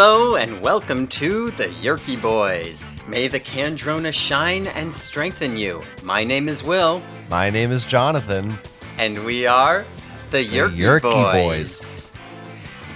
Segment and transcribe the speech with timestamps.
[0.00, 2.86] Hello and welcome to the Yeerky Boys.
[3.08, 5.82] May the Kandrona shine and strengthen you.
[6.04, 8.60] My name is Will, My name is Jonathan.
[8.96, 9.84] and we are
[10.30, 12.12] the Yeerky, the Yeerky Boys.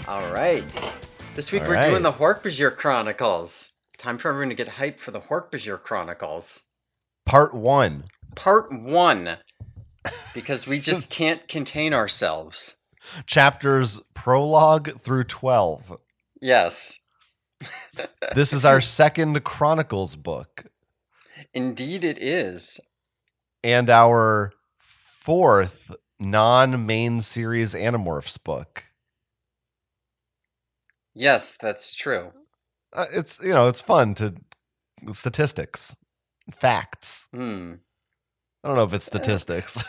[0.07, 0.63] All right.
[1.35, 1.91] This week All we're right.
[1.91, 3.73] doing the Hork-Bajir Chronicles.
[3.99, 6.63] Time for everyone to get hyped for the Hork-Bajir Chronicles.
[7.27, 8.05] Part one.
[8.37, 9.39] Part one.
[10.35, 12.77] Because we just can't contain ourselves.
[13.27, 15.97] Chapters prologue through 12.
[16.43, 16.99] Yes,
[18.35, 20.65] This is our second Chronicles book
[21.55, 22.81] indeed it is.
[23.63, 28.87] and our fourth non main series Animorphs book.
[31.15, 32.33] Yes, that's true.
[32.93, 34.35] Uh, it's, you know, it's fun to
[35.13, 35.97] statistics,
[36.53, 37.29] facts.
[37.33, 37.75] Hmm.
[38.65, 39.85] I don't know if it's statistics,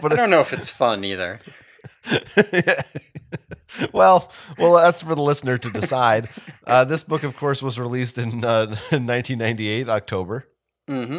[0.00, 1.38] but I don't know if it's fun either.
[3.92, 6.28] well, well, that's for the listener to decide.
[6.66, 10.48] Uh, this book, of course, was released in, uh, in 1998, October.
[10.88, 11.18] hmm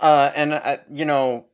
[0.00, 1.46] Uh, and uh, you know,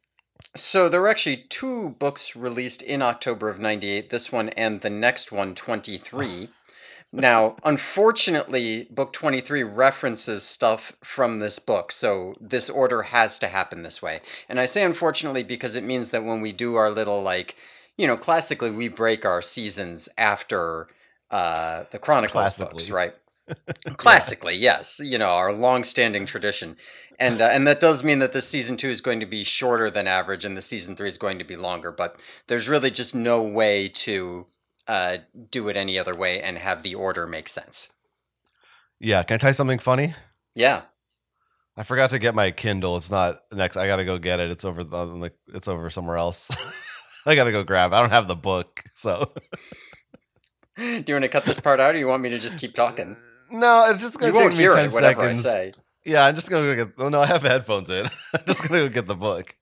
[0.56, 4.11] so there were actually two books released in October of '98.
[4.11, 6.48] This one and the next one, 23.
[7.12, 13.83] now, unfortunately, book 23 references stuff from this book, so this order has to happen
[13.83, 14.21] this way.
[14.48, 17.56] And I say unfortunately because it means that when we do our little like,
[18.01, 20.89] you know, classically we break our seasons after
[21.31, 23.15] uh, the Chronicles books, right?
[23.98, 26.77] Classically, yes, you know our long-standing tradition,
[27.19, 29.91] and uh, and that does mean that the season two is going to be shorter
[29.91, 31.93] than average, and the season three is going to be longer.
[31.93, 34.47] But there's really just no way to
[34.89, 35.19] uh,
[35.51, 37.93] do it any other way and have the order make sense.
[38.98, 40.15] Yeah, can I tell you something funny?
[40.55, 40.83] Yeah,
[41.77, 42.97] I forgot to get my Kindle.
[42.97, 43.77] It's not next.
[43.77, 44.51] I gotta go get it.
[44.51, 45.34] It's over the like.
[45.48, 46.51] It's over somewhere else.
[47.26, 47.92] I gotta go grab.
[47.92, 49.32] I don't have the book, so
[50.76, 52.75] do you want to cut this part out, or you want me to just keep
[52.75, 53.16] talking?
[53.50, 53.86] no.
[53.91, 55.47] It's just gonna won't take me ten it, seconds.
[56.04, 56.94] Yeah, I'm just gonna go get.
[56.98, 58.06] Oh no, I have headphones in.
[58.34, 59.54] I'm just gonna go get the book.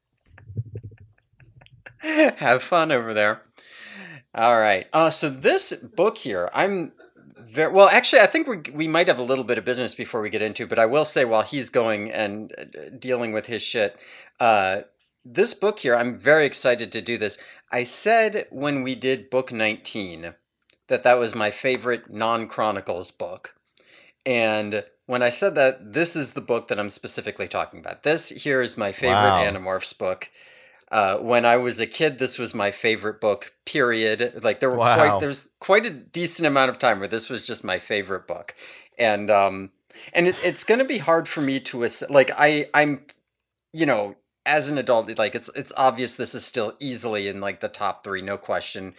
[2.01, 3.43] Have fun over there.
[4.35, 4.87] All right.
[4.93, 6.93] Uh, so this book here, I'm
[7.39, 7.89] very well.
[7.89, 10.43] Actually, I think we we might have a little bit of business before we get
[10.43, 10.67] into.
[10.67, 13.99] But I will say, while he's going and uh, dealing with his shit,
[14.39, 14.83] uh,
[15.35, 17.39] this book here, I'm very excited to do this.
[17.71, 20.35] I said when we did book 19
[20.89, 23.55] that that was my favorite non-chronicles book,
[24.25, 28.03] and when I said that, this is the book that I'm specifically talking about.
[28.03, 29.45] This here is my favorite Wow.
[29.45, 30.31] Animorphs book.
[30.91, 33.53] Uh, when I was a kid, this was my favorite book.
[33.67, 34.41] Period.
[34.43, 34.95] Like there were Wow.
[34.95, 38.55] quite there's quite a decent amount of time where this was just my favorite book,
[38.99, 39.71] and um,
[40.15, 43.05] and it, it's going to be hard for me to ass- like I I'm,
[43.73, 44.15] you know,
[44.49, 48.03] as an adult, like it's it's obvious this is still easily in like the top
[48.03, 48.95] three, no question.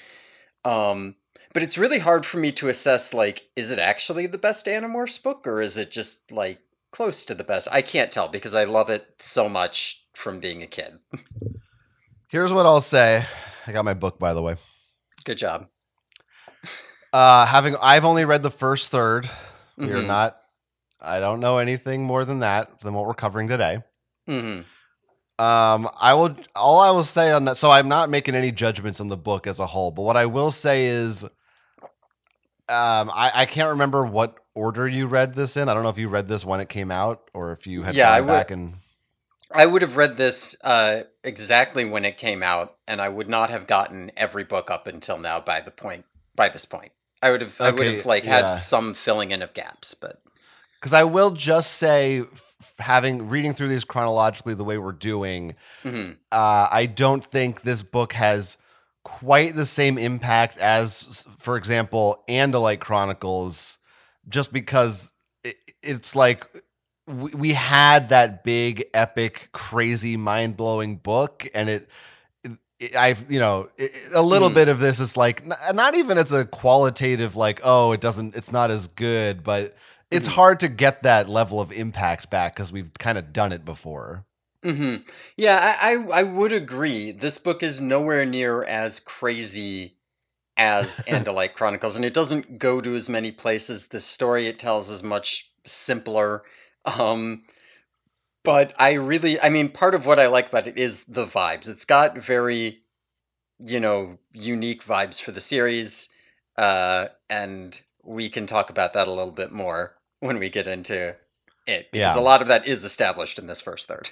[0.63, 1.15] Um,
[1.53, 5.21] but it's really hard for me to assess like is it actually the best Animorphs
[5.21, 6.59] book or is it just like
[6.91, 7.67] close to the best?
[7.71, 10.99] I can't tell because I love it so much from being a kid.
[12.27, 13.25] Here's what I'll say.
[13.65, 14.55] I got my book, by the way.
[15.25, 15.67] Good job.
[17.11, 19.29] Uh, having I've only read the first third.
[19.77, 20.07] We are Mhm.
[20.07, 20.37] not.
[21.01, 23.81] I don't know anything more than that than what we're covering today.
[24.27, 24.65] Mhm.
[25.39, 26.35] Um, I will.
[26.55, 27.57] All I will say on that.
[27.57, 29.89] So I'm not making any judgments on the book as a whole.
[29.91, 31.31] But what I will say is, um,
[32.67, 35.69] I I can't remember what order you read this in.
[35.69, 37.95] I don't know if you read this when it came out or if you had
[37.95, 38.73] Yeah, gone I would- back and.
[39.51, 43.49] I would have read this uh, exactly when it came out, and I would not
[43.49, 45.39] have gotten every book up until now.
[45.39, 46.05] By the point,
[46.35, 46.91] by this point,
[47.23, 50.21] I would have, I would have like had some filling in of gaps, but
[50.75, 52.21] Because I will just say,
[52.77, 56.17] having reading through these chronologically the way we're doing, mhm.
[56.31, 58.57] uh, I don't think this book has
[59.03, 63.77] quite the same impact as, for example, Andalite Chronicles,
[64.27, 65.11] just because
[65.43, 66.45] it, it's like
[67.07, 71.89] we, we had that big, epic, crazy, mind blowing book, and it.
[72.97, 73.67] I've you know
[74.15, 74.53] a little Mhm.
[74.53, 75.43] bit of this is like
[75.73, 79.75] not even as a qualitative like oh it doesn't it's not as good but
[80.11, 80.31] it's Mhm.
[80.35, 84.25] hard to get that level of impact back because we've kind of done it before.
[84.63, 84.97] hmm
[85.37, 87.11] Yeah, I, I I would agree.
[87.11, 89.95] This book is nowhere near as crazy
[90.57, 93.87] as Andalite Chronicles, and it doesn't go to as many places.
[93.87, 96.43] The story it tells is much simpler.
[96.85, 97.43] Um,
[98.43, 101.67] but I really, I mean, part of what I like about it is the vibes.
[101.67, 102.79] It's got very,
[103.59, 106.09] you know, unique vibes for the series,
[106.57, 111.15] uh, and we can talk about that a little bit more when we get into
[111.67, 112.19] it because Yeah.
[112.19, 114.09] a lot of that is established in this first third.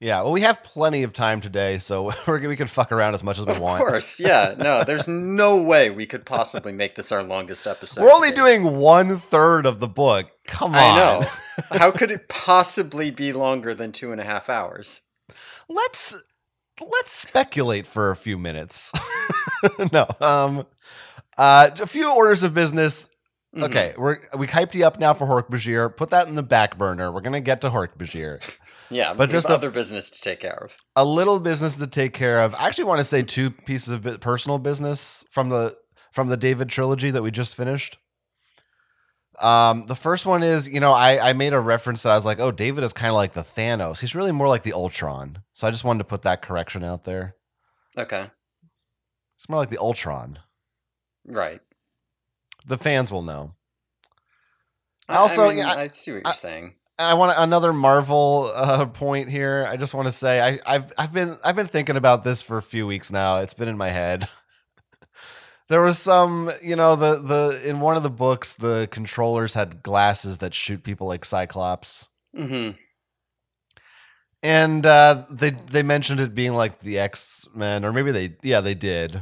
[0.00, 3.22] Yeah, well, we have plenty of time today, so we're, we can fuck around as
[3.24, 3.80] much as we Of want.
[3.80, 4.54] Of course, yeah.
[4.58, 8.02] No, there's no way we could possibly make this our longest episode.
[8.02, 8.58] We're only today.
[8.58, 10.30] doing one third of the book.
[10.46, 10.76] Come on.
[10.76, 11.26] I know.
[11.78, 15.00] How could it possibly be longer than two and a half hours?
[15.68, 16.22] let's
[16.80, 18.92] let's speculate for a few minutes.
[19.92, 20.66] no, um,
[21.38, 23.06] uh, a few orders of business.
[23.54, 23.62] Mhm.
[23.64, 25.96] Okay, we're we hyped you up now for Hork-Bajir.
[25.96, 27.12] Put that in the back burner.
[27.12, 28.40] We're gonna get to Hork-Bajir.
[28.90, 30.76] Yeah, But just just a- other business to take care of.
[30.94, 32.54] A little business to take care of.
[32.54, 35.74] I actually want to say two pieces of personal business from the
[36.12, 37.96] from the David trilogy that we just finished.
[39.40, 42.26] Um, the first one is, you know, I, I made a reference that I was
[42.26, 44.00] like, oh, David is kind of like the Thanos.
[44.00, 45.38] He's really more like the Ultron.
[45.54, 47.34] So I just wanted to put that correction out there.
[47.98, 48.30] Okay,
[49.38, 50.38] It's more like the Ultron.
[51.26, 51.60] right.
[52.64, 53.54] The fans will know.
[55.08, 56.74] I- Also, I, mean, yeah, I- I, see what you're saying.
[56.98, 59.66] I want another Marvel uh, point here.
[59.68, 62.56] I just want to say I, I've I've been I've been thinking about this for
[62.56, 63.38] a few weeks now.
[63.38, 64.28] It's been in my head.
[65.68, 69.82] there was some, you know, the the in one of the books, the controllers had
[69.82, 72.70] glasses that shoot people like Cyclops, hmm
[74.42, 78.60] and uh, they they mentioned it being like the X Men, or maybe they yeah
[78.60, 79.20] they did,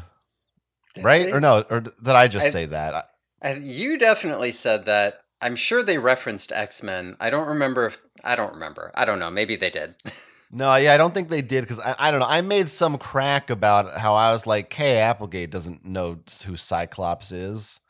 [1.00, 1.32] right?
[1.32, 3.08] Or no, or did I just I- say that?
[3.42, 5.20] I, you definitely said that.
[5.40, 7.16] I'm sure they referenced X Men.
[7.18, 8.92] I don't remember if I don't remember.
[8.94, 9.30] I don't know.
[9.30, 9.96] Maybe they did.
[10.54, 12.26] No, yeah, I don't think they did because I, I don't know.
[12.26, 17.32] I made some crack about how I was like, Kay Applegate doesn't know who Cyclops
[17.32, 17.80] is.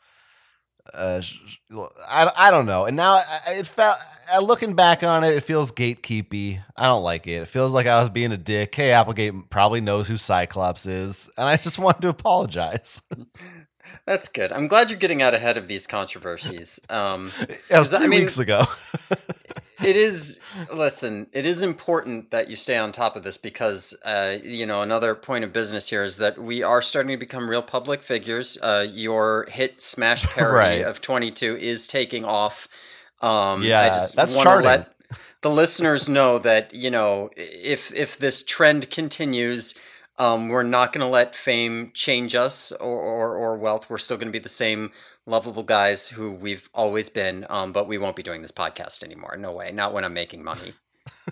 [0.93, 1.21] Uh,
[2.07, 2.85] I, I don't know.
[2.85, 3.97] And now it felt,
[4.41, 6.63] looking back on it, it feels gatekeepy.
[6.77, 7.41] I don't like it.
[7.41, 8.71] It feels like I was being a dick.
[8.71, 11.29] Kay Applegate probably knows who Cyclops is.
[11.37, 13.01] And I just wanted to apologize.
[14.05, 14.51] That's good.
[14.51, 16.79] I'm glad you're getting out ahead of these controversies.
[16.89, 17.31] Um,
[17.69, 18.63] It was three I mean- weeks ago.
[19.83, 20.39] it is
[20.73, 24.81] listen it is important that you stay on top of this because uh, you know
[24.81, 28.57] another point of business here is that we are starting to become real public figures
[28.61, 30.85] uh, your hit smash parody Right.
[30.85, 32.69] of 22 is taking off
[33.21, 34.65] um, yeah, I Yeah, just that's charting.
[34.67, 34.93] let
[35.41, 39.75] the listeners know that you know if if this trend continues
[40.17, 43.89] um, we're not going to let fame change us or, or, or wealth.
[43.89, 44.91] We're still going to be the same
[45.25, 49.37] lovable guys who we've always been, um, but we won't be doing this podcast anymore.
[49.37, 49.71] No way.
[49.71, 50.73] Not when I'm making money.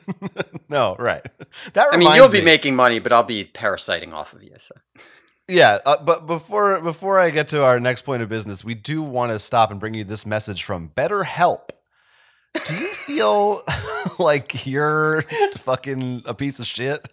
[0.69, 1.25] no, right.
[1.73, 2.45] That I mean, you'll be me.
[2.45, 4.55] making money, but I'll be parasiting off of you.
[4.57, 4.73] So.
[5.47, 9.01] Yeah, uh, but before before I get to our next point of business, we do
[9.01, 11.71] want to stop and bring you this message from BetterHelp.
[12.65, 13.61] Do you feel
[14.19, 15.23] like you're
[15.57, 17.09] fucking a piece of shit?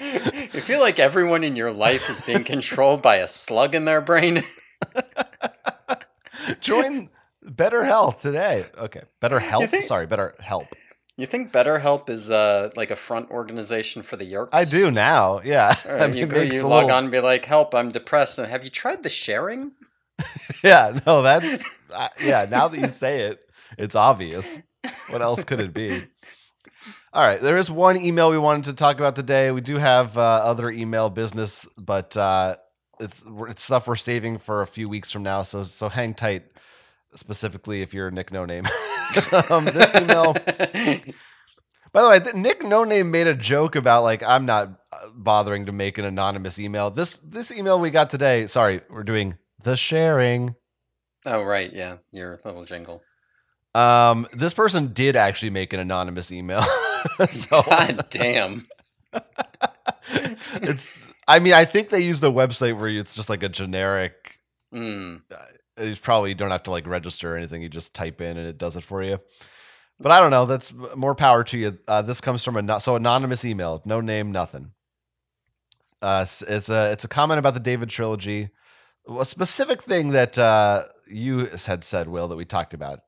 [0.00, 4.00] You feel like everyone in your life is being controlled by a slug in their
[4.00, 4.42] brain.
[6.60, 7.08] Join
[7.44, 8.66] BetterHealth today.
[8.76, 9.68] Okay, BetterHelp.
[9.68, 10.68] think- Sorry, BetterHelp.
[11.16, 14.50] You think BetterHelp is uh, like a front organization for the Yeerks?
[14.52, 15.40] I do now.
[15.44, 17.74] Yeah, I mean, you go, you log little- on and be like, "Help!
[17.74, 19.72] I'm depressed." And have you tried the sharing?
[20.64, 21.62] Yeah, no, that's
[21.94, 22.44] uh, yeah.
[22.50, 23.38] Now that you say it,
[23.78, 24.58] it's obvious.
[25.10, 26.04] What else could it be?
[27.14, 29.50] All right, there is one email we wanted to talk about today.
[29.50, 32.56] We do have uh, other email business, but uh,
[33.00, 35.40] it's it's stuff we're saving for a few weeks from now.
[35.42, 36.44] So so hang tight.
[37.14, 38.66] Specifically, if you're Nick No Name,
[39.50, 40.34] um, this email.
[41.92, 44.96] By the way, th- Nick No Name made a joke about like I'm not uh,
[45.14, 46.90] bothering to make an anonymous email.
[46.90, 48.46] This this email we got today.
[48.46, 50.56] Sorry, we're doing the sharing.
[51.24, 53.02] oh right, yeah, your little jingle.
[53.74, 56.62] Um, this person did actually make an anonymous email.
[57.30, 58.66] so God damn.
[60.54, 60.88] it's.
[61.26, 64.40] I mean, I think they use the website where it's just like a generic.
[64.74, 65.20] Mm.
[65.80, 67.62] You probably don't have to like register or anything.
[67.62, 69.18] You just type in and it does it for you.
[70.00, 70.46] But I don't know.
[70.46, 71.78] That's more power to you.
[71.86, 74.72] Uh, this comes from a no- so anonymous email, no name, nothing.
[76.00, 78.50] Uh, it's a it's a comment about the David trilogy,
[79.08, 83.00] a specific thing that uh, you had said, Will, that we talked about.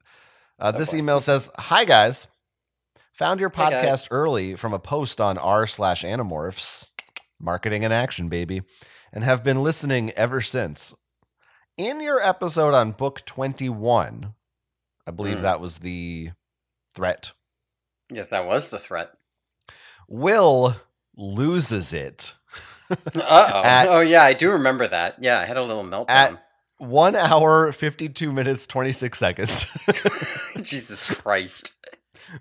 [0.61, 2.27] Uh, Oh, this email says, "Hi guys,
[3.13, 4.09] found your podcast guys.
[4.11, 6.91] early from a post on r slash Animorphs,
[7.41, 8.63] marketing and action, baby,
[9.13, 10.95] and have been listening ever since.
[11.77, 14.35] In your episode on book twenty one,
[15.07, 15.43] I believe Hmm.
[15.45, 16.31] that was the
[16.95, 17.33] threat.
[18.13, 19.13] Yeah, that was the threat.
[20.09, 20.77] Will
[21.17, 22.35] loses it."
[23.15, 23.99] Uh oh.
[23.99, 25.23] Oh yeah, I do remember that.
[25.23, 26.41] Yeah, I had a little meltdown.
[26.81, 29.67] One hour, 52 minutes, 26 seconds.
[30.63, 31.73] Jesus Christ.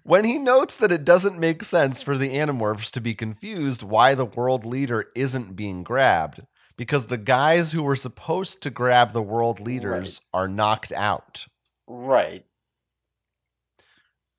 [0.03, 4.15] when he notes that it doesn't make sense for the Animorphs to be confused why
[4.15, 6.39] the world leader isn't being grabbed,
[6.77, 11.46] because the guys who were supposed to grab the world leaders are knocked out.
[11.86, 12.46] Right.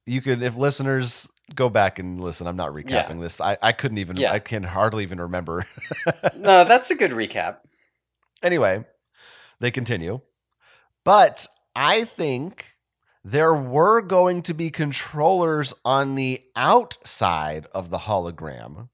[0.06, 2.46] You could, if listeners go back and listen.
[2.46, 3.20] I'm not recapping Yeah.
[3.20, 3.40] this.
[3.40, 4.16] I, I couldn't even.
[4.16, 4.32] Yeah.
[4.32, 5.66] I can hardly even remember.
[6.36, 7.58] No, that's a good recap.
[8.42, 8.84] anyway,
[9.60, 10.20] they continue.
[11.04, 12.76] But I think
[13.22, 18.88] there were going to be controllers on the outside of the hologram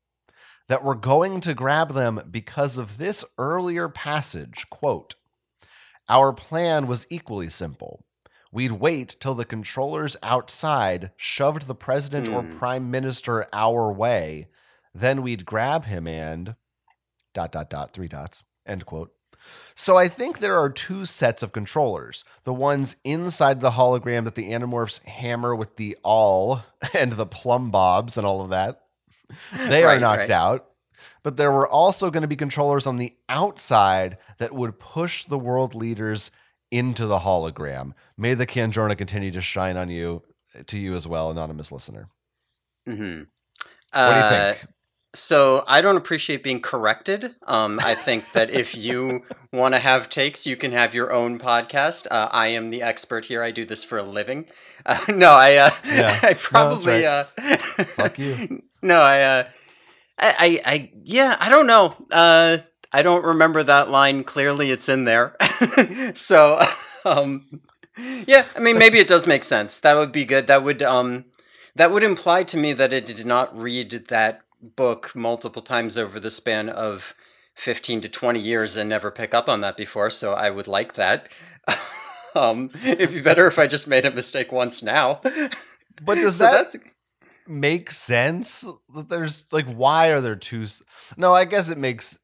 [0.68, 5.14] that were going to grab them because of this earlier passage quote
[6.08, 8.04] our plan was equally simple
[8.50, 12.58] we'd wait till the controllers outside shoved the president or Hmm.
[12.58, 14.49] prime minister our way
[14.92, 16.56] then we'd grab him and
[17.32, 19.12] dot dot dot three dots end quote
[19.75, 22.25] so I think there are two sets of controllers.
[22.45, 26.62] The ones inside the hologram that the Animorphs hammer with the all
[26.99, 28.83] and the plumb bobs and all of that.
[29.69, 30.31] They are knocked right.
[30.31, 30.67] out.
[31.25, 35.38] But there were also going to be controllers on the outside that would push the
[35.38, 36.31] world leaders
[36.71, 37.93] into the hologram.
[38.17, 40.23] May the Kandrona continue to shine on you,
[40.67, 42.09] to you as well, anonymous listener.
[42.87, 43.23] hmm
[43.93, 44.75] What do you think?
[45.16, 47.35] So I don't appreciate being corrected.
[47.46, 51.38] Um, I think that if you want to have takes, you can have your own
[51.38, 52.06] podcast.
[52.11, 53.42] Uh, I am the expert here.
[53.42, 54.46] I do this for a living.
[54.85, 55.56] Uh, no, I.
[55.56, 56.18] Uh, Yeah.
[56.23, 57.04] I probably.
[57.04, 57.04] right.
[57.04, 57.25] uh,
[57.85, 58.62] Fuck you.
[58.82, 59.23] No, I.
[59.23, 59.44] Uh,
[60.18, 60.73] I, I.
[60.73, 60.92] I.
[61.04, 61.94] Yeah, I don't know.
[62.12, 62.58] Uh,
[62.92, 64.70] I don't remember that line clearly.
[64.70, 65.35] It's in there.
[66.14, 66.61] so,
[67.04, 67.61] um,
[68.26, 68.44] yeah.
[68.54, 69.78] I mean, maybe it does make sense.
[69.78, 70.46] That would be good.
[70.46, 70.82] That would.
[70.82, 71.25] Um,
[71.75, 76.18] that would imply to me that it did not read that book multiple times over
[76.18, 77.14] the span of
[77.54, 80.94] 15 to 20 years and never pick up on that before so i would like
[80.94, 81.28] that
[82.34, 85.20] um it'd be better if i just made a mistake once now
[86.02, 86.75] But does So that
[87.46, 88.64] make sense?
[88.94, 90.66] That there's like, why are there two?
[91.16, 92.18] No, I guess it makes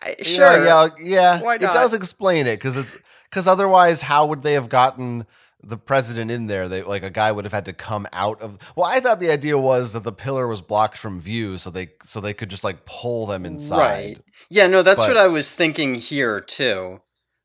[0.00, 1.52] I, sure yeah, yeah.
[1.54, 2.96] It does explain it because it's
[3.30, 5.26] because otherwise, how would they have gotten
[5.64, 6.68] the president in there?
[6.68, 8.58] They like a guy would have had to come out of.
[8.76, 11.90] Well, I thought the idea was that the pillar was blocked from view, so they
[12.02, 13.78] so they could just like pull them inside.
[13.78, 14.18] Right.
[14.50, 17.00] yeah no that's But- what i was thinking here too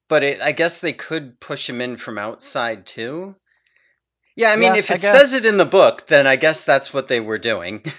[0.09, 3.35] but it, i guess they could push him in from outside too
[4.35, 6.93] yeah i mean Yeah, if it says it in the book then i guess that's
[6.93, 7.83] what they were doing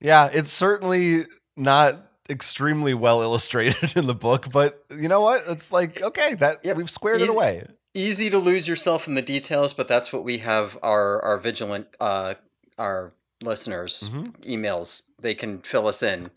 [0.00, 1.94] Yeah, it's certainly not
[2.28, 5.42] extremely well illustrated in the book, but you know what?
[5.46, 6.76] It's like okay, that Yep.
[6.76, 7.62] we've squared it away.
[7.94, 11.88] Easy to lose yourself in the details, but that's what we have our our vigilant
[12.00, 12.34] uh
[12.78, 14.32] our listeners Mhm.
[14.46, 15.02] emails.
[15.20, 16.30] They can fill us in.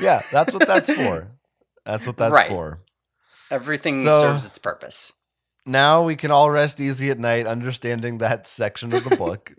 [0.00, 1.28] Yeah, that's what that's for.
[1.84, 2.48] That's what that's Right.
[2.48, 2.80] for.
[3.50, 5.12] Everything So- serves its purpose.
[5.64, 9.54] now we can all rest easy at night understanding that section of the book.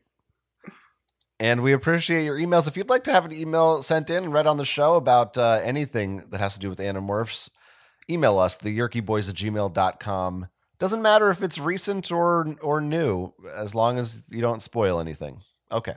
[1.39, 2.67] and we appreciate your emails.
[2.67, 5.37] If you'd like to have an email sent in and read on the show about
[5.37, 7.49] uh, anything that has to do with Animorphs,
[8.09, 10.47] email us, theyeerkyboys at gmail.com.
[10.79, 15.41] Doesn't matter if it's recent or or new, as long as you don't spoil anything.
[15.71, 15.95] Okay,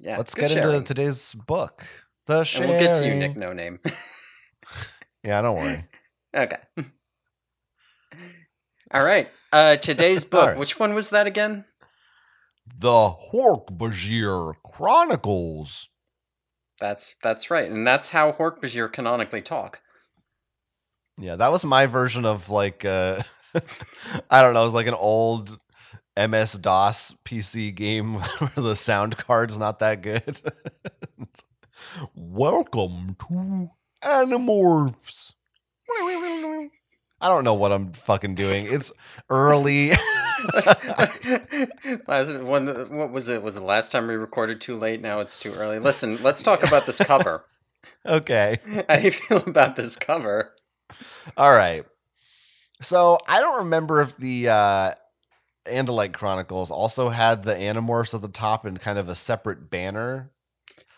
[0.00, 0.76] Yeah, let's get sharing.
[0.76, 1.84] into today's book.
[2.26, 3.36] The and we'll get to you, Nick.
[3.36, 3.80] No name.
[5.22, 5.84] Yeah, don't worry.
[6.36, 6.58] okay.
[8.90, 9.28] All right.
[9.52, 10.48] Uh, today's book.
[10.48, 10.58] right.
[10.58, 11.64] Which one was that again?
[12.78, 15.88] The Hork-Bajir Chronicles.
[16.80, 19.80] That's that's right, and that's how Hork-Bajir canonically talk.
[21.18, 23.22] Yeah, that was my version of like uh
[24.30, 25.56] I don't know, it was like an old
[26.16, 30.40] MS DOS PC game where the sound card's not that good.
[32.14, 33.70] Welcome to
[34.02, 35.34] Animorphs.
[37.20, 38.66] I don't know what I'm fucking doing.
[38.66, 38.92] It's
[39.30, 39.92] early.
[42.08, 42.66] last one,
[42.96, 43.42] what was it?
[43.42, 45.00] Was the last time we recorded too late?
[45.00, 45.78] Now it's too early.
[45.78, 47.44] Listen, let's talk about this cover.
[48.04, 48.58] okay.
[48.88, 50.48] How do you feel about this cover?
[51.36, 51.84] All right.
[52.82, 54.94] So I don't remember if the uh
[55.66, 60.30] Andalite Chronicles also had the Animorphs at the top in kind of a separate banner.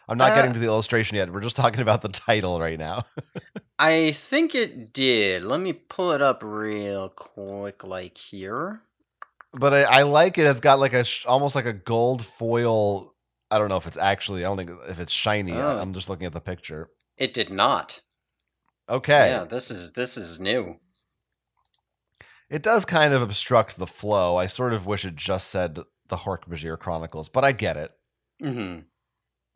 [0.08, 1.32] I'm not Uh, getting to the illustration yet.
[1.32, 3.04] We're just talking about the title right now.
[3.78, 5.42] I think it did.
[5.44, 8.82] Let me pull it up real quick, like here.
[9.52, 10.46] But I, I like it.
[10.46, 13.14] It's got like a sh- almost like a gold foil.
[13.50, 14.44] I don't know if it's actually.
[14.44, 15.52] I don't think if it's shiny.
[15.52, 15.78] Oh.
[15.78, 16.90] I'm just looking at the picture.
[17.16, 18.00] It did not.
[18.88, 19.30] Okay.
[19.30, 20.76] Yeah, this is this is new.
[22.48, 24.36] It does kind of obstruct the flow.
[24.36, 25.74] I sort of wish it just said
[26.08, 27.90] the Hork-Bajir Chronicles, but I get it.
[28.40, 28.80] hmm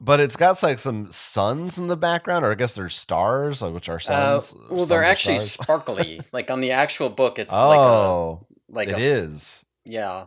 [0.00, 3.70] But it's got like some suns in the background, or I guess they're stars, uh,
[3.70, 4.54] which are Uh, suns.
[4.68, 5.52] well, they're actually stars.
[5.62, 6.20] sparkly.
[6.32, 9.64] like on the actual book, it's like a oh, like it a is.
[9.84, 10.26] yeah.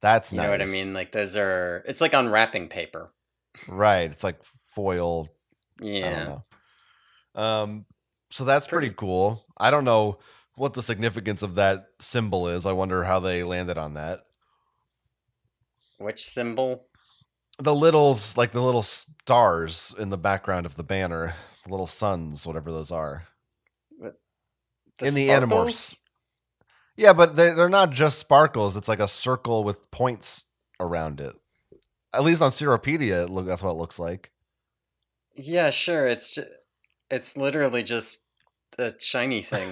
[0.00, 0.44] That's You nice.
[0.46, 0.92] know what I mean?
[0.94, 1.84] Like those are.
[1.86, 3.12] It's like unwrapping paper.
[3.68, 4.10] Right.
[4.10, 4.42] It's like
[4.74, 5.28] foil.
[5.80, 6.38] Yeah.
[7.36, 7.86] Um.
[8.32, 9.44] So that's pretty, Pretty- cool.
[9.58, 10.18] I don't know
[10.56, 12.64] what the significance of that symbol is.
[12.66, 14.24] I wonder how they landed on that.
[15.98, 16.86] Which symbol?
[17.58, 21.34] the littles like the little stars in the background of the banner,
[21.64, 23.24] the little suns, whatever those are.
[24.00, 24.14] The
[25.06, 25.50] in the sparkles?
[25.50, 25.98] Animorphs.
[26.96, 28.74] Yeah, but they, they're not just sparkles.
[28.76, 30.46] It's like a circle with points
[30.80, 31.34] around it.
[32.12, 34.32] At least on Seropedia, look that's what it looks like.
[35.36, 36.06] Yeah, sure.
[36.08, 36.44] It's ju-
[37.12, 38.24] it's literally just
[38.78, 39.68] a shiny thing.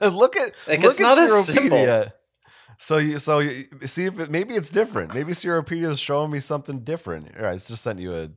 [0.00, 1.76] look at Like, look it's at not a symbol.
[1.78, 2.12] Seropedia.
[2.78, 5.14] So you so you see if it, maybe it's different.
[5.14, 7.28] Maybe Seropedia is showing me something different.
[7.36, 8.28] All right, I just sent you a.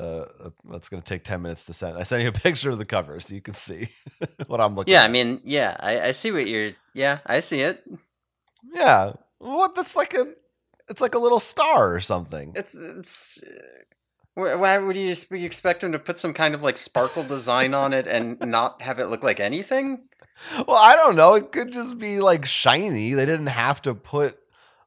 [0.00, 0.24] Uh,
[0.70, 1.98] that's going to take ten minutes to send.
[1.98, 3.88] I sent you a picture of the cover so you can see
[4.46, 4.92] what I'm looking.
[4.92, 5.08] yeah, at.
[5.10, 6.70] I mean, yeah, I, I see what you're.
[6.94, 7.82] Yeah, I see it.
[8.74, 9.12] yeah.
[9.38, 9.74] What?
[9.74, 10.24] That's like a.
[10.88, 12.52] It's like a little star or something.
[12.56, 13.42] It's it's.
[14.34, 17.92] Wh- Why would you, expect him to put some kind of like sparkle design on
[17.92, 20.00] it and not have it look like anything?
[20.66, 21.34] Well, I don't know.
[21.34, 23.12] It could just be like shiny.
[23.12, 24.38] They didn't have to put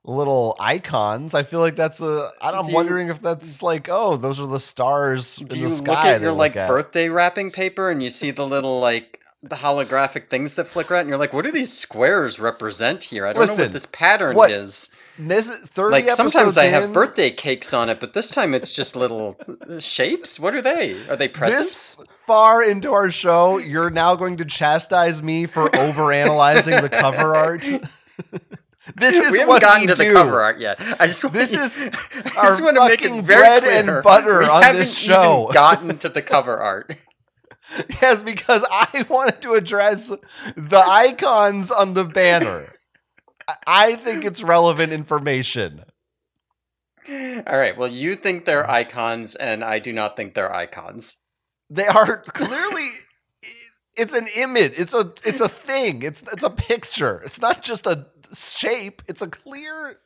[0.04, 1.34] little icons.
[1.34, 2.30] I feel like that's a.
[2.42, 5.62] I'm Do you- wondering if that's like, oh, those are the stars in Do the
[5.62, 5.92] you sky.
[5.92, 6.68] look at your like at.
[6.68, 11.02] birthday wrapping paper and you see the little like the holographic things that flicker out
[11.02, 13.28] and you're like, what do these squares represent here?
[13.28, 14.90] I don't know what this pattern what- is.
[15.18, 18.32] This is thirty Like episodes sometimes I in, have birthday cakes on it, but this
[18.32, 20.40] time it's just little uh, shapes.
[20.40, 20.92] What are they?
[21.08, 21.96] Are they presents?
[21.96, 27.34] This far into our show, you're now going to chastise me for overanalyzing the cover
[27.36, 27.62] art.
[28.96, 30.08] this is what we haven't what gotten we to do.
[30.10, 30.82] the cover art yet.
[31.00, 34.04] I just This is I our just want to make fucking it very bread and
[34.04, 35.50] butter we on this even show.
[35.54, 36.94] gotten to the cover art.
[38.02, 40.10] Yes, because I wanted to address
[40.56, 42.75] the icons on the banner.
[43.68, 45.84] I- think it's relevant information.
[47.08, 47.78] All right.
[47.78, 51.18] Well, you think they're icons, and I do not think they're icons.
[51.70, 52.88] They are clearly
[53.98, 54.74] it's an image.
[54.78, 56.02] It's a it's a thing.
[56.04, 57.22] It's it's a picture.
[57.26, 59.02] It's not just a shape.
[59.08, 59.98] It's a clear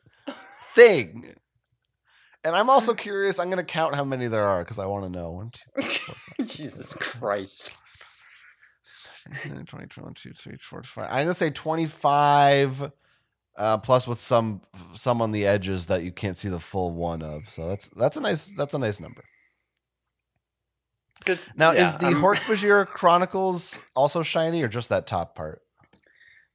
[0.74, 1.34] thing.
[2.44, 3.38] And I'm also curious.
[3.38, 5.30] I'm going to count how many there are because I want to know.
[5.30, 5.50] One,
[6.42, 7.72] Jesus Christ.
[9.46, 11.04] 20, 21, 2, 3, 4, 5.
[11.04, 12.90] I'm going to say 25
[13.60, 14.60] uh, plus with some
[14.94, 17.48] some on the edges that you can't see the full one of.
[17.48, 19.22] So that's that's a nice that's a nice number.
[21.24, 21.38] Good.
[21.56, 25.60] Now Yeah, is the I'm- Hork-Bajir Chronicles also shiny or just that top part?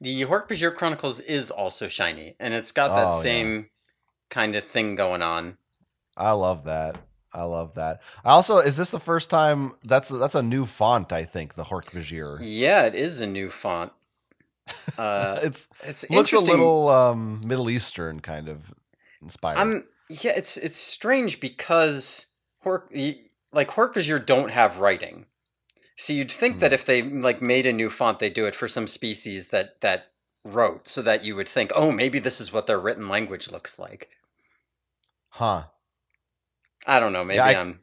[0.02, 3.22] The Hork-Bajir Chronicles is also shiny, and it's got that Oh, yeah.
[3.22, 3.70] same
[4.30, 5.58] kind of thing going on.
[6.18, 6.98] I love that.
[7.32, 8.02] I love that.
[8.24, 11.66] I also is this the first time that's that's a new font, I think, the
[11.66, 12.40] Hork-Bajir.
[12.42, 13.92] Yeah, it is a new font.
[14.98, 18.74] Uh, it's it's looks a little um Middle Eastern kind of
[19.22, 19.58] inspired.
[19.58, 22.28] I'm yeah, it's it's strange because
[22.64, 22.90] Hork
[23.52, 25.26] like Hork-Bajir don't have writing,
[25.98, 26.60] so you'd think Hmm.
[26.60, 29.82] that if they like made a new font, they'd do it for some species that
[29.82, 30.08] that
[30.44, 33.80] wrote, so that you would think, oh, maybe this is what their written language looks
[33.80, 34.10] like.
[35.30, 35.64] huh.
[36.88, 37.24] I don't know.
[37.26, 37.80] Maybe I- I'm.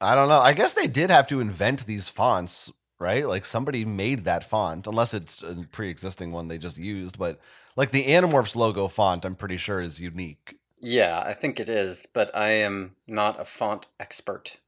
[0.00, 0.40] I don't know.
[0.40, 3.26] I guess they did have to invent these fonts, right?
[3.26, 7.18] Like somebody made that font, unless it's a pre-existing one they just used.
[7.18, 7.40] But
[7.76, 10.56] like the Animorphs logo font, I'm pretty sure is unique.
[10.80, 14.58] Yeah, I think it is, but I am not a font expert.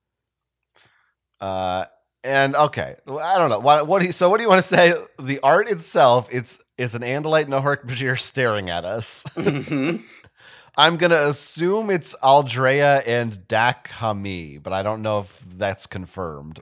[1.41, 1.85] Uh,
[2.25, 3.61] and okay, I don't know.
[3.61, 4.95] What, what do you, so what do you want to say?
[5.19, 9.25] The art itself, it's it's an Andalite and a Hork-Bajir staring at us.
[9.35, 10.03] Mhm.
[10.79, 16.61] I'm gonna assume it's Aldrea and Dak Hamee, but I don't know if that's confirmed.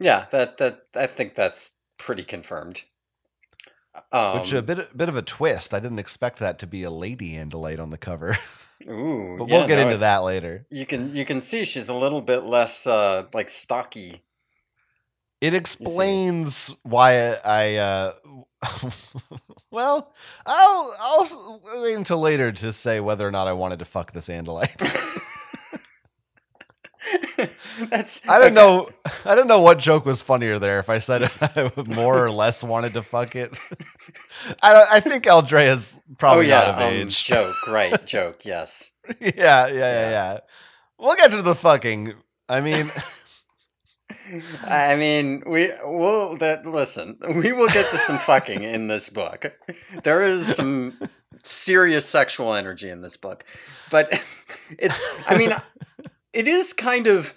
[0.00, 2.82] Yeah, that that I think that's pretty confirmed.
[4.12, 5.74] Um, Which a bit bit of a twist.
[5.74, 8.36] I didn't expect that to be a lady Andalite on the cover,
[8.90, 10.66] ooh, but we'll get no, into that later.
[10.70, 14.22] You can you can see she's a little bit less uh like stocky.
[15.40, 17.76] It explains why I.
[17.76, 18.12] Uh,
[19.70, 20.12] well,
[20.44, 24.28] I'll I'll wait until later to say whether or not I wanted to fuck this
[24.28, 25.22] Andalite.
[27.90, 28.54] That's I don't okay.
[28.54, 28.90] know.
[29.24, 30.78] I don't know what joke was funnier there.
[30.80, 33.52] If I said I more or less wanted to fuck it,
[34.62, 37.24] I don't, I think Aldrea's Oh probably yeah, not of um, age.
[37.24, 38.06] joke, right?
[38.06, 38.92] Joke, yes.
[39.20, 40.10] yeah, yeah, yeah, Yeah.
[40.10, 40.38] yeah.
[40.98, 42.14] We'll get to the fucking.
[42.48, 42.90] I mean,
[44.66, 46.36] I mean, we will.
[46.36, 49.52] That listen, we will get to some fucking in this book.
[50.02, 50.94] There is some
[51.44, 53.44] serious sexual energy in this book,
[53.90, 54.22] but
[54.78, 55.30] it's.
[55.30, 55.52] I mean,
[56.38, 57.34] it is kind of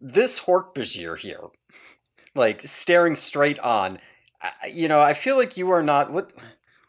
[0.00, 1.40] this Hork-Bajir here,
[2.34, 3.98] like staring straight on.
[4.42, 6.32] I- You know, I feel like you are not what.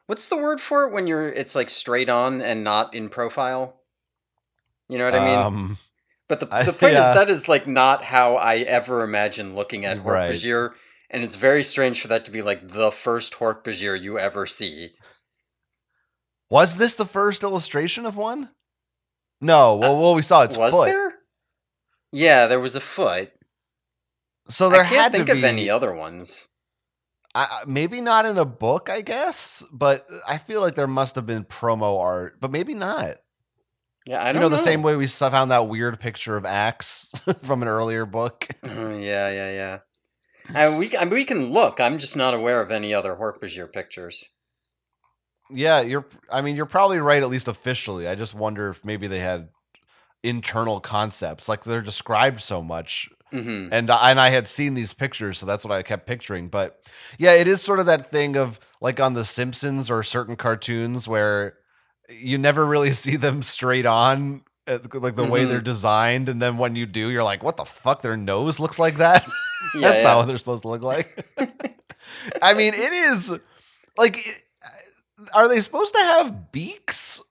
[0.08, 1.30] What's the word for it when you're?
[1.30, 3.82] It's like straight on and not in profile.
[4.89, 5.39] You know what I mean?
[5.39, 5.78] um,
[6.28, 7.10] But the, I- point yeah.
[7.10, 10.32] is that is like not how I ever imagine looking at Right.
[10.34, 10.73] Hork-Bajir,
[11.10, 14.91] and it's very strange for that to be like the first Hork-Bajir you ever see.
[16.49, 18.49] was this the first illustration of one?
[19.41, 20.86] No, well, well, we saw its was foot.
[20.86, 21.05] there?
[22.15, 23.34] Yeah, there was a foot.
[24.47, 26.47] So there I can't had think to of be any other ones.
[27.34, 31.25] I, maybe not in a book, I guess, but I feel like there must have
[31.25, 33.17] been promo art, but maybe not.
[34.08, 37.12] Yeah, I don't know, the same way we found that weird picture of Axe
[37.43, 38.47] from an earlier book.
[38.63, 39.80] Mhm, yeah, yeah, yeah.
[40.54, 41.82] And we, I mean, we can look.
[41.82, 44.30] I'm just not aware of any other Hork-Bajir pictures.
[45.51, 46.06] Yeah, you're.
[46.32, 48.08] I mean, you're probably right, at least officially.
[48.08, 49.49] I just wonder if maybe they had
[50.25, 54.93] internal concepts, like they're described so much, hmm and I- and I had seen these
[54.93, 56.47] pictures, so that's what I kept picturing.
[56.49, 56.79] But
[57.17, 61.07] yeah, it is sort of that thing of like on The Simpsons or certain cartoons
[61.07, 61.55] where
[62.09, 64.43] you never really see them straight on.
[64.67, 65.49] uh, Like the way Mhm.
[65.49, 68.01] they're designed, and then when you do, you're like, "What the fuck?
[68.01, 69.23] Their nose looks like that."
[69.75, 70.03] Yeah, That's yeah.
[70.03, 71.25] not what they're supposed to look like.
[72.41, 73.31] I mean, it is
[73.97, 74.41] like, it-
[75.33, 77.21] are they supposed to have beaks?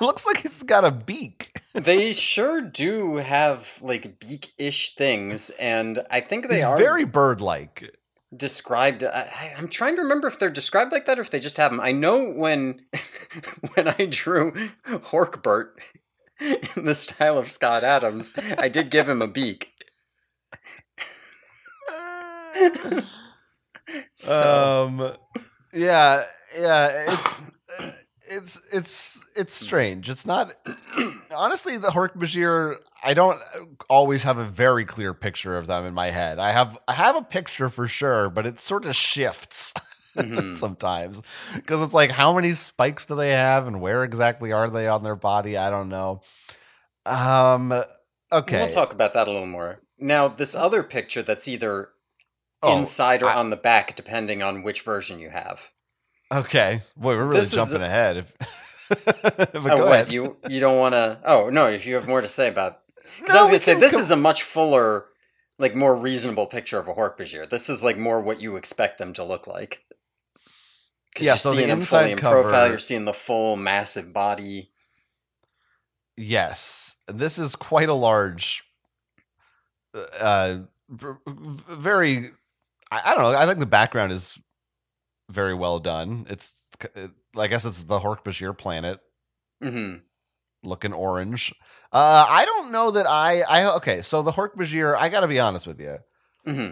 [0.00, 1.55] Looks like it's got a beak.
[1.76, 7.96] They sure do have like beak-ish things, and I think they It's are very bird-like.
[8.36, 9.02] described.
[9.04, 11.70] I, I'm trying to remember if they're described like that or if they just have
[11.70, 11.80] them.
[11.80, 12.80] I know when
[13.74, 14.52] when I drew
[14.86, 15.72] Horkbert
[16.40, 19.72] in the style of Scott Adams, I did give him a beak.
[24.16, 25.12] So, um,
[25.72, 26.22] yeah,
[26.58, 27.12] yeah.
[27.14, 27.42] It's
[28.30, 30.08] it's it's it's strange.
[30.10, 30.52] It's not
[31.34, 32.76] honestly the Hork Bajir.
[33.02, 33.38] I don't
[33.88, 36.38] always have a very clear picture of them in my head.
[36.38, 39.72] I have I have a picture for sure, but it sort of shifts.
[40.16, 40.54] mhm.
[40.54, 41.20] sometimes
[41.56, 45.02] because it's like how many spikes do they have and where exactly are they on
[45.02, 46.22] their body i don't know
[47.04, 47.70] um
[48.32, 49.80] okay We'll talk about that a little more.
[49.98, 51.90] Now, this other picture that's either
[52.62, 55.70] Oh, inside or I- on the back, depending on which version you have.
[56.32, 58.34] Okay boy we're really This jumping a- ahead if,
[59.06, 59.92] but oh, go what?
[59.92, 61.18] ahead You you don't want to?
[61.24, 62.80] Oh no, if you have more to say about,
[63.18, 65.06] because No, I was gonna say this go- is a much fuller,
[65.58, 67.48] like more reasonable picture of a Hork-Bajir.
[67.50, 69.82] This is like more what you expect them to look like.
[71.18, 72.68] Yeah, you're so the seeing them inside fully in profile.
[72.68, 74.70] You're seeing the full massive body.
[76.16, 78.64] yes this is quite a large
[80.20, 80.58] uh
[80.88, 82.30] very
[82.90, 84.38] I, I don't know i think the background is
[85.28, 86.72] very well done it's
[87.36, 89.00] i guess it's the hork bajir planet
[89.62, 89.96] hmm
[90.66, 91.54] looking orange.
[91.92, 93.42] Uh, I don't know that I.
[93.42, 94.02] I okay.
[94.02, 95.96] So the Hork Bajir, I got to be honest with you.
[96.44, 96.70] hmm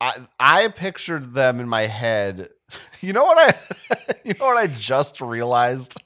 [0.00, 2.50] I I pictured them in my head.
[3.00, 4.14] You know what I?
[4.24, 5.96] You know what I just realized?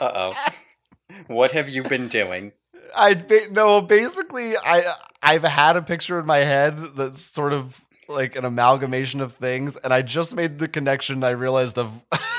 [0.00, 0.52] Uh oh.
[1.28, 2.52] what have you been doing?
[2.96, 3.82] I no.
[3.82, 9.20] Basically, I I've had a picture in my head that's sort of like an amalgamation
[9.20, 11.22] of things, and I just made the connection.
[11.24, 11.92] I realized of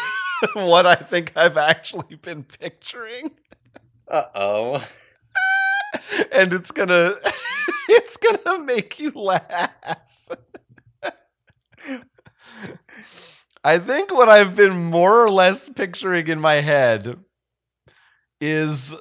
[0.53, 3.31] what I think I've actually been picturing.
[4.07, 4.87] Uh oh.
[6.31, 7.13] and it's gonna
[7.89, 10.29] it's gonna make you laugh.
[13.63, 17.17] I think what I've been more or less picturing in my head
[18.39, 18.95] is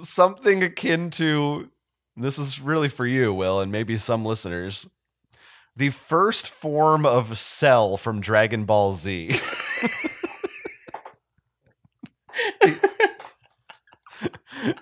[0.00, 1.70] something akin to
[2.16, 4.88] this is really for you, Will, and maybe some listeners.
[5.76, 9.30] The first form of Cell from Dragon Ball Z.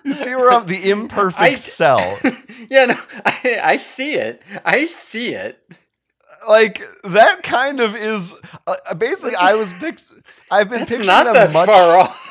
[0.03, 2.19] you see where I'm the imperfect I- cell.
[2.69, 4.41] yeah, no, I, I see it.
[4.65, 5.61] I see it.
[6.47, 8.33] like that kind of is
[8.67, 9.73] uh, basically I was
[10.51, 12.25] I've been picturing not them that much far off.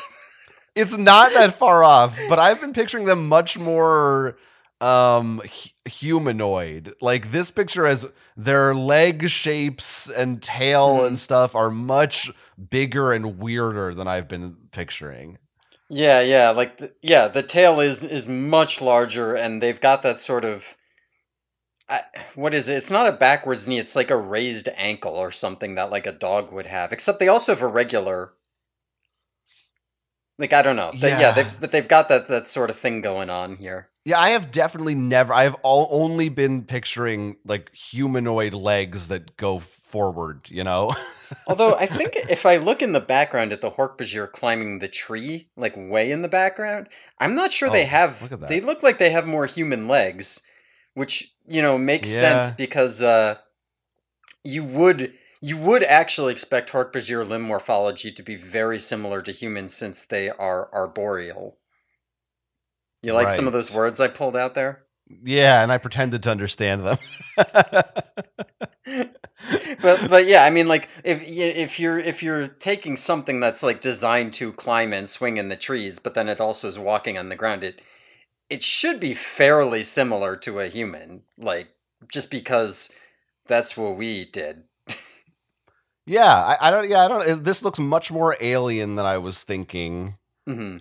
[0.75, 4.39] it's not that far off but I've been picturing them much more
[4.81, 11.07] um hu- humanoid like this picture has their leg shapes and tail Mhm.
[11.07, 12.31] and stuff are much
[12.71, 15.39] bigger and weirder than I've been picturing
[15.91, 20.19] Yeah, yeah, like the, yeah, the tail is is much larger, and they've got that
[20.19, 20.77] sort of.
[21.89, 22.03] I,
[22.35, 22.77] what is it?
[22.77, 23.79] It's not a backwards knee.
[23.79, 26.93] It's like a raised ankle or something that like a dog would have.
[26.93, 28.35] Except they also have a regular.
[30.39, 30.93] Like I don't know.
[30.95, 31.33] They, yeah, Yeah.
[31.33, 33.89] they've, but they've got that that sort of thing going on here.
[34.09, 35.35] Yeah, I have definitely never.
[35.35, 40.49] I have all, only been picturing like humanoid legs that go forward.
[40.49, 40.95] You know.
[41.47, 45.51] Although I think if I look in the background at the Hork-Bajir climbing the tree,
[45.59, 48.31] like way in the background, I'm not sure they Oh, have.
[48.31, 48.49] look.
[48.49, 50.41] They look like they have more human legs,
[50.95, 53.37] which you know makes sense because uh,
[54.43, 59.75] you would you would actually expect Hork-Bajir limb morphology to be very similar to humans
[59.75, 61.59] since they are arboreal.
[63.03, 64.85] You like some of those words I pulled out there?
[65.25, 66.99] yeah, and I pretended to understand them.
[69.83, 73.81] but but yeah, I mean, like if if you're if you're taking something that's like
[73.81, 77.29] designed to climb and swing in the trees, but then it also is walking on
[77.29, 77.81] the ground, it
[78.51, 81.69] it should be fairly similar to a human, like
[82.13, 82.91] just because
[83.47, 84.65] that's what we did.
[86.07, 86.89] Yeah, I, I don't.
[86.89, 87.45] Yeah, I don't.
[87.45, 90.79] This looks much more alien than I was thinking, hmm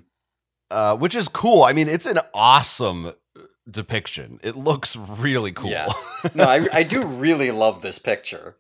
[0.72, 1.64] uh, which is cool.
[1.64, 3.12] I mean, it's an awesome
[3.70, 4.40] depiction.
[4.44, 5.70] It looks really cool.
[5.72, 5.88] Yeah.
[6.34, 8.58] No, I, I do really love this picture.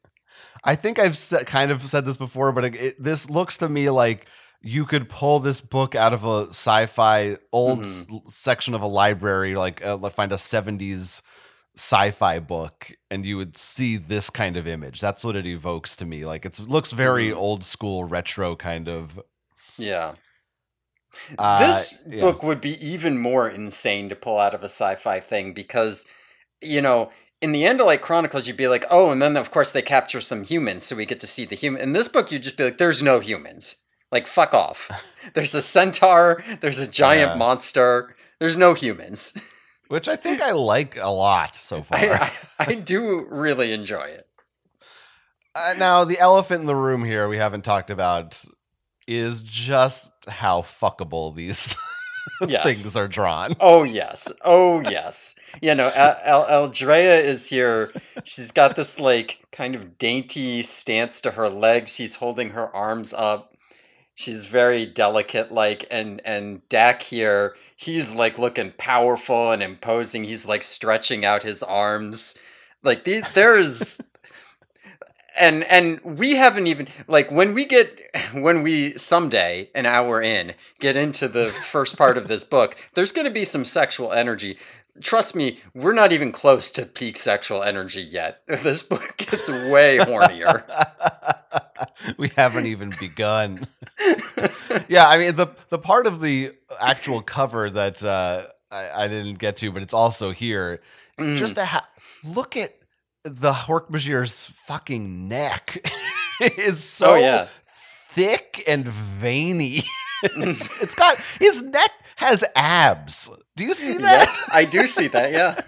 [0.63, 3.67] I think I've sa- kind of said this before, but it, it, this looks to
[3.69, 4.27] me like
[4.61, 9.55] you could pull this book out of a sci-fi old s- section of a library,
[9.55, 11.21] like uh, find a '70s
[11.75, 15.01] sci-fi book, and you would see this kind of image.
[15.01, 16.25] That's what it evokes to me.
[16.25, 17.35] Like it looks very Mhm.
[17.37, 19.19] old school, retro kind of.
[19.77, 20.13] Yeah.
[21.38, 22.21] Uh, this yeah.
[22.21, 26.06] book would be even more insane to pull out of a sci-fi thing because
[26.62, 29.82] you know in the Andalite Chronicles you'd be like oh and then of course they
[29.82, 32.58] capture some humans so we get to see the human in this book you'd just
[32.58, 33.77] be like there's no humans
[34.12, 34.89] like fuck off
[35.34, 37.38] there's a centaur there's a giant Yeah.
[37.38, 39.34] monster there's no humans
[39.89, 41.97] which I think I like a lot so far.
[41.99, 44.27] I, I, I do really enjoy it
[45.56, 48.43] Uh, now, the elephant in the room here we haven't talked about
[49.08, 51.75] is just how fuckable these
[52.47, 52.63] Yes.
[52.63, 53.53] things are drawn.
[53.59, 54.31] Oh yes.
[54.43, 55.35] Oh yes.
[55.61, 57.91] You know, El- Eldrea is here.
[58.23, 61.93] She's got this like kind of dainty stance to her legs.
[61.95, 63.53] She's holding her arms up.
[64.15, 70.23] She's very delicate like and and Dak here, he's like looking powerful and imposing.
[70.25, 72.35] He's like stretching out his arms.
[72.83, 74.01] Like the, there's
[75.38, 78.00] and and we haven't even like when we get
[78.34, 83.12] when we someday an hour in get into the first part of this book there's
[83.12, 84.58] going to be some sexual energy
[85.02, 89.97] trust me we're not even close to peak sexual energy yet this book gets way
[90.00, 90.63] hornier
[92.17, 93.67] we haven't even begun.
[94.88, 99.39] yeah, I mean the the part of the actual cover that uh, I, I didn't
[99.39, 100.82] get to, but it's also here.
[101.17, 101.36] Mm.
[101.36, 101.88] Just a ha-
[102.23, 102.76] look at
[103.27, 105.85] the Hork-Bajir's fucking neck
[106.57, 107.47] is so oh yeah
[108.09, 109.83] thick and veiny.
[110.23, 113.29] it's got his neck has abs.
[113.55, 114.25] Do you see that?
[114.27, 115.59] yes i do see that yeah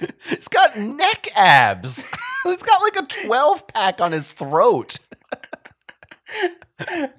[0.30, 2.04] It's got neck abs.
[2.46, 4.98] It's got like a 12 pack on his throat.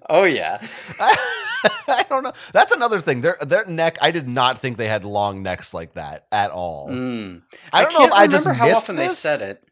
[0.10, 0.66] oh yeah
[1.88, 2.34] I don't know.
[2.52, 3.22] That's another thing.
[3.22, 3.98] Their their neck.
[4.02, 6.90] I did not think they had long necks like that at all.
[6.90, 7.44] Mm.
[7.72, 9.10] I don't know if I just how missed often this.
[9.10, 9.64] they said it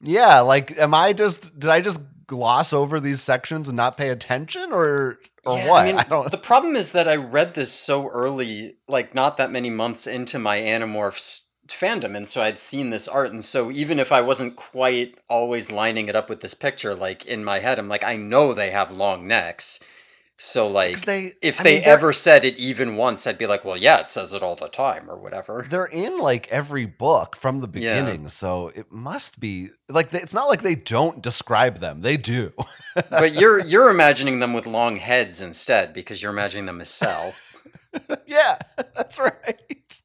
[0.00, 4.10] Yeah, like, am I just did I just gloss over these sections and not pay
[4.10, 5.82] attention, or or Yeah, what?
[5.82, 6.30] I, mean, I don't.
[6.30, 10.38] The problem is that I read this so early, like not that many months into
[10.38, 14.56] my Animorphs fandom, and so I'd seen this art, and so even if I wasn't
[14.56, 18.16] quite always lining it up with this picture, like in my head, I'm like, I
[18.16, 19.80] know they have long necks,
[20.40, 23.64] so like they If I they mean, ever said it even once, I'd be like,
[23.64, 25.66] well, yeah, it says it all the time, or whatever.
[25.68, 28.00] they're in like every book from the Yeah.
[28.00, 32.02] beginning, so it must be like it's not like they don't describe them.
[32.02, 32.52] They do.
[33.10, 37.34] but you're you're imagining them with long heads instead because you're imagining them as Cell.
[38.26, 38.58] yeah,
[38.94, 40.00] that's right.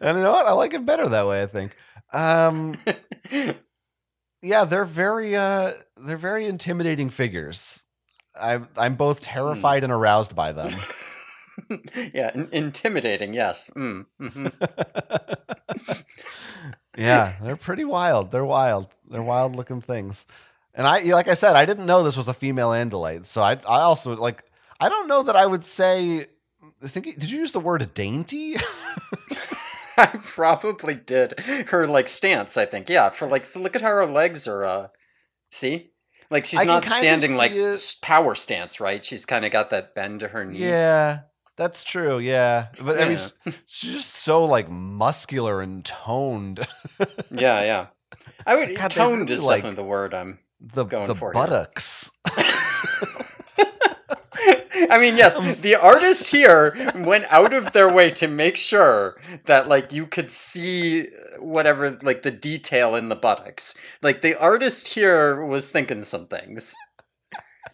[0.00, 0.46] and you know what?
[0.46, 1.42] I like it better that way.
[1.42, 1.74] I think.
[2.12, 2.76] Um,
[4.42, 7.84] yeah, they're very uh, they're very intimidating figures.
[8.40, 10.74] I'm I'm both terrified and aroused by them.
[12.14, 13.32] yeah, in- intimidating.
[13.34, 13.70] Yes.
[13.76, 14.52] Mm, mhm.
[16.96, 18.30] yeah, they're pretty wild.
[18.30, 18.88] They're wild.
[19.08, 20.26] They're wild looking things.
[20.74, 23.24] And I, like I said, I didn't know this was a female Andalite.
[23.24, 24.44] So I, I also like.
[24.80, 26.26] I don't know that I would say.
[26.82, 28.56] I think did you use the word dainty?
[29.96, 31.38] I probably did.
[31.68, 32.88] Her like stance, I think.
[32.88, 34.88] Yeah, for like so look at how her legs are uh
[35.52, 35.92] see?
[36.34, 37.96] Like she's I not standing like it.
[38.02, 39.04] power stance, right?
[39.04, 40.58] She's kind of got that bend to her knee.
[40.58, 41.20] yeah,
[41.56, 42.18] that's true.
[42.18, 43.18] Yeah, but I mean,
[43.66, 46.66] she's just so like muscular and toned.
[47.30, 47.86] yeah, yeah.
[48.44, 51.30] I would God, toned really, is like- definitely the word I'm The Going the for
[51.32, 52.10] buttocks.
[54.90, 59.68] I mean, yes, the artist here went out of their way to make sure that
[59.68, 61.08] like you could see
[61.38, 63.74] whatever like the detail in the buttocks.
[64.02, 66.74] Like the artist here was thinking some things.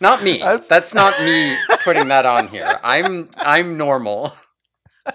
[0.01, 0.39] Not me.
[0.39, 2.71] That's- That's, not me putting that on here.
[2.83, 4.33] I'm I'm normal.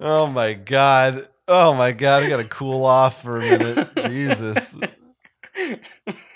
[0.00, 1.28] oh my god.
[1.48, 3.88] Oh my god, I gotta cool off for a minute.
[4.06, 4.78] Jesus.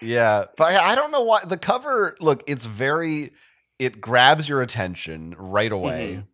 [0.01, 2.17] Yeah, but I, I don't know why the cover.
[2.21, 3.33] Look, it's very.
[3.79, 6.21] It grabs your attention right away.
[6.21, 6.27] Mhm.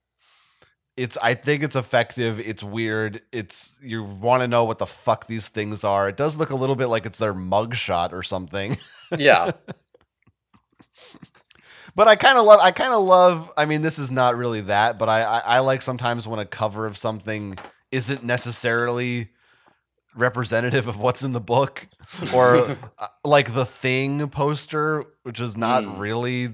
[0.97, 1.19] It's.
[1.23, 2.41] I think it's effective.
[2.41, 3.23] It's weird.
[3.33, 3.75] It's.
[3.83, 6.09] You want to know what the fuck these things are.
[6.09, 8.77] It does look a little bit like it's their mugshot or something.
[9.17, 9.53] Yeah.
[11.95, 12.61] but I kind of love.
[12.61, 13.51] I kind of love.
[13.57, 16.47] I mean, this is not really that, but I, I I like sometimes when a
[16.47, 17.57] cover of something
[17.91, 19.31] isn't necessarily
[20.15, 21.87] representative of what's in the book,
[22.35, 22.57] or
[22.99, 25.99] uh, like the Thing poster, which is not Mm.
[25.99, 26.49] really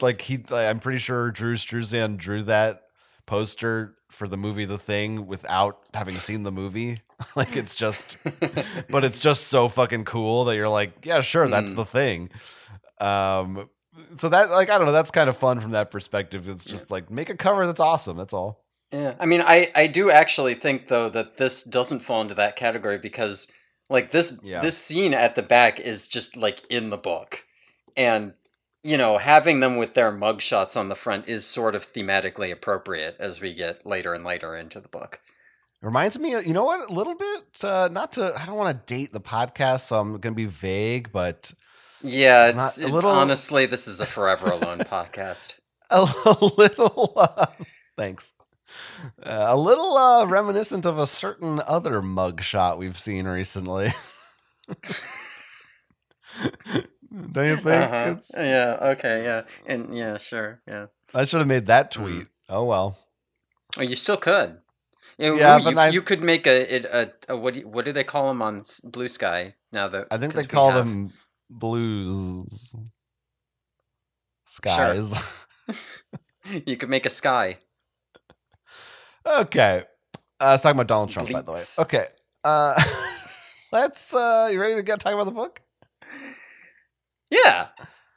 [0.00, 0.38] like he.
[0.50, 2.82] I'm pretty sure Drew Struzan drew that
[3.26, 7.00] poster for the movie The Thing without having seen the movie.
[7.36, 8.16] like it's just
[8.90, 11.76] but it's just so fucking cool that you're like, yeah, sure, that's Mm.
[11.76, 12.30] the thing.
[13.00, 13.70] Um,
[14.16, 16.48] so that like I don't know, that's kind of fun from that perspective.
[16.48, 18.16] It's just like make a cover that's awesome.
[18.16, 18.63] That's all.
[18.94, 22.54] Yeah, I mean, I I do actually think though that this doesn't fall into that
[22.56, 23.48] category because
[23.90, 24.60] like this Yeah.
[24.60, 27.44] this scene at the back is just like in the book,
[27.96, 28.34] and
[28.82, 33.16] you know having them with their mugshots on the front is sort of thematically appropriate
[33.18, 35.20] as we get later and later into the book.
[35.82, 36.88] Reminds me, you know what?
[36.88, 37.42] A little bit.
[37.64, 38.32] Uh, not to.
[38.40, 41.52] I don't want to date the podcast, so I'm gonna be vague, but
[42.02, 45.54] Yeah, Not- it's a it- little- honestly this is a Forever Alone podcast.
[45.90, 47.12] a, a little.
[47.16, 47.46] Uh,
[47.98, 48.34] thanks.
[49.22, 53.88] Uh, a little uh, reminiscent of a certain other mugshot we've seen recently.
[57.32, 57.66] Don't you think?
[57.66, 58.14] Uh-huh.
[58.16, 58.76] It's, Yeah.
[58.80, 59.22] Okay.
[59.24, 59.42] Yeah.
[59.66, 60.18] And yeah.
[60.18, 60.60] Sure.
[60.66, 60.86] Yeah.
[61.14, 62.02] I should have made that Mm-hmm.
[62.04, 62.26] tweet.
[62.48, 62.98] Oh well.
[63.76, 64.58] Oh, you still could.
[65.18, 67.68] You Yeah, but you, I- you could make a, it a, a what do you,
[67.68, 69.88] what do they call them on Blue Sky now?
[69.88, 71.12] That I think they call have- them
[71.48, 72.74] blues
[74.46, 75.14] skies.
[75.66, 75.74] Sure.
[76.66, 77.56] You could make a sky.
[79.26, 79.84] Okay.
[80.40, 81.62] Uh, let's talk about Donald Trump, by the way.
[81.78, 82.04] Okay.
[82.42, 82.80] Uh,
[83.72, 84.14] let's.
[84.14, 85.60] Uh, you ready to get talk about the book?
[87.30, 87.68] Yeah,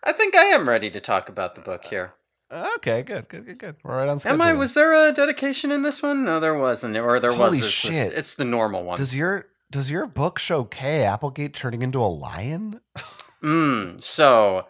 [0.03, 2.13] I think I am ready to talk about the book here.
[2.51, 3.75] Okay, good, good, good, good.
[3.83, 4.41] We're right on schedule.
[4.41, 4.53] Am I?
[4.53, 6.23] Was there a dedication in this one?
[6.23, 6.97] No, there wasn't.
[6.97, 7.67] Or there Holy was.
[7.67, 8.13] It's, just- shit.
[8.13, 8.97] it's the normal one.
[8.97, 12.79] Does your Does your book show Kay Applegate turning into a lion?
[13.43, 14.65] Mm, so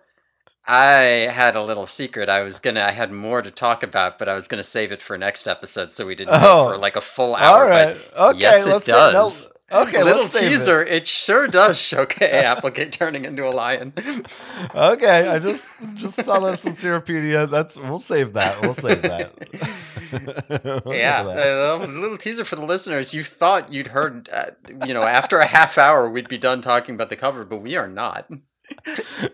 [0.68, 2.28] I had a little secret.
[2.30, 2.82] I was gonna.
[2.82, 5.92] I had more to talk about, but I was gonna save it for next episode,
[5.92, 6.66] so we didn't Oh.
[6.68, 7.64] go for like a full hour.
[7.64, 7.98] All right.
[8.16, 8.40] Okay.
[8.40, 9.48] yes, it let's say- does.
[9.72, 10.04] no, okay.
[10.04, 10.58] little let's save it.
[10.58, 10.82] teaser.
[10.84, 11.08] It.
[11.08, 13.94] sure does show Kay Applegate turning into a lion.
[14.76, 15.28] Okay.
[15.30, 17.50] I just just saw this on Ceropedia.
[17.50, 18.62] That's we'll save that.
[18.62, 19.32] We'll save that.
[20.88, 23.14] Yeah, a little, little teaser for the listeners.
[23.14, 24.52] You thought you'd heard, uh,
[24.86, 27.76] you know, after a half hour we'd be done talking about the cover, but we
[27.76, 28.30] are not.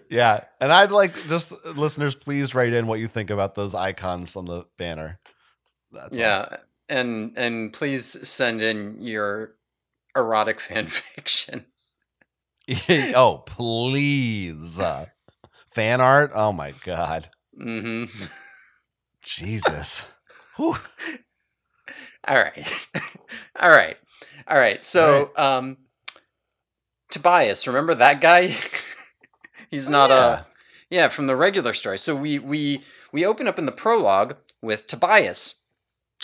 [0.10, 0.44] Yeah.
[0.60, 4.46] And I'd like just listeners, please write in what you think about those icons on
[4.46, 5.20] the banner.
[5.92, 6.24] That's all.
[6.24, 6.58] yeah,
[6.90, 9.56] and and please send in your
[10.16, 11.66] erotic fan fiction.
[13.16, 14.80] oh, please.
[14.80, 15.08] Uh,
[15.74, 16.32] fan art?
[16.34, 17.30] Oh my god.
[17.58, 18.06] hmm
[19.22, 20.06] Jesus.
[20.60, 20.76] All
[22.36, 22.88] right,
[23.60, 23.98] all right,
[24.48, 24.82] all right.
[24.84, 25.78] So, um,
[27.10, 28.56] Tobias, remember that guy?
[29.74, 30.40] He's Oh, not yeah.
[30.40, 30.44] a
[30.90, 31.98] yeah from the regular story.
[31.98, 35.56] So we we we open up in the prologue with Tobias,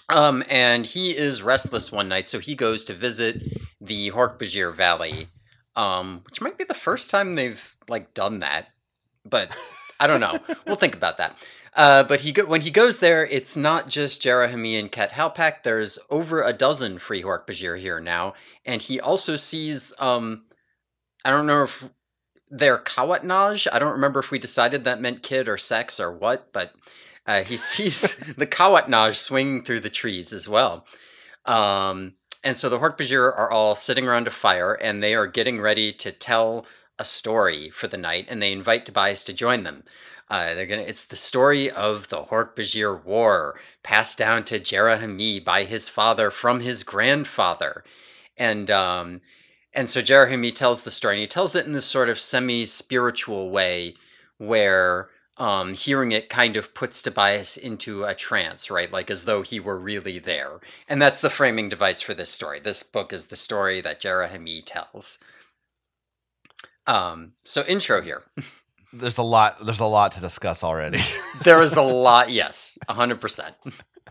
[0.09, 3.41] um, and he is restless one night, so he goes to visit
[3.81, 5.27] the Hork-Bajir Valley,
[5.75, 8.67] um, which might be the first time they've like done that,
[9.25, 9.55] but
[9.99, 10.37] I don't know.
[10.67, 11.37] we'll think about that.
[11.75, 15.11] Uh, but he go- when he goes there, it's not just Jara Hamee and Ket
[15.11, 15.63] Halpak.
[15.63, 18.33] There's over a dozen free Hork-Bajir here now,
[18.65, 19.91] and he also sees.
[19.99, 20.45] Um,
[21.25, 21.83] I don't know if
[22.49, 23.67] they're Kawatnaj.
[23.71, 26.73] I don't remember if we decided that meant kid or sex or what, but
[27.25, 30.85] uh, he sees the Kawatnaj swinging through the trees as well.
[31.45, 35.59] Um, and so the Hork-Bajir are all sitting around a fire, and they are getting
[35.59, 36.65] ready to tell
[36.97, 39.83] a story for the night, and they invite Tobias to join them.
[40.29, 40.83] Uh, they're gonna.
[40.83, 46.29] It's the story of the Hork-Bajir War, passed down to Jara Hamee by his father
[46.29, 47.83] from his grandfather,
[48.37, 49.21] and um,
[49.73, 52.19] and so Jara Hamee tells the story, and he tells it in this sort of
[52.19, 53.95] semi-spiritual way,
[54.37, 58.91] where um, hearing it kind of puts Tobias into a trance, right?
[58.91, 62.59] Like as though he were really there, and that's the framing device for this story.
[62.59, 65.19] This book is the story that Jara Hamee tells.
[66.87, 68.23] Um, so intro here.
[68.91, 70.99] There's a lot there's a lot to discuss already.
[71.43, 73.55] There is a lot, yes, hundred percent.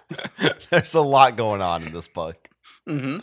[0.70, 2.48] there's a lot going on in this book.
[2.86, 3.18] hmm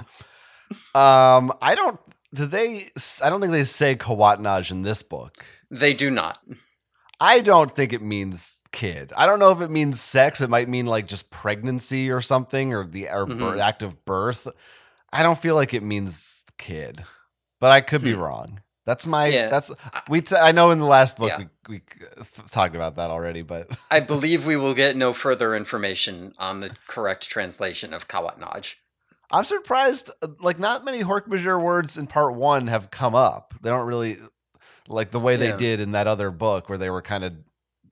[0.94, 1.98] Um I don't
[2.36, 2.88] do they
[3.24, 5.44] I don't think they say Kawatnaj in this book.
[5.72, 6.40] They do not.
[7.20, 9.14] I don't think it means kid.
[9.16, 10.42] I don't know if it means sex.
[10.42, 13.60] It might mean like just pregnancy or something or the or bir- Mhm.
[13.62, 14.48] act of birth.
[15.14, 17.06] I don't feel like it means kid,
[17.62, 18.20] but I could be Hmm.
[18.20, 18.62] wrong.
[18.86, 19.50] That's my Yeah.
[19.50, 19.72] that's
[20.10, 21.38] we t- I know in the last book Yeah.
[21.40, 21.82] we we
[22.52, 26.70] talked about that already, but I believe we will get no further information on the
[26.88, 28.76] correct translation of Kawatnaj.
[29.36, 33.54] I'm surprised uh, like not many Hork-Bajir words in part 1 have come up.
[33.62, 34.16] They don't really
[34.88, 35.58] like the way they Yeah.
[35.58, 37.34] did in that other book where they were kind of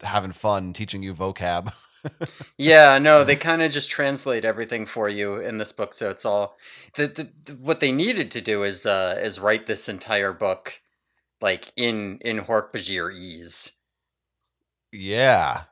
[0.01, 1.73] having fun teaching you vocab.
[2.57, 6.25] yeah, no, they kind of just translate everything for you in this book, so it's
[6.25, 6.55] all
[6.95, 10.79] the, the, the what they needed to do is uh is write this entire book
[11.41, 13.71] like in in Hork-Bajir ease.
[14.91, 15.63] Yeah.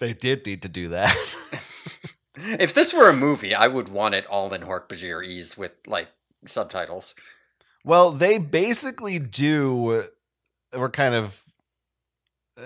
[0.00, 1.16] They did need to do that.
[2.58, 6.08] if this were a movie, I would want it all in Hork-Bajir ease with like
[6.46, 7.14] subtitles.
[7.84, 10.04] Well, they basically do.
[10.76, 11.42] We're kind of.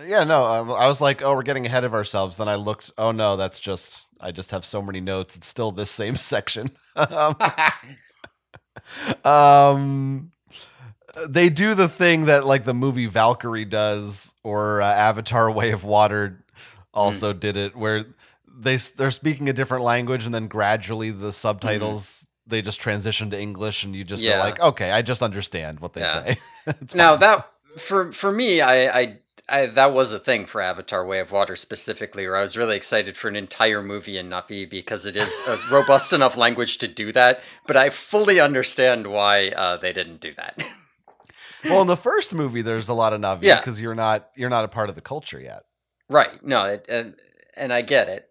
[0.07, 2.39] Yeah, no, I was like, oh, we're getting ahead of ourselves.
[2.39, 5.37] Then I looked, oh no, that's just, I just have so many notes.
[5.37, 6.71] It's still this same section.
[6.97, 7.37] um,
[9.25, 10.33] um,
[11.29, 15.85] they do the thing that like the movie Valkyrie does, or uh, Avatar: Way of
[15.85, 16.43] Water
[16.95, 17.41] also mm.
[17.41, 18.05] did it, where
[18.57, 22.25] they they're speaking a different language, and then gradually the subtitles.
[22.25, 24.35] Mm they just transition to English and you just yeah.
[24.35, 26.35] are like, okay, I just understand what they yeah.
[26.67, 26.75] say.
[26.95, 27.49] now that
[27.79, 31.57] for for me, I, I I, that was a thing for Avatar: Way of Water
[31.57, 35.33] specifically, where I was really excited for an entire movie in Na'vi because it is
[35.49, 37.43] a robust enough language to do that.
[37.67, 40.63] But I fully understand why uh, they didn't do that.
[41.65, 43.85] well, in the first movie, there's a lot of Na'vi because yeah.
[43.85, 45.65] you're not you're not a part of the culture yet.
[46.09, 46.43] Right.
[46.45, 47.15] No, it, and,
[47.57, 48.29] and I get it.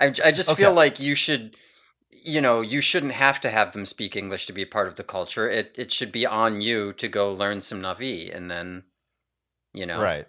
[0.00, 0.62] I, I just okay.
[0.62, 1.56] feel like you should
[2.26, 5.04] you know, you shouldn't have to have them speak English to be part of the
[5.04, 5.48] culture.
[5.48, 8.82] It it should be on you to go learn some Na'vi and then,
[9.72, 10.00] you know.
[10.00, 10.26] Right.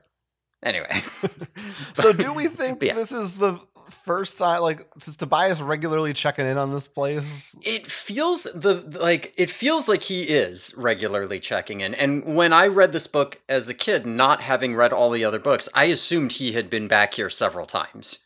[0.63, 1.01] Anyway.
[1.93, 2.93] so do we think yeah.
[2.93, 3.59] this is the
[3.89, 7.55] first time like is Tobias regularly checking in on this place?
[7.63, 11.95] It feels the like it feels like he is regularly checking in.
[11.95, 15.39] And when I read this book as a kid, not having read all the other
[15.39, 18.19] books, I assumed he had been back here several times.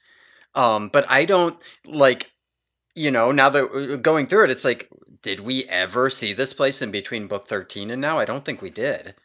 [0.56, 2.32] Um, but I don't like
[2.96, 4.90] you know, now that uh, going through it, it's like,
[5.22, 8.20] did we ever see this place in between book 13 and now?
[8.20, 9.16] I don't think we did.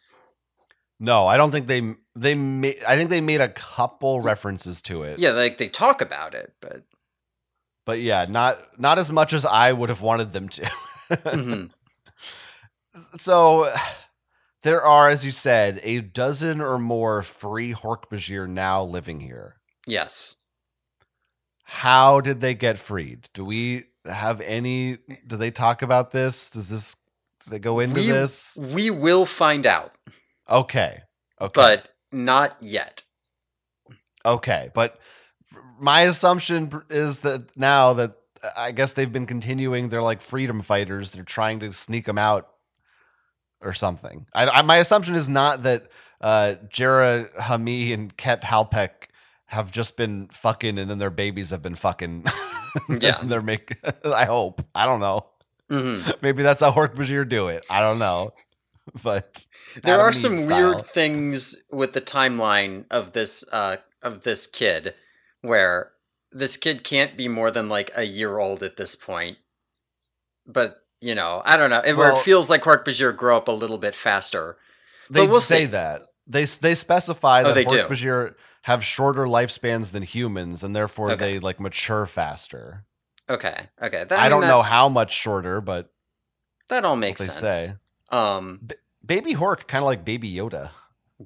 [0.98, 1.82] No, I don't think they
[2.14, 2.76] they made.
[2.88, 5.18] I think they made a couple references to it.
[5.18, 6.84] Yeah, like they talk about it, but
[7.84, 10.62] but yeah, not not as much as I would have wanted them to.
[11.10, 11.64] mm-hmm.
[13.18, 13.70] So
[14.62, 19.56] there are, as you said, a dozen or more free Hork-Bajir now living here.
[19.86, 20.36] Yes.
[21.68, 23.28] How did they get freed?
[23.34, 24.98] Do we have any?
[25.26, 26.48] Do they talk about this?
[26.50, 26.94] Does this?
[27.44, 28.56] Do they go into we, this?
[28.56, 29.92] We will find out.
[30.48, 31.00] Okay.
[31.40, 31.52] Okay.
[31.52, 33.02] But not yet.
[34.24, 34.98] Okay, but
[35.78, 38.14] my assumption is that now that
[38.56, 41.10] I guess they've been continuing, they're like freedom fighters.
[41.10, 42.48] They're trying to sneak them out
[43.60, 44.26] or something.
[44.34, 45.88] I, I, my assumption is not that
[46.20, 49.08] uh, Jara Hamee and Ket Halpak
[49.46, 52.24] have just been fucking and then their babies have been fucking.
[53.00, 53.20] yeah.
[53.22, 54.62] they're make I hope.
[54.74, 55.26] I don't know.
[55.70, 56.10] Mm-hmm.
[56.22, 57.64] Maybe that's how Hork-Bajir do it.
[57.70, 58.32] I don't know.
[59.02, 59.46] But
[59.82, 60.48] there are some style.
[60.48, 64.94] weird things with the timeline of this uh of this kid
[65.40, 65.90] where
[66.30, 69.38] this kid can't be more than like a year old at this point.
[70.46, 71.80] But, you know, I don't know.
[71.84, 74.56] It, well, it feels like Hork-Bajir grew up a little bit faster.
[75.10, 75.70] They we'll say see.
[75.72, 76.02] that.
[76.28, 78.34] They they specify oh, that Hork-Bajir
[78.66, 81.34] have shorter lifespans than humans, and therefore okay.
[81.34, 82.84] they like mature faster.
[83.30, 83.68] Okay.
[83.80, 84.02] Okay.
[84.02, 85.92] That, I, mean, don't that, know how much shorter, but
[86.68, 87.38] that all makes sense.
[87.38, 87.74] Say.
[88.10, 90.70] Um, B- Baby Hork, kind of like Baby Yoda.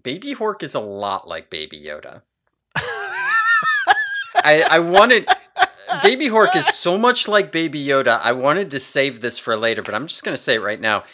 [0.02, 2.20] Baby Hork is a lot like Baby Yoda.
[2.76, 5.26] I I wanted
[6.02, 8.20] Baby Hork is so much like Baby Yoda.
[8.22, 11.04] I wanted to save this for later, but I'm just gonna say it right now.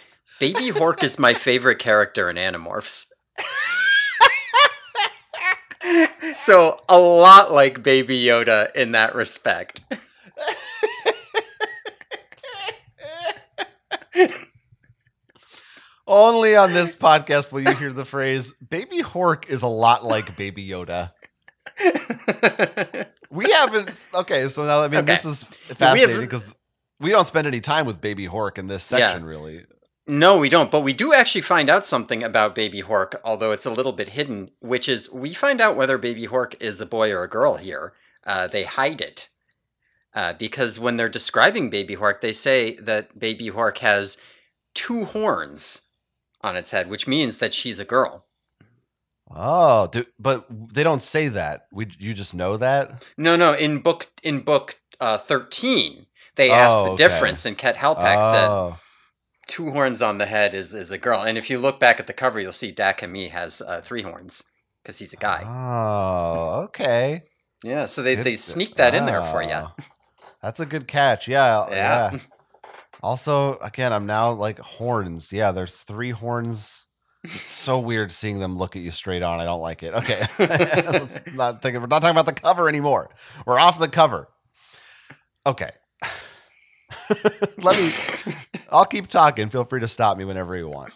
[0.40, 3.06] Baby Hork is my favorite character in Animorphs.
[6.36, 9.80] So a lot like Baby Yoda in that respect.
[16.06, 20.36] Only on this podcast will you hear the phrase "Baby Hork is a lot like
[20.36, 21.12] Baby Yoda."
[23.30, 24.06] we haven't.
[24.14, 25.14] Okay, so now I mean okay.
[25.14, 26.46] this is fascinating because
[27.00, 29.28] we, we, don't spend any time with Baby Hork in this section, yeah.
[29.28, 29.64] really.
[30.06, 30.70] No, we don't.
[30.70, 34.10] But we do actually find out something about Baby Hork, although it's a little bit
[34.10, 37.56] hidden, which is we find out whether Baby Hork is a boy or a girl
[37.56, 37.92] here.
[38.24, 39.28] Uh, they hide it.
[40.14, 44.16] Uh, because when they're describing Baby Hork, they say that Baby Hork has
[44.74, 45.82] two horns
[46.40, 48.24] on its head, which means that she's a girl.
[49.30, 51.66] Oh, do, but they don't say that.
[51.72, 53.04] We you just know that?
[53.18, 53.54] No, no.
[53.54, 56.96] In book in book uh, thirteen, they oh, asked the okay.
[56.96, 58.32] difference, and Ket Halpak oh.
[58.70, 58.78] said
[59.46, 61.22] two horns on the head is is a girl.
[61.22, 64.02] And if you look back at the cover, you'll see Dak Hamee has uh, three
[64.02, 64.44] horns
[64.82, 65.42] because he's a guy.
[65.44, 67.22] Oh, okay.
[67.64, 68.24] Yeah, so they, good.
[68.24, 69.68] they sneak that oh, in there for you.
[70.42, 71.28] That's a good catch.
[71.28, 72.18] Yeah, yeah.
[73.02, 75.30] Also, again, I'm now like horns.
[75.30, 76.86] Yeah, there's three horns
[77.34, 79.40] It's so weird seeing them look at you straight on.
[79.40, 79.94] I don't like it.
[79.94, 80.26] Okay.
[81.34, 83.10] not thinking we're not talking about the cover anymore.
[83.44, 84.28] We're off the cover.
[85.44, 85.70] Okay.
[87.58, 87.92] Let me
[88.70, 89.48] I'll keep talking.
[89.48, 90.92] Feel free to stop me whenever you want.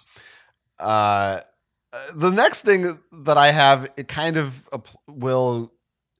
[0.78, 1.40] Uh
[2.14, 4.68] the next thing that I have it kind of
[5.08, 5.72] will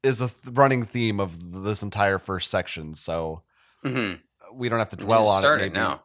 [0.03, 3.43] is a running theme of this entire first section, so
[3.85, 4.15] mm-hmm.
[4.55, 5.57] we don't have to dwell on it.
[5.57, 5.75] Maybe.
[5.75, 6.03] now.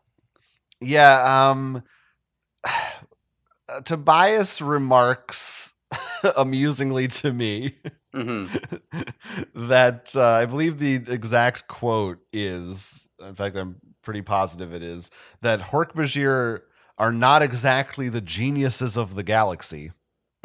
[0.81, 1.83] Yeah, um
[2.63, 5.73] uh, Tobias remarks
[6.37, 7.73] amusingly to me
[8.15, 9.67] mm-hmm.
[9.67, 15.09] that uh, I believe the exact quote is, in fact, I'm pretty positive it is,
[15.41, 16.61] that Hork-Bajir
[16.97, 19.91] are not exactly the geniuses of the galaxy.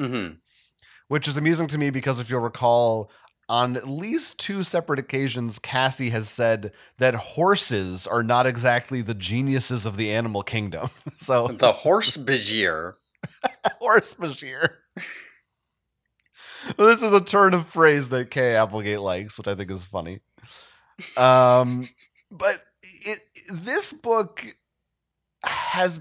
[0.00, 0.34] Mm-hmm.
[1.08, 3.10] Which is amusing to me because if you'll recall,
[3.48, 9.14] on at least two separate occasions, Cassie has said that horses are not exactly the
[9.14, 10.88] geniuses of the animal kingdom.
[11.16, 12.94] so the horse Bajir
[13.78, 14.70] Horse Bashir.
[16.76, 19.86] well, this is a turn of phrase that Kay Applegate likes, which I think is
[19.86, 20.20] funny.
[21.16, 21.88] Um,
[22.30, 24.44] but it, this book
[25.44, 26.00] has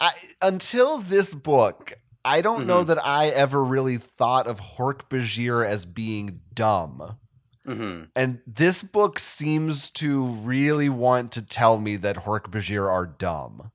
[0.00, 1.92] I, until this book,
[2.24, 2.68] I don't mm-hmm.
[2.68, 7.18] know that I ever really thought of Hork-Bajir as being dumb.
[7.66, 8.04] Mm-hmm.
[8.16, 13.70] And this book seems to really want to tell me that Hork-Bajir are dumb.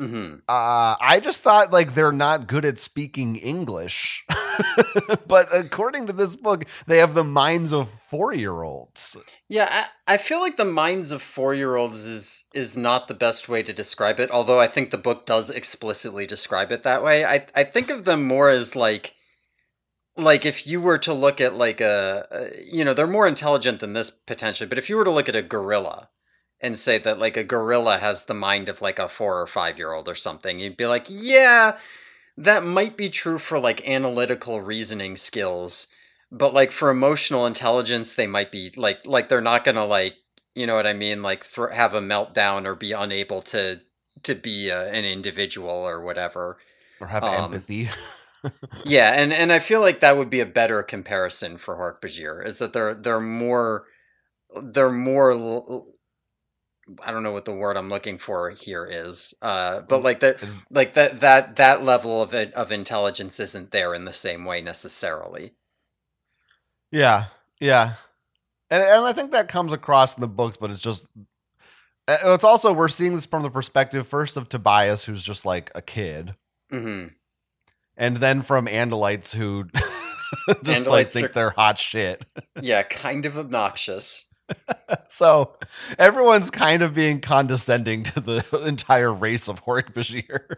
[0.00, 0.36] Mm-hmm.
[0.48, 4.26] Uh, I just thought like they're not good at speaking English,
[5.26, 9.16] but according to this book, they have the minds of four year olds.
[9.48, 13.14] Yeah, I, I feel like the minds of four year olds is is not the
[13.14, 14.30] best way to describe it.
[14.30, 17.24] Although I think the book does explicitly describe it that way.
[17.24, 19.14] I I think of them more as like
[20.16, 23.92] like if you were to look at like a, you know they're more intelligent than
[23.92, 26.10] this potentially, but if you were to look at a gorilla
[26.60, 29.78] and say that like a gorilla has the mind of like a four or five
[29.78, 31.76] year old or something, you'd be like, yeah,
[32.36, 35.88] that might be true for like analytical reasoning skills,
[36.30, 40.16] but like for emotional intelligence, they might be like like they're not gonna like
[40.54, 43.80] you know what I mean, like th- have a meltdown or be unable to
[44.24, 46.58] to be a, an individual or whatever,
[47.00, 47.88] or have um, empathy.
[48.84, 52.58] yeah, and and I feel like that would be a better comparison for Hork-Bajir is
[52.58, 53.84] that they're they're more
[54.60, 55.84] they're more
[57.04, 60.20] I don't know what the word I'm looking for here is, uh, but mm, like
[60.20, 60.36] that,
[60.70, 64.60] like that, that that level of it, of intelligence isn't there in the same way
[64.60, 65.54] necessarily.
[66.90, 67.26] Yeah,
[67.60, 67.94] yeah,
[68.70, 71.10] and and I think that comes across in the books, but it's just
[72.08, 75.82] it's also we're seeing this from the perspective first of Tobias, who's just like a
[75.82, 76.34] kid,
[76.72, 77.08] mm-hmm.
[77.96, 79.64] and then from Andalites who
[80.64, 82.24] just Andalites like think are, they're hot shit.
[82.60, 84.26] yeah, kind of obnoxious.
[85.08, 85.56] so
[85.98, 90.56] everyone's kind of being condescending to the entire race of Hork-Bajir.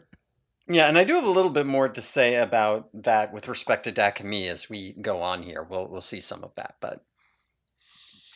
[0.67, 3.85] Yeah, and I do have a little bit more to say about that with respect
[3.85, 5.63] to Dak Hamee as we go on here.
[5.63, 7.05] We'll we'll see some of that, but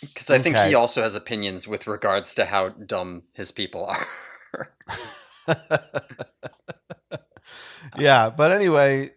[0.02, 0.42] because I okay.
[0.42, 4.74] think he also has opinions with regards to how dumb his people are.
[7.98, 9.12] yeah, but anyway,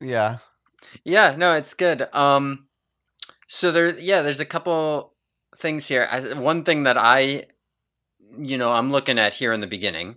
[0.00, 0.38] yeah.
[1.02, 2.08] Yeah, no, it's good.
[2.12, 2.68] Um
[3.48, 5.13] so there yeah, there's a couple
[5.56, 6.08] things here.
[6.10, 7.46] I, one thing that I,
[8.38, 10.16] you know, I'm looking at here in the beginning.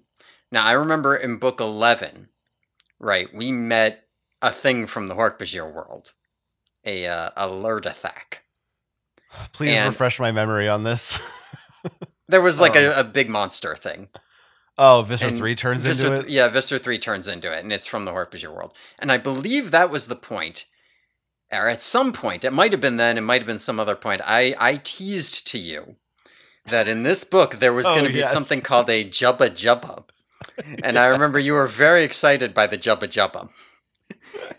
[0.51, 2.29] Now, I remember in book 11,
[2.99, 4.05] right, we met
[4.41, 6.13] a thing from the Hork-Bajir world,
[6.85, 8.39] a, uh, a Lurdathak.
[9.51, 11.19] Please and refresh my memory on this.
[12.29, 12.91] there was like oh.
[12.91, 14.07] a, a, big monster thing.
[14.77, 16.29] Oh, Visser 3 turns Visser into it?
[16.29, 18.73] yeah, Visser 3 turns into it, and it's from the Hork-Bajir world.
[18.99, 20.65] And I believe that was the point
[21.51, 23.95] or at some point, it might have been then, it might have been some other
[23.95, 25.95] point, I, I teased to you
[26.65, 28.33] that in this book there was oh, going to be yes.
[28.33, 30.03] something called a Jubba Jubba.
[30.83, 33.49] And I remember you were very excited by the Jubba Jubba.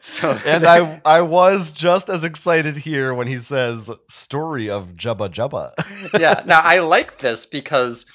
[0.00, 5.28] So and I I was just as excited here when he says story of Jubba
[5.28, 5.72] Jubba.
[6.18, 6.42] yeah.
[6.46, 8.06] Now I like this because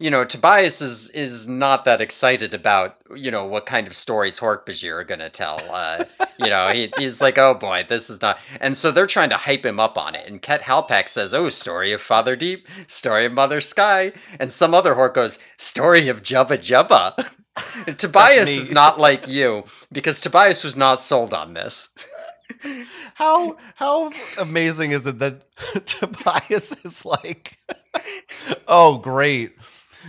[0.00, 4.40] you know, Tobias is is not that excited about you know what kind of stories
[4.40, 5.60] Hork-Bajir are gonna tell.
[5.70, 6.04] Uh,
[6.38, 8.38] you know, he, he's like, oh boy, this is not.
[8.62, 10.26] And so they're trying to hype him up on it.
[10.26, 14.72] And Ket Halpak says, oh, story of Father Deep, story of Mother Sky, and some
[14.72, 17.96] other Hork goes, story of Jubba Jubba.
[17.98, 21.90] Tobias is not like you because Tobias was not sold on this.
[23.14, 25.42] how how amazing is it that
[25.86, 27.58] Tobias is like,
[28.66, 29.52] oh great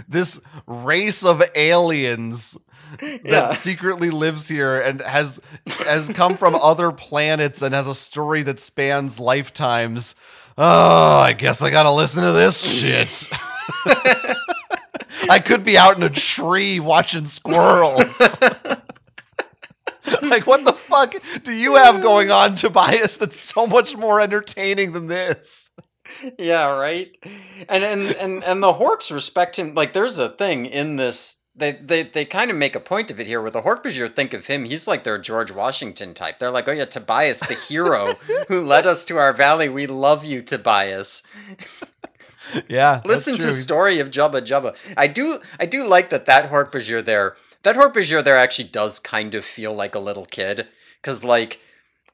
[0.07, 2.57] this race of aliens
[2.99, 3.53] that yeah.
[3.53, 5.39] secretly lives here and has
[5.85, 10.15] has come from other planets and has a story that spans lifetimes.
[10.57, 13.27] Oh, I guess I gotta listen to this shit.
[15.29, 18.19] I could be out in a tree watching squirrels.
[20.21, 21.13] like, what the fuck
[21.43, 23.17] do you have going on, Tobias?
[23.17, 25.69] That's so much more entertaining than this.
[26.37, 27.11] Yeah, right.
[27.69, 29.73] And and and and the Horks respect him.
[29.73, 31.37] Like, there's a thing in this.
[31.55, 33.41] They they they kind of make a point of it here.
[33.41, 36.39] Where the Hork-Bajir think of him, he's like their George Washington type.
[36.39, 38.07] They're like, oh yeah, Tobias, the hero
[38.47, 39.69] who led us to our valley.
[39.69, 41.23] We love you, Tobias.
[42.67, 44.75] Yeah, Listen to story of Jubba Jubba.
[44.97, 47.37] I do I do like that that Hork-Bajir there.
[47.63, 50.67] That Hork-Bajir there actually does kind of feel like a little kid
[51.01, 51.59] because like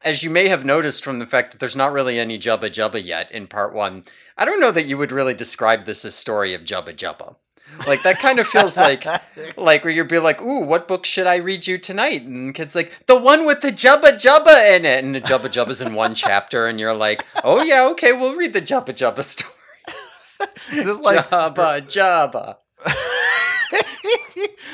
[0.01, 3.03] as you may have noticed from the fact that there's not really any Jubba Jubba
[3.03, 4.03] yet in part one.
[4.37, 7.35] I don't know that you would really describe this as story of Jubba Jubba.
[7.85, 9.05] Like that kind of feels like
[9.57, 12.75] like where you'd be like, "Ooh, what book should I read you tonight?" And kids
[12.75, 16.15] like, "The one with the Jubba Jubba in it." And the Jubba Jubba's in one
[16.15, 19.53] chapter, and you're like, "Oh yeah, okay, we'll read the Jubba Jubba story."
[20.83, 22.57] just like Jabba Jabba.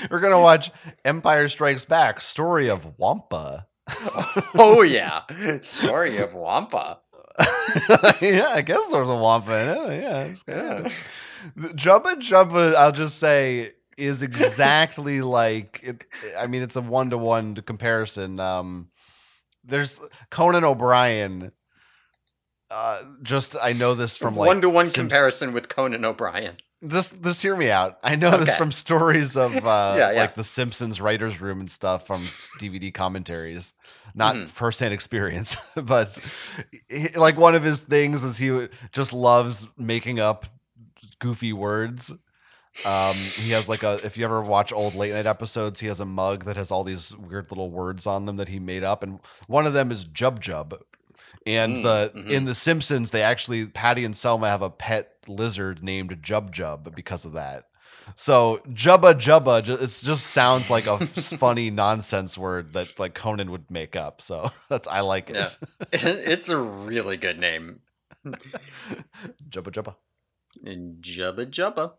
[0.09, 0.71] we're gonna watch
[1.03, 3.67] Empire Strikes Back: Story of Wampa.
[4.55, 5.23] Oh yeah,
[5.61, 6.99] story of Wampa.
[8.21, 10.01] yeah, I guess there's a Wampa in it.
[10.03, 10.85] Yeah, it's good.
[10.85, 11.69] Yeah.
[11.69, 16.05] Jubba Jubba, I'll just say, is exactly like it.
[16.37, 18.39] I mean, it's a one to one comparison.
[18.39, 18.89] Um,
[19.63, 21.51] there's Conan O'Brien.
[22.71, 26.57] Uh, just I know this from like one to one comparison with Conan O'Brien.
[26.87, 27.97] Just, just hear me out.
[28.03, 30.19] I know this from stories of uh, Yeah, yeah.
[30.21, 32.23] like the Simpsons writers' room and stuff from
[32.59, 33.73] DVD commentaries,
[34.13, 34.49] not Mhm.
[34.49, 36.17] firsthand experience, but
[36.89, 40.45] he- like one of his things is he just loves making up
[41.19, 42.11] goofy words.
[42.85, 45.99] Um, he has like a if you ever watch old late night episodes, he has
[45.99, 49.03] a mug that has all these weird little words on them that he made up,
[49.03, 50.79] and one of them is Jub Jub.
[51.45, 52.29] And Mm, the mhm.
[52.31, 56.93] in the Simpsons, they actually Patty and Selma have a pet lizard named Jub Jub
[56.95, 57.65] because of that.
[58.15, 63.69] So Jubba Jubba, it just sounds like a funny nonsense word that like Conan would
[63.71, 64.21] make up.
[64.21, 65.35] So that's I like it.
[65.35, 65.89] Yeah.
[65.93, 67.79] it's a really good name,
[68.25, 69.95] Jubba Jubba.
[70.63, 71.93] And Jubba Jubba.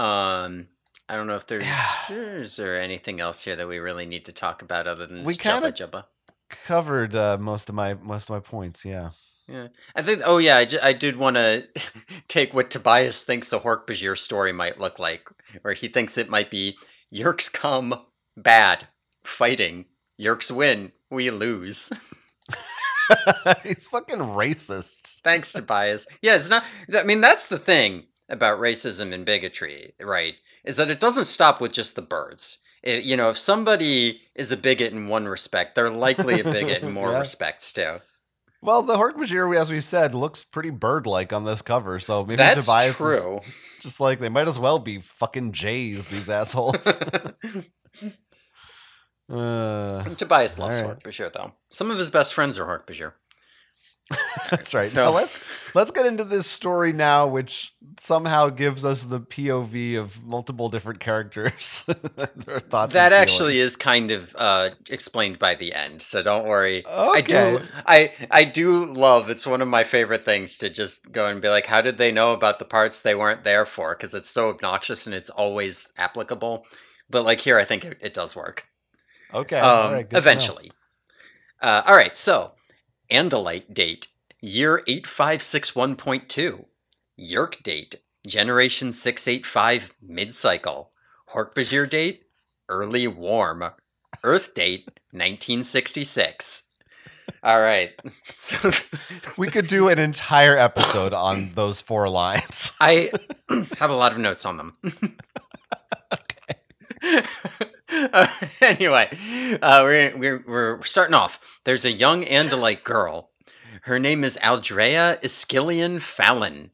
[0.00, 0.68] Um,
[1.08, 2.12] I don't know if there's Yeah.
[2.12, 5.34] is there anything else here that we really need to talk about other than We
[5.34, 6.04] Jubba Jubba.
[6.48, 8.84] Covered uh, most of my most of my points.
[8.84, 9.10] Yeah.
[9.48, 10.22] Yeah, I think.
[10.24, 11.66] Oh yeah, I, I did want to
[12.28, 15.26] take what Tobias thinks a Hork Bajir story might look like,
[15.62, 16.76] where he thinks it might be
[17.12, 18.02] Yeerks come
[18.36, 18.88] bad
[19.24, 19.86] fighting,
[20.20, 21.90] Yeerks win, we lose.
[23.64, 25.20] He's fucking racist.
[25.20, 26.06] Thanks, Tobias.
[26.20, 26.62] Yeah, it's not.
[26.94, 30.34] I mean, that's the thing about racism and bigotry, right?
[30.64, 32.58] Is that it doesn't stop with just the birds.
[32.82, 36.82] It- you know, if somebody is a bigot in one respect, they're likely a bigot
[36.82, 37.20] in more Yeah.
[37.20, 37.98] respects too.
[38.60, 42.00] Well, the Hork-Bajir, as we said, looks pretty bird-like on this cover.
[42.00, 43.40] So maybe That's Tobias true.
[43.80, 46.08] just like they might as well be fucking Jays.
[46.08, 46.86] These assholes.
[49.30, 50.98] uh, Tobias loves right.
[51.00, 51.52] Bajir, though.
[51.70, 53.12] Some of his best friends are Hork Bajir.
[54.50, 54.88] that's right.
[54.90, 55.38] So- now let's
[55.74, 61.00] let's get into this story now, which somehow gives us the POV of multiple different
[61.00, 61.84] characters.
[62.46, 62.94] Their thoughts.
[62.94, 66.86] That actually is kind of uh, explained by the end, so don't worry.
[66.86, 67.64] I do, Okay.
[67.86, 69.28] I I do love.
[69.30, 72.12] It's one of my favorite things to just go and be like, how did they
[72.12, 73.94] know about the parts they weren't there for?
[73.94, 76.64] Because it's so obnoxious and it's always applicable.
[77.10, 78.64] But like here, I think it, it does work.
[79.34, 79.58] Okay.
[79.60, 80.70] Um, right, good eventually.
[81.60, 82.52] Uh, all right, so
[83.10, 84.08] Andalite date
[84.40, 86.66] year eight five six one point two.
[87.18, 87.96] Yeerk date
[88.26, 90.90] generation six eight five mid cycle.
[91.30, 92.24] Hork-Bajir date
[92.68, 93.64] early warm.
[94.22, 96.64] Earth date nineteen sixty six.
[97.42, 97.92] All right,
[98.36, 98.70] so
[99.36, 102.72] We could do an entire episode on those four lines.
[102.80, 103.12] I
[103.78, 104.76] have a lot of notes on them.
[107.90, 108.26] Uh,
[108.60, 109.08] anyway,
[109.62, 111.58] uh, we're, we're we're starting off.
[111.64, 113.30] There's a young Andalite girl.
[113.82, 116.70] Her name is Aldrea Iskillion Falan,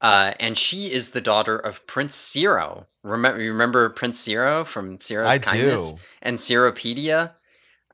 [0.00, 2.86] uh, and she is the daughter of Prince Seerow.
[3.02, 5.98] Remember, remember Prince Seerow from Seerow's I Kindness do.
[6.20, 7.32] and Zeropedia?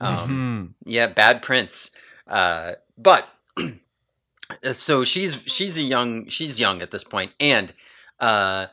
[0.01, 0.89] Um, Mhm.
[0.91, 1.91] yeah, bad prince.
[2.27, 3.29] Uh, but
[4.73, 7.73] so she's she's a young she's young at this point, and
[8.21, 8.67] uh,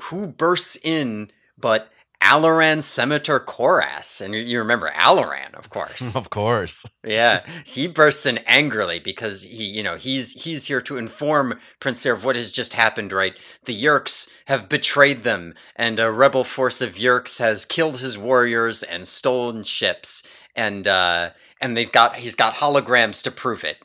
[0.00, 1.91] who bursts in but
[2.22, 6.14] Alloran Semitur Corrass, and you, remember Alloran, of course.
[6.22, 6.86] Of course.
[7.04, 12.04] yeah, he bursts in angrily because he, you know, he's he's here to inform Prince
[12.04, 13.12] Seerow of what has just happened.
[13.12, 18.16] Right, the Yeerks have betrayed them, and a rebel force of Yeerks has killed his
[18.16, 20.22] warriors and stolen ships,
[20.54, 23.78] and uh, and they've got he's got holograms to prove it.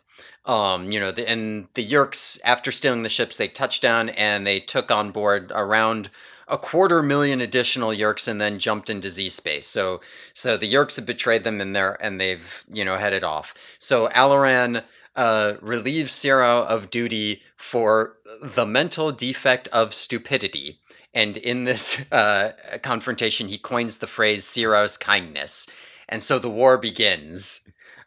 [0.45, 4.47] Um, you know, the, and the Yeerks, after stealing the ships, they touched down and
[4.47, 6.09] they took on board around
[6.47, 9.67] a quarter million additional Yeerks and then jumped into Z space.
[9.67, 10.01] So
[10.33, 13.53] so the Yeerks have betrayed them and they're and they've you know headed off.
[13.79, 14.83] So Alloran
[15.15, 20.79] uh, relieves Seerow of duty for the mental defect of stupidity.
[21.13, 25.67] And in this uh, confrontation, he coins the phrase Seerow's kindness.
[26.07, 27.61] And so the war begins.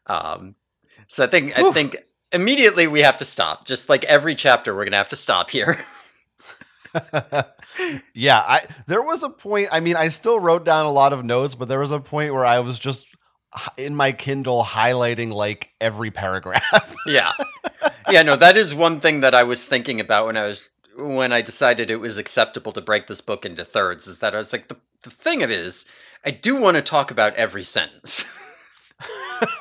[0.06, 0.54] Um,
[1.08, 1.96] so I think I think
[2.32, 3.66] immediately we have to stop.
[3.66, 5.84] Just like every chapter, we're gonna have to stop here.
[8.14, 9.68] yeah, I there was a point.
[9.72, 12.34] I mean, I still wrote down a lot of notes, but there was a point
[12.34, 13.06] where I was just
[13.76, 16.94] in my Kindle highlighting like every paragraph.
[17.06, 17.32] yeah,
[18.10, 18.22] yeah.
[18.22, 21.42] No, that is one thing that I was thinking about when I was when I
[21.42, 24.06] decided it was acceptable to break this book into thirds.
[24.06, 25.86] Is that I was like the the thing of it is
[26.24, 28.24] I do want to talk about every sentence.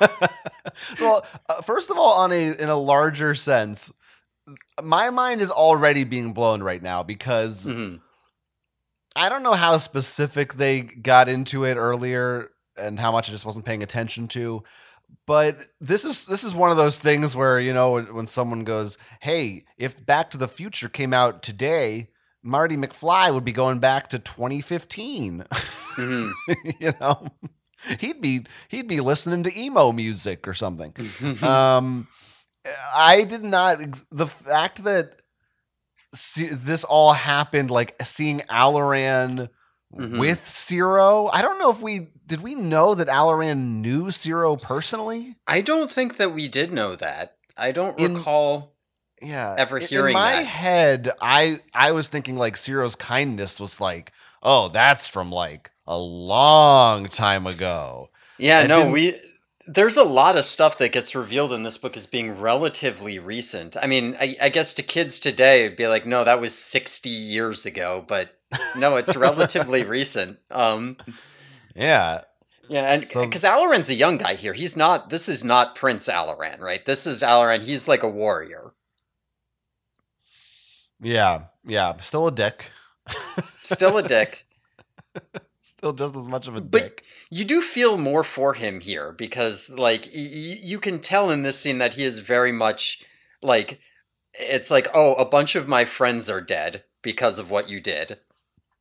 [1.00, 3.92] well, uh, first of all, on a in a larger sense,
[4.82, 7.96] my mind is already being blown right now because mm-hmm.
[9.16, 13.46] I don't know how specific they got into it earlier and how much I just
[13.46, 14.62] wasn't paying attention to.
[15.26, 18.64] But this is this is one of those things where you know when, when someone
[18.64, 22.10] goes, "Hey, if Back to the Future came out today,
[22.42, 25.44] Marty McFly would be going back to 2015."
[25.96, 26.52] Mm-hmm.
[26.80, 27.28] you know,
[27.98, 30.94] he'd be he'd be listening to emo music or something.
[31.42, 32.06] um,
[32.94, 33.78] I did not
[34.10, 35.20] the fact that
[36.14, 39.48] see, this all happened like seeing Alloran
[39.94, 40.18] mm-hmm.
[40.18, 41.30] with Seerow.
[41.32, 45.36] I don't know if we did we know that Alloran knew Seerow personally.
[45.46, 47.36] I don't think that we did know that.
[47.56, 48.74] I don't in, recall.
[49.22, 50.20] Yeah, ever hearing that.
[50.20, 50.46] in my that.
[50.46, 51.10] head.
[51.20, 57.06] I I was thinking like Seerow's kindness was like, oh, that's from like a long
[57.06, 58.10] time ago.
[58.38, 59.14] Yeah, no, we
[59.72, 63.76] there's a lot of stuff that gets revealed in this book as being relatively recent.
[63.80, 67.08] I mean, I, I, guess to kids today, it'd be like, no, that was 60
[67.08, 68.36] years ago, but
[68.76, 70.38] no, it's relatively recent.
[70.50, 70.96] Um,
[71.76, 72.22] yeah.
[72.68, 75.10] Yeah, and because so, Alloran's a young guy here, he's not.
[75.10, 76.84] This is not Prince Alloran, right?
[76.84, 77.62] This is Alloran.
[77.62, 78.74] He's like a warrior.
[81.00, 82.70] Yeah, yeah, still a dick.
[83.62, 84.46] still a dick.
[85.70, 87.04] still just as much of a but dick.
[87.30, 91.58] You do feel more for him here because, like, y- you can tell in this
[91.58, 93.04] scene that he is very much
[93.42, 93.80] like
[94.34, 98.18] it's like, oh, a bunch of my friends are dead because of what you did,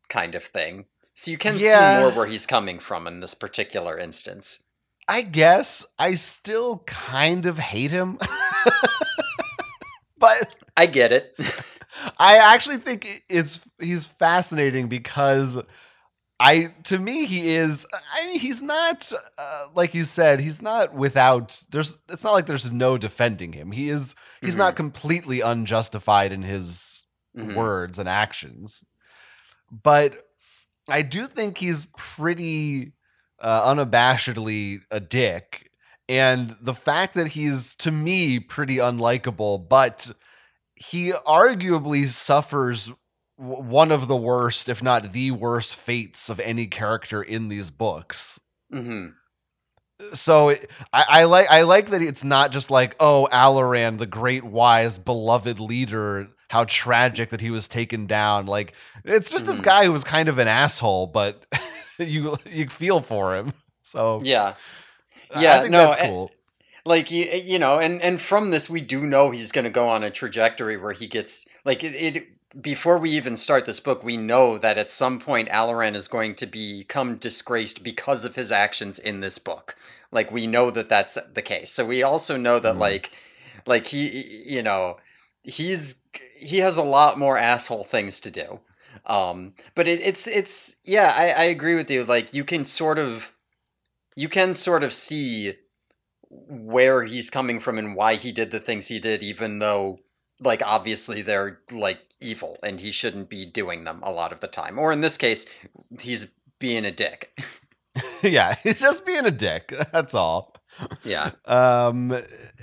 [0.07, 0.85] kind of thing.
[1.15, 1.97] So you can yeah.
[1.97, 4.63] see more where he's coming from in this particular instance.
[5.07, 8.19] I guess I still kind of hate him,
[10.17, 11.37] but I get it.
[12.19, 15.61] I actually think it's he's fascinating because
[16.39, 20.93] I to me he is I mean he's not uh, like you said he's not
[20.93, 23.71] without there's it's not like there's no defending him.
[23.71, 24.59] He is he's mm-hmm.
[24.59, 27.05] not completely unjustified in his
[27.37, 27.55] mm-hmm.
[27.55, 28.85] words and actions.
[29.71, 30.15] But
[30.87, 32.93] I do think he's pretty
[33.41, 35.69] uh, unabashedly a dick
[36.09, 40.11] and the fact that he's to me pretty unlikable but
[40.75, 42.91] he arguably suffers
[43.39, 48.39] one of the worst, if not the worst, fates of any character in these books.
[48.73, 49.07] Mm-hmm.
[50.13, 50.51] So
[50.91, 54.97] I, I, like I like that it's not just like oh Alloran, the great wise
[54.97, 58.45] beloved leader, how tragic that he was taken down.
[58.45, 58.73] Like
[59.05, 59.53] it's just mm-hmm.
[59.53, 61.45] this guy who was kind of an asshole, but
[61.99, 63.53] you you feel for him.
[63.83, 64.55] So yeah,
[65.37, 66.31] yeah, I think no, that's cool.
[66.85, 69.87] like you, you know, and and from this we do know he's going to go
[69.87, 72.27] on a trajectory where he gets like it, it
[72.59, 76.35] before we even start this book, we know that at some point Alloran is going
[76.35, 79.75] to become disgraced because of his actions in this book.
[80.11, 81.71] Like we know that that's the case.
[81.71, 82.79] So we also know that mm.
[82.79, 83.11] like
[83.67, 84.97] like he you know,
[85.43, 86.01] he's
[86.35, 88.59] he has a lot more asshole things to do.
[89.05, 92.03] Um but it, it's it's yeah, I, I agree with you.
[92.03, 93.33] Like you can sort of
[94.15, 95.53] you can sort of see
[96.29, 99.99] where he's coming from and why he did the things he did even though
[100.39, 104.47] like obviously they're like evil and he shouldn't be doing them a lot of the
[104.47, 104.77] time.
[104.77, 105.45] Or in this case,
[105.99, 107.37] he's being a dick.
[108.23, 109.73] yeah, he's just being a dick.
[109.91, 110.55] That's all.
[111.03, 111.31] Yeah.
[111.45, 112.17] Um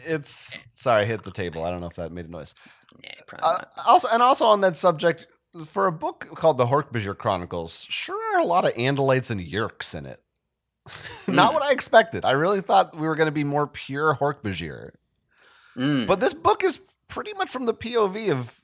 [0.07, 1.64] it's sorry, I hit the table.
[1.64, 2.54] I don't know if that made a noise.
[3.02, 5.26] Yeah, uh, also and also on that subject,
[5.64, 9.94] for a book called the Hork-Bajir Chronicles, sure are a lot of Andalites and Yeerks
[9.94, 10.20] in it.
[11.28, 11.54] Not mm.
[11.54, 12.24] what I expected.
[12.24, 14.92] I really thought we were going to be more pure Hork-Bajir.
[15.76, 16.07] Mm.
[16.07, 18.61] But this book is pretty much from the POV of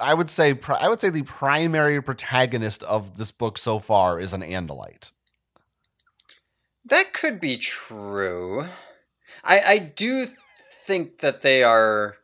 [0.00, 4.32] I would say I would say the primary protagonist of this book so far is
[4.32, 5.12] an Andalite.
[6.84, 8.66] That could be true.
[9.42, 10.28] I I do
[10.84, 12.16] think that they are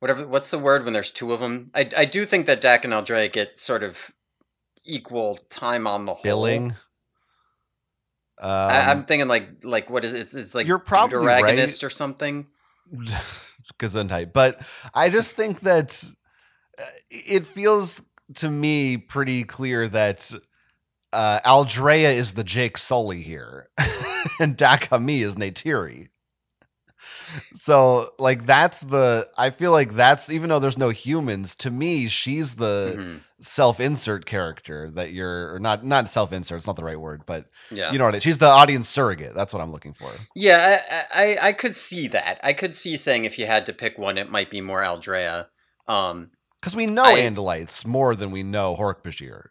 [0.00, 1.70] whatever what's the word when there's two of them?
[1.74, 4.12] I I do think that Dak and Aldrea get sort of
[4.84, 6.22] equal time on the whole.
[6.22, 6.74] billing.
[8.40, 10.20] Um, I, I'm thinking like like what is it?
[10.20, 11.82] It's, it's like You're probably right.
[11.82, 12.46] or something.
[13.78, 14.32] Gesundheit.
[14.32, 14.60] But
[14.94, 16.08] I just think that
[17.10, 18.02] it feels
[18.36, 20.30] to me pretty clear that
[21.12, 23.68] uh, Aldrea is the Jake Sully here,
[24.40, 26.08] and Dak Hamee is Neytiri.
[27.52, 29.28] So, like, that's the.
[29.36, 31.54] I feel like that's even though there's no humans.
[31.56, 33.20] To me, she's the Mhm.
[33.40, 35.84] self-insert character that you're or not.
[35.84, 36.58] Not self-insert.
[36.58, 38.16] It's not the right word, but Yeah, you know what?
[38.16, 39.34] I, she's the audience surrogate.
[39.34, 40.10] That's what I'm looking for.
[40.34, 41.06] yeah.
[41.12, 42.40] I, I I could see that.
[42.42, 45.46] I could see saying if you had to pick one, it might be more Aldrea.
[45.86, 46.30] Um,
[46.60, 49.46] Because we know I- Andalites more than we know Hork Bajir.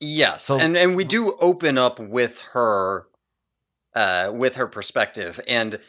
[0.00, 3.08] Yes, So- and and we do open up with her,
[3.94, 5.80] uh, with her perspective, and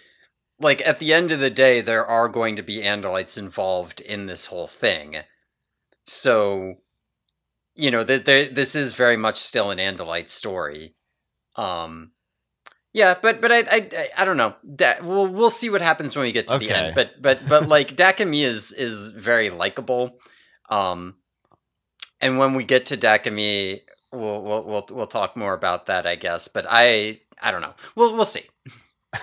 [0.60, 4.26] like at the end of the day, there are going to be Andalites involved in
[4.26, 5.24] this whole thing.
[6.06, 6.82] So,
[7.76, 10.96] you know, th- th- this is very much still an Andalite story.
[11.56, 12.12] Um,
[12.94, 14.56] yeah, but but I I I, don't know.
[14.76, 16.96] Da- we'll we'll see what happens when we get to the end.
[16.96, 20.20] But but but like Dak Hamee is is very likable.
[20.70, 21.16] Um,
[22.22, 23.82] and when we get to Dak Hamee,
[24.12, 26.48] we'll we'll we'll we'll talk more about that, I guess.
[26.48, 27.76] But I I don't know.
[27.96, 28.44] We'll we'll see.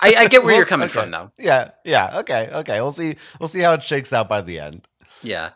[0.00, 0.92] I, I get where We'll you're coming okay.
[0.92, 1.30] from, though.
[1.38, 2.80] Yeah, yeah, okay, okay.
[2.80, 3.16] We'll see.
[3.40, 4.86] We'll see how it shakes out by the end.
[5.22, 5.52] Yeah.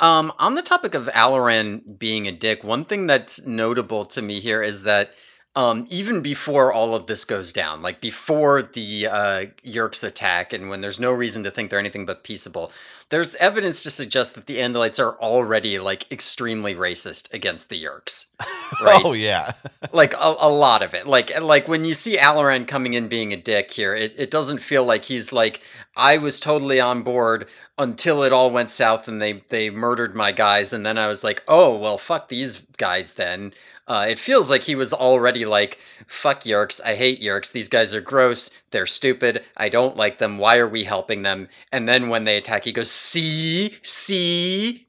[0.00, 4.40] Um, on the topic of Alloran being a dick, one thing that's notable to me
[4.40, 5.10] here is that
[5.56, 10.68] um, even before all of this goes down, like before the uh, Yeerks attack, and
[10.68, 12.72] when there's no reason to think they're anything but peaceable,
[13.10, 18.26] there's evidence to suggest that the Andalites are already like extremely racist against the Yeerks.
[18.82, 19.02] Right.
[19.04, 19.52] Oh yeah,
[19.92, 23.32] like a, a lot of it like like when you see Alloran coming in being
[23.32, 25.60] a dick here it, it doesn't feel like he's like
[25.96, 27.46] i was totally on board
[27.78, 31.24] until it all went south and they they murdered my guys and then i was
[31.24, 33.52] like oh well fuck these guys then.
[33.86, 37.94] Uh, it feels like he was already like fuck yeerks i hate yeerks these guys
[37.94, 41.48] are gross they're stupid i don't like them why are we helping them?
[41.70, 44.83] And then when they attack he goes see see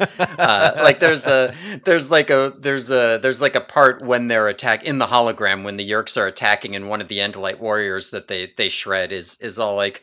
[0.00, 4.48] uh, like there's a there's like a there's a there's like a part when they're
[4.48, 8.10] attack in the hologram when the Yeerks are attacking and one of the Andalite warriors
[8.10, 10.02] that they they shred is is all like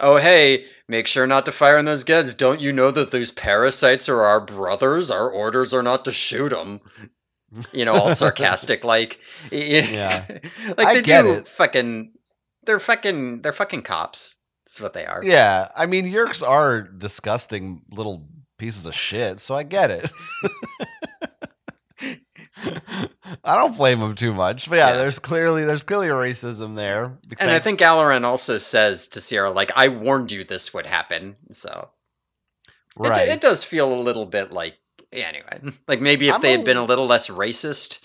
[0.00, 3.30] oh hey make sure not to fire on those guys don't you know that these
[3.30, 6.80] parasites are our brothers our orders are not to shoot them
[7.72, 9.20] you know all sarcastic like
[9.50, 10.24] Yeah.
[10.76, 11.46] like I they do it.
[11.48, 12.12] fucking
[12.64, 15.68] they're fucking they're fucking cops that's what they are yeah.
[15.76, 18.26] I mean, Yeerks are disgusting little
[18.62, 20.10] pieces of shit, so I get it.
[23.44, 24.96] I don't blame them too much, but yeah, Yeah.
[24.98, 27.18] there's clearly there's clearly racism there.
[27.40, 31.36] And I think Alloran also says to Seerow, like, I warned you this would happen.
[31.52, 31.90] So
[32.96, 34.76] it, right, it does feel a little bit like,
[35.12, 38.00] anyway, like maybe if I'm they a- had been a little less racist,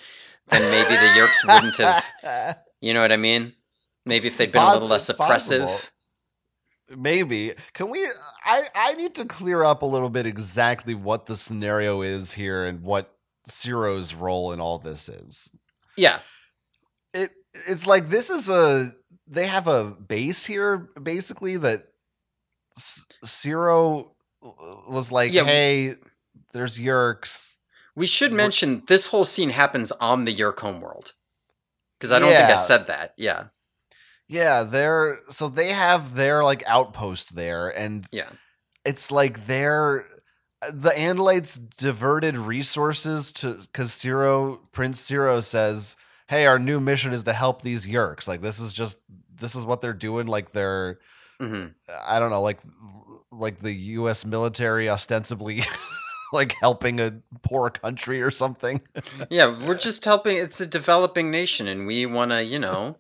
[0.50, 3.54] then maybe the Yeerks wouldn't have, you know what I mean?
[4.06, 5.68] Maybe if they'd been a little less oppressive.
[5.68, 5.90] possible.
[6.96, 7.54] Maybe.
[7.74, 8.06] Can we
[8.46, 12.64] I I need to clear up a little bit exactly what the scenario is here
[12.66, 13.14] and what
[13.48, 15.50] Seerow's role in all this is.
[15.96, 16.20] Yeah.
[17.14, 17.32] It
[17.68, 18.92] it's like this is a
[19.28, 21.88] they have a base here basically that
[23.26, 24.12] Seerow
[24.44, 24.50] uh,
[24.90, 25.44] was like, Yeah.
[25.44, 25.96] "Hey,
[26.54, 27.58] there's Yeerks."
[27.96, 31.14] We should mention this whole scene happens on the Yeerk homeworld.
[31.98, 33.16] Because I don't think I said that.
[33.18, 33.46] Yeah.
[34.28, 38.30] Yeah, they're so they have their like outpost there and Yeah.
[38.86, 40.06] it's like they're
[40.74, 45.96] the Andalites diverted resources to because Seerow Prince Seerow says,
[46.28, 48.28] "Hey, our new mission is to help these Yeerks.
[48.28, 48.98] Like this is just
[49.40, 50.26] this is what they're doing.
[50.28, 51.00] Like they're
[51.40, 51.68] hmm
[52.08, 52.60] I don't know, like
[53.32, 54.26] like the U.S.
[54.26, 55.62] military ostensibly."
[56.34, 58.82] like helping a poor country or something.
[59.30, 59.66] Yeah.
[59.66, 60.36] We're just helping.
[60.36, 62.98] It's a developing nation and we want to, you know,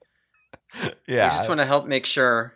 [1.08, 1.30] Yeah.
[1.30, 2.54] just want to help make sure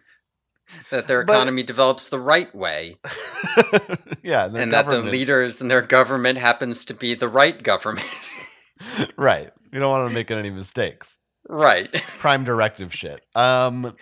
[0.89, 2.97] that their But- economy develops the right way.
[4.24, 8.07] yeah, and, and that the leaders and their government happens to be the right government.
[9.17, 9.51] right.
[9.72, 11.17] You don't want to make any mistakes.
[11.47, 11.91] right.
[12.19, 13.22] prime directive shit.
[13.36, 13.95] Um.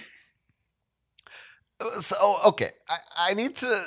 [2.01, 2.97] So okay, I,
[3.31, 3.83] I need to.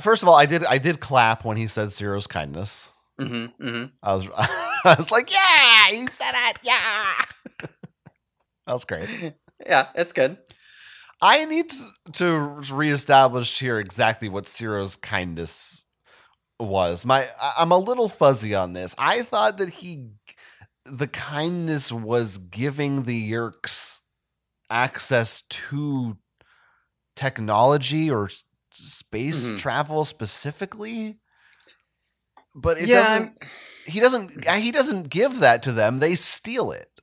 [0.00, 2.90] First of all, I did I did clap when he said Seerow's kindness.
[3.20, 7.14] hmm hmm I was I was like, yeah, he said it, yeah.
[8.66, 9.34] that was great.
[9.66, 10.38] Yeah, it's good.
[11.20, 11.72] I need
[12.14, 15.84] to, reestablish here exactly what Seerow's kindness
[16.60, 17.04] was.
[17.04, 17.26] My
[17.58, 18.94] I'm a little fuzzy on this.
[18.98, 20.08] I thought that he
[20.84, 24.00] the kindness was giving the Yeerks
[24.70, 26.16] access to
[27.16, 28.28] technology or
[28.72, 29.58] space Mhm.
[29.58, 31.18] travel specifically.
[32.54, 33.36] But it yeah, doesn't I'm-
[33.86, 35.98] he doesn't he doesn't give that to them.
[35.98, 36.95] They steal it.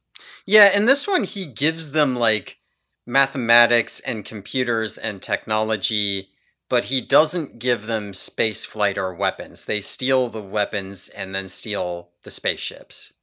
[0.45, 2.59] Yeah, in this one he gives them like
[3.05, 6.29] mathematics and computers and technology,
[6.69, 9.65] but he doesn't give them space flight or weapons.
[9.65, 13.13] They steal the weapons and then steal the spaceships.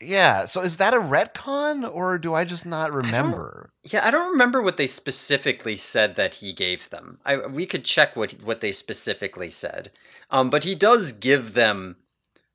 [0.00, 3.70] Yeah, so is that a retcon or do I just not remember?
[3.84, 7.18] I yeah, I don't remember what they specifically said that he gave them.
[7.24, 9.90] I we could check what what they specifically said.
[10.30, 11.96] Um but he does give them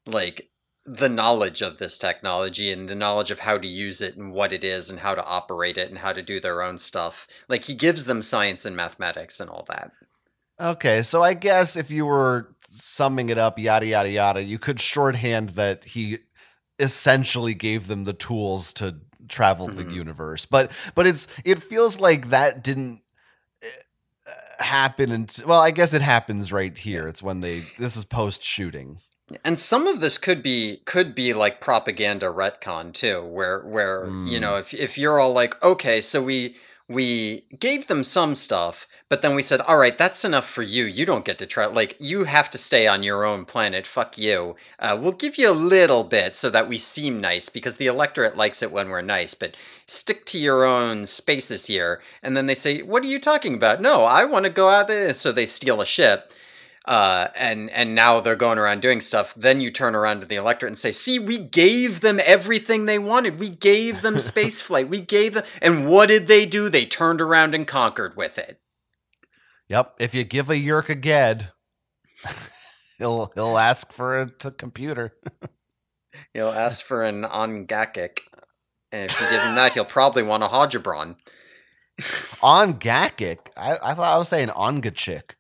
[0.06, 0.50] like
[0.86, 4.52] the knowledge of this technology and the knowledge of how to use it and what
[4.52, 7.28] it is and how to operate it and how to do their own stuff.
[7.48, 9.92] Like he gives them science and mathematics and all that.
[10.60, 14.80] Okay, so I guess if you were summing it up, yada yada yada, you could
[14.80, 16.18] shorthand that he
[16.80, 19.88] essentially gave them the tools to travel mm-hmm.
[19.88, 20.46] the universe.
[20.46, 23.02] But but it's it feels like that didn't
[23.64, 27.08] uh, happen and well, I guess it happens right here.
[27.08, 28.98] It's when they this is post shooting.
[29.44, 34.28] And some of this could be could be like propaganda retcon too, where where mm.
[34.28, 36.56] you know if if you're all like, okay, so we
[36.92, 40.86] we gave them some stuff, but then we said, all right, that's enough for you.
[40.86, 41.66] You don't get to try.
[41.66, 43.88] Like, you have to stay on your own planet.
[43.88, 44.56] Fuck you.
[44.80, 48.38] Uh, we'll give you a little bit so that we seem nice because the electorate
[48.38, 49.56] likes it when we're nice, but
[49.86, 52.02] stick to your own spaces here.
[52.24, 53.82] And then they say, what are you talking about?
[53.82, 55.14] No, I want to go out there.
[55.14, 56.32] So they steal a ship.
[56.86, 59.36] Uh, and and now they're going around doing stuff.
[59.36, 62.98] Then you turn around to the electorate and say, "See, we gave them everything they
[62.98, 63.38] wanted.
[63.38, 64.90] We gave them space flight.
[64.90, 66.70] We gave them." And what did they do?
[66.70, 68.60] They turned around and conquered with it.
[69.70, 69.96] Yep.
[70.00, 71.52] If you give a Yeerk a Ged,
[72.98, 75.14] he'll he'll ask for a computer.
[76.34, 78.22] he'll ask for an Ongakic.
[78.92, 81.16] And if you give him that, he'll probably want a Hodgebron.
[82.42, 83.50] Ongakic?
[83.56, 85.36] I, I thought I was saying Ongachik.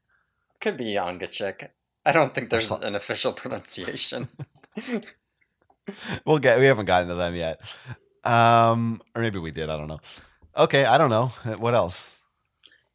[0.61, 1.69] Could be Ongachick.
[2.05, 4.27] I don't think there's an official pronunciation.
[6.25, 7.59] we'll get we haven't gotten to them yet.
[8.23, 9.99] Um or maybe we did, I don't know.
[10.57, 11.27] Okay, I don't know.
[11.57, 12.17] What else?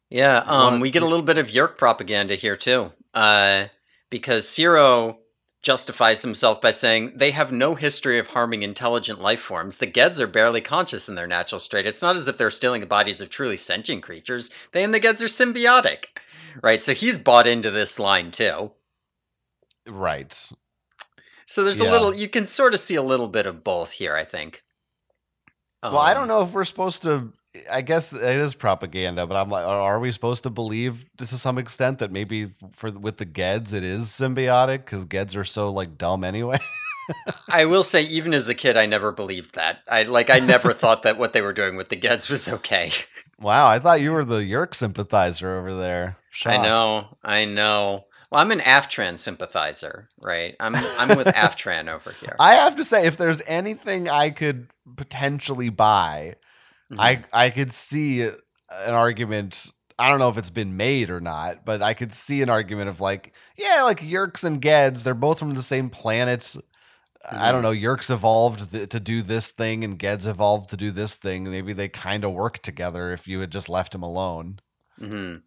[0.09, 3.65] Yeah, um, we get a little bit of Yeerk propaganda here too, uh,
[4.09, 5.17] because Seerow
[5.61, 9.79] justifies himself by saying they have no history of harming intelligent life forms.
[9.79, 11.85] The Geds are barely conscious in their natural state.
[11.85, 14.49] It's not as if they're stealing the bodies of truly sentient creatures.
[14.71, 16.05] They and the Geds are symbiotic,
[16.61, 16.81] right?
[16.81, 18.71] So he's bought into this line too.
[19.87, 20.33] Right.
[21.45, 21.89] So there's yeah.
[21.89, 22.13] a little.
[22.13, 24.15] You can sort of see a little bit of both here.
[24.15, 24.63] I think.
[25.83, 27.31] Well, um, I don't um, know if we're supposed to
[27.71, 31.57] I guess it is propaganda, but I'm like, are we supposed to believe to some
[31.57, 35.97] extent that maybe for with the Geds it is symbiotic because Geds are so like
[35.97, 36.57] dumb anyway?
[37.49, 39.81] I will say, even as a kid, I never believed that.
[39.89, 42.91] I like, I never thought that what they were doing with the Geds was okay.
[43.39, 46.17] Wow, I thought you were the Yeerk sympathizer over there.
[46.29, 46.57] Shocked.
[46.57, 48.05] I know, I know.
[48.31, 50.55] Well, I'm an Aftran sympathizer, right?
[50.59, 52.35] I'm I'm with Aftran over here.
[52.39, 56.35] I have to say, if there's anything I could potentially buy
[56.91, 57.01] Mm-hmm.
[57.01, 59.71] I I could see an argument.
[59.99, 62.87] I don't know if it's been made or not, but I could see an argument
[62.87, 66.55] of like, yeah, like Yeerks and Geds, they're both from the same planet.
[67.25, 67.43] Mm-hmm.
[67.43, 67.71] I don't know.
[67.71, 71.49] Yeerks evolved th- to do this thing, and Geds evolved to do this thing.
[71.49, 74.59] Maybe they kind of work together if you had just left him alone.
[74.99, 75.37] Mm-hmm.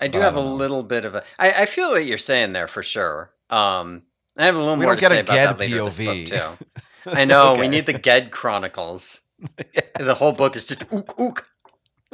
[0.00, 0.54] I do but have I a know.
[0.54, 1.22] little bit of a.
[1.38, 3.32] I, I feel what you're saying there for sure.
[3.50, 4.04] Um,
[4.36, 5.96] I have a little we more to say about that later POV.
[5.96, 6.58] this book
[7.06, 7.10] too.
[7.12, 7.60] I know okay.
[7.60, 9.20] we need the Ged Chronicles.
[9.74, 9.84] yes.
[9.98, 11.50] The whole book is just ook ook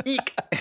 [0.05, 0.35] eek.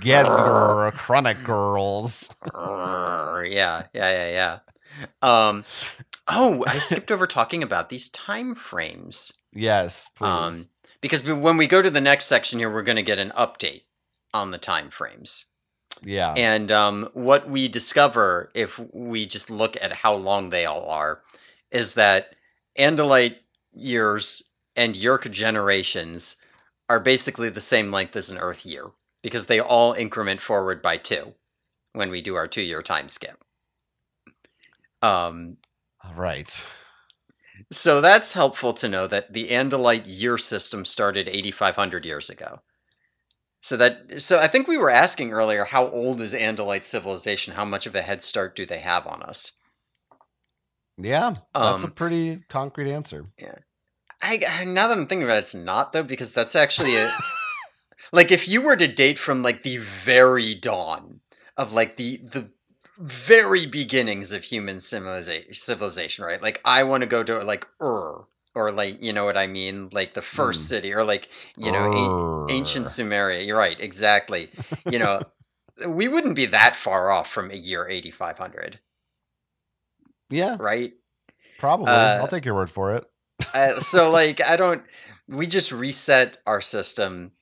[0.00, 2.28] Get your chronic girls.
[2.54, 4.58] yeah, yeah, yeah, yeah.
[5.22, 5.64] Um,
[6.28, 9.32] oh, I skipped over talking about these time frames.
[9.52, 10.28] Yes, please.
[10.28, 10.54] Um,
[11.00, 13.82] because when we go to the next section here, we're going to get an update
[14.32, 15.46] on the time frames.
[16.02, 16.34] Yeah.
[16.36, 21.22] And um, what we discover if we just look at how long they all are
[21.70, 22.34] is that
[22.78, 23.36] Andalite
[23.72, 24.42] years
[24.74, 26.36] and Yeerk generations
[26.88, 28.90] are basically the same length as an Earth year
[29.22, 31.34] because they all increment forward by two
[31.92, 33.42] when we do our two year time skip.
[35.02, 35.58] Um,
[36.14, 36.64] right.
[37.72, 42.60] So that's helpful to know that the Andalite year system started 8,500 years ago.
[43.60, 47.54] So that so I think we were asking earlier how old is Andalite civilization?
[47.54, 49.52] How much of a head start do they have on us?
[50.96, 53.24] Yeah, that's um, a pretty concrete answer.
[53.38, 53.56] Yeah.
[54.22, 57.10] I now that I'm thinking about it, it's not though because that's actually a
[58.12, 61.20] like if you were to date from like the very dawn
[61.56, 62.50] of like the the
[62.98, 66.40] very beginnings of human civilization, civilization right?
[66.40, 69.90] Like I want to go to like Ur or like you know what I mean,
[69.92, 70.68] like the first mm.
[70.68, 73.46] city or like you know a- ancient Sumeria.
[73.46, 74.50] You're right, exactly.
[74.90, 75.20] you know,
[75.86, 78.80] we wouldn't be that far off from a year 8500.
[80.30, 80.92] Yeah, right?
[81.58, 81.88] probably.
[81.88, 83.04] Uh, I'll take your word for it.
[83.52, 84.82] Uh, so like I don't
[85.28, 87.32] we just reset our system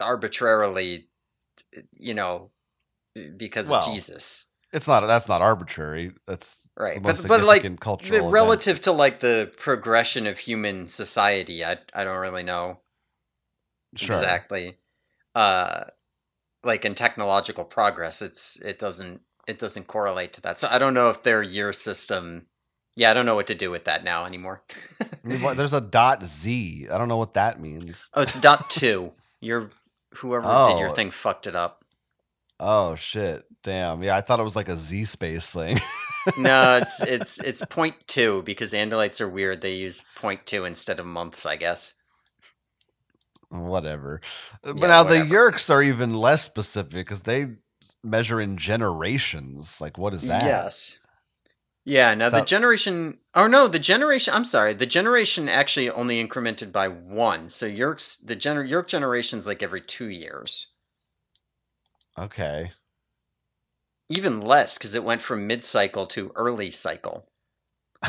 [0.00, 1.08] arbitrarily
[1.92, 2.50] you know
[3.36, 4.46] because Well, of Jesus.
[4.74, 5.06] It's not.
[5.06, 6.12] That's not arbitrary.
[6.26, 7.00] That's Right.
[7.00, 8.32] But- but, like, cultural events.
[8.32, 12.80] relative to like the progression of human society, I I don't really know
[13.96, 14.16] Sure.
[14.16, 14.78] exactly.
[15.34, 15.84] Uh
[16.64, 20.58] like in technological progress, it's it doesn't it doesn't correlate to that.
[20.58, 22.46] So I don't know if their year system
[22.96, 24.62] yeah, I don't know what to do with that now anymore.
[25.00, 26.88] I mean, what- There's a dot Z.
[26.90, 28.08] I don't know what that means.
[28.14, 29.12] Oh, it's dot two.
[29.40, 29.70] You're
[30.16, 30.94] whoever did your Oh.
[30.94, 31.83] thing fucked it up.
[32.66, 33.44] Oh shit!
[33.62, 34.02] Damn.
[34.02, 35.78] Yeah, I thought it was like a Z space thing.
[36.36, 39.60] No, it's it's it's point two because Andalites are weird.
[39.60, 41.94] They use point two instead of months, I guess.
[43.50, 44.20] whatever.
[44.64, 45.24] Uh, but Yeah, now whatever.
[45.24, 47.56] the Yeerks are even less specific because they
[48.02, 49.80] measure in generations.
[49.80, 50.42] Like, what is that?
[50.44, 50.98] Yes.
[51.86, 56.72] Yeah, now the generation oh no, the generation I'm sorry, the generation actually only incremented
[56.72, 57.50] by one.
[57.50, 60.73] So Yeerk's the gener Yeerk generation's like every two years.
[62.18, 62.70] Okay.
[64.08, 67.26] Even less because it went from mid cycle to early cycle.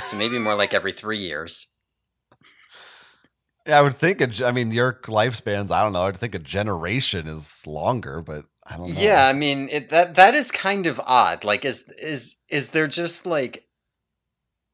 [0.04, 1.68] So maybe more like every three years.
[3.66, 4.22] Yeah, I would think.
[4.22, 5.72] A, I mean, your lifespans.
[5.72, 6.04] I don't know.
[6.04, 9.02] I'd think a generation is longer, but I don't know.
[9.02, 11.44] Yeah, I mean it, that that is kind of odd.
[11.44, 13.65] Like, is is is there just like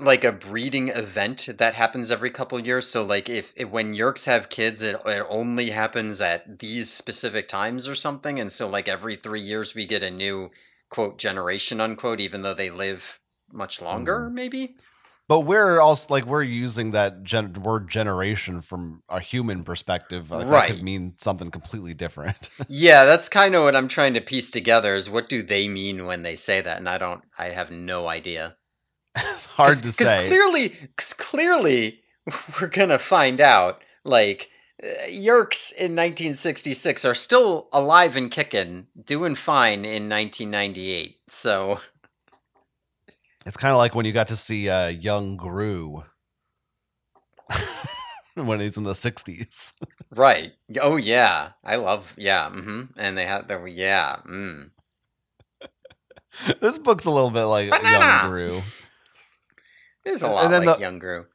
[0.01, 2.87] like a breeding event that happens every couple years?
[2.87, 7.47] So, like, if, if when Yeerks have kids, it it only happens at these specific
[7.47, 10.51] times or something, and so like every three years we get a new
[10.89, 13.19] quote generation unquote, even though they live
[13.51, 14.35] much longer, mm-hmm.
[14.35, 14.75] maybe.
[15.27, 20.27] But we're also like we're using that gen- word generation from a human perspective.
[20.27, 20.73] That Right.
[20.73, 22.49] could mean something completely different.
[22.67, 24.93] Yeah, that's kind of what I'm trying to piece together.
[24.93, 26.77] Is what do they mean when they say that?
[26.77, 28.57] And I don't, I have no idea.
[29.55, 30.27] Hard to Because say.
[30.27, 31.99] clearly, cause clearly,
[32.61, 33.81] we're gonna find out.
[34.03, 34.49] Like
[34.83, 41.17] uh, Yeerks in 1966 are still alive and kicking, doing fine in 1998.
[41.29, 41.79] So
[43.45, 46.03] It's kind of like when you got to see uh, young Gru
[48.35, 49.73] when he's in the '60s.
[50.15, 50.53] right.
[50.81, 52.49] Oh yeah, I love yeah.
[52.49, 54.17] hmm And they had their yeah.
[54.27, 54.71] Mm.
[56.61, 57.99] this book's a little bit like Banana!
[58.23, 58.61] young Gru.
[60.05, 61.25] There's a lot And then like the- Young Gru.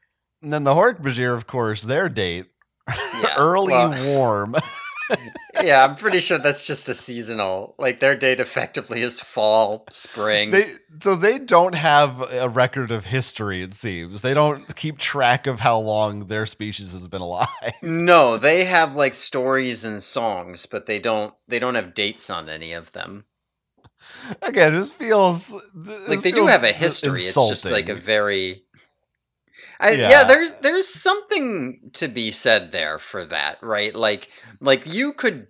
[0.42, 2.46] And then the Hork-Bajir, of course, their date
[2.88, 4.56] Yeah, early well- warm.
[5.62, 7.74] yeah, I'm pretty sure that's just a seasonal.
[7.78, 10.50] Like their date effectively is fall, spring.
[10.50, 13.62] they so they don't have a record of history.
[13.62, 17.46] It seems they don't keep track of how long their species has been alive.
[17.82, 21.34] no, they have like stories and songs, but they don't.
[21.46, 23.26] They don't have dates on any of them.
[24.42, 25.52] Again, this feels
[26.08, 27.20] Like they do have a history.
[27.20, 28.64] It's just like a very.
[29.78, 30.10] I, yeah.
[30.10, 30.24] Yeah.
[30.24, 33.94] there's there's something to be said there for that, right?
[33.94, 34.30] Like
[34.60, 35.48] like you could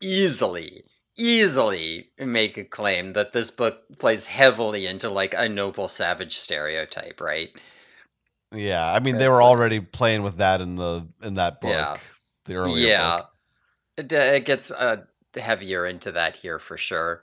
[0.00, 0.82] easily
[1.16, 7.20] easily make a claim that this book plays heavily into like a noble savage stereotype,
[7.20, 7.50] right?
[8.54, 8.90] yeah.
[8.92, 11.70] I mean, they were like- already playing with that in the in that book.
[11.70, 11.96] Yeah.
[12.46, 13.28] The earlier yeah, book.
[13.98, 15.04] it, it gets uh,
[15.36, 17.22] heavier into that here for sure.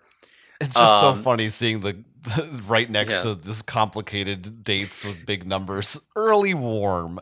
[0.62, 3.22] It's just so Um, funny seeing the, the right next Yeah.
[3.34, 6.00] to this complicated dates with big numbers.
[6.16, 7.20] Early warm.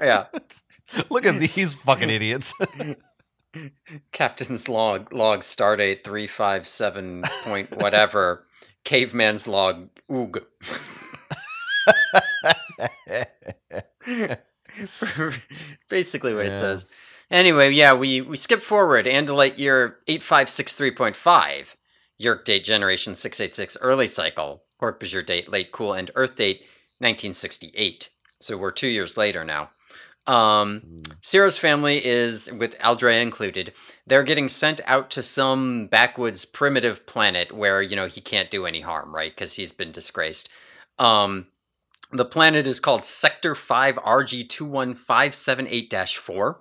[0.00, 0.26] Yeah,
[1.10, 2.52] Look at these fucking idiots.
[4.12, 8.46] Captain's log log stardate three five seven point whatever.
[8.84, 10.42] Caveman's log oog.
[15.88, 16.88] Basically what it says.
[17.30, 19.06] Anyway, yeah, we we skip forward.
[19.06, 21.76] Andalite year eight five six three point five.
[22.20, 24.64] Yeerk date generation six eight six early cycle.
[24.80, 26.62] Hork-Bajir date late cool and Earth date
[27.00, 28.10] nineteen sixty eight.
[28.40, 29.70] So we're two years later now.
[30.26, 33.72] Um, Seerow's family is, with Aldrea included,
[34.06, 38.66] they're getting sent out to some backwoods primitive planet where, you know, he can't do
[38.66, 39.34] any harm, right?
[39.34, 40.48] Because he's been disgraced.
[40.98, 41.46] Um,
[42.12, 46.60] the planet is called Sector 5 RG21578 4.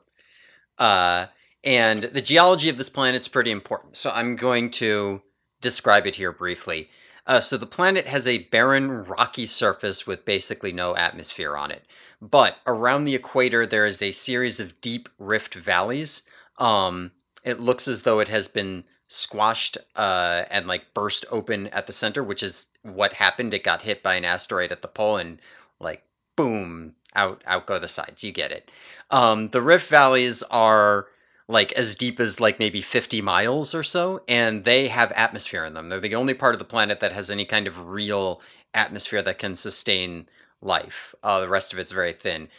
[0.77, 1.27] Uh,
[1.63, 3.97] and the geology of this planet is pretty important.
[3.97, 5.21] So I'm going to
[5.61, 6.89] describe it here briefly.
[7.27, 11.85] Uh, so the planet has a barren, rocky surface with basically no atmosphere on it.
[12.21, 16.23] But around the equator, there is a series of deep rift valleys.
[16.57, 17.11] Um,
[17.43, 21.93] it looks as though it has been squashed uh, and like burst open at the
[21.93, 23.53] center, which is what happened.
[23.53, 25.39] It got hit by an asteroid at the pole and
[25.79, 26.03] like
[26.35, 28.23] boom, out out go the sides.
[28.23, 28.71] You get it.
[29.09, 31.07] Um, the rift valleys are
[31.49, 35.73] like as deep as like maybe 50 miles or so and they have atmosphere in
[35.73, 35.89] them.
[35.89, 38.39] They're the only part of the planet that has any kind of real
[38.71, 40.29] atmosphere that can sustain
[40.61, 41.15] life.
[41.23, 42.49] Uh, the rest of it's very thin.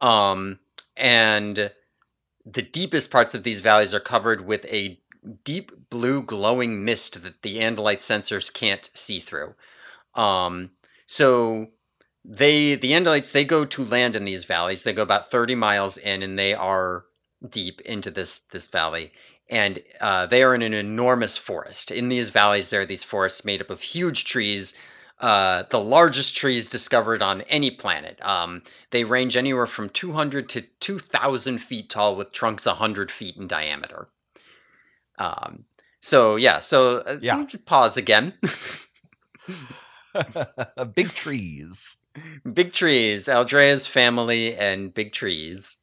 [0.00, 0.58] Um,
[0.96, 1.70] and
[2.44, 4.98] the deepest parts of these valleys are covered with a
[5.44, 9.54] deep blue glowing mist that the andalite sensors can't see through.
[10.16, 10.70] Um,
[11.06, 11.68] so
[12.24, 14.82] they the andalites they go to land in these valleys.
[14.82, 17.04] They go about 30 miles in and they are
[17.48, 19.12] deep into this this valley,
[19.48, 21.90] and uh, they are in an enormous forest.
[21.90, 24.74] In these valleys, there are these forests made up of huge trees.
[25.18, 28.18] Uh, the largest trees discovered on any planet.
[28.22, 33.46] Um, they range anywhere from 200 to 2,000 feet tall, with trunks 100 feet in
[33.46, 34.08] diameter.
[35.18, 35.66] Um,
[36.00, 37.44] so yeah, so uh, Yeah.
[37.66, 38.32] pause again.
[40.94, 41.98] Big trees.
[42.52, 45.76] big trees, Aldrea's family, and big trees.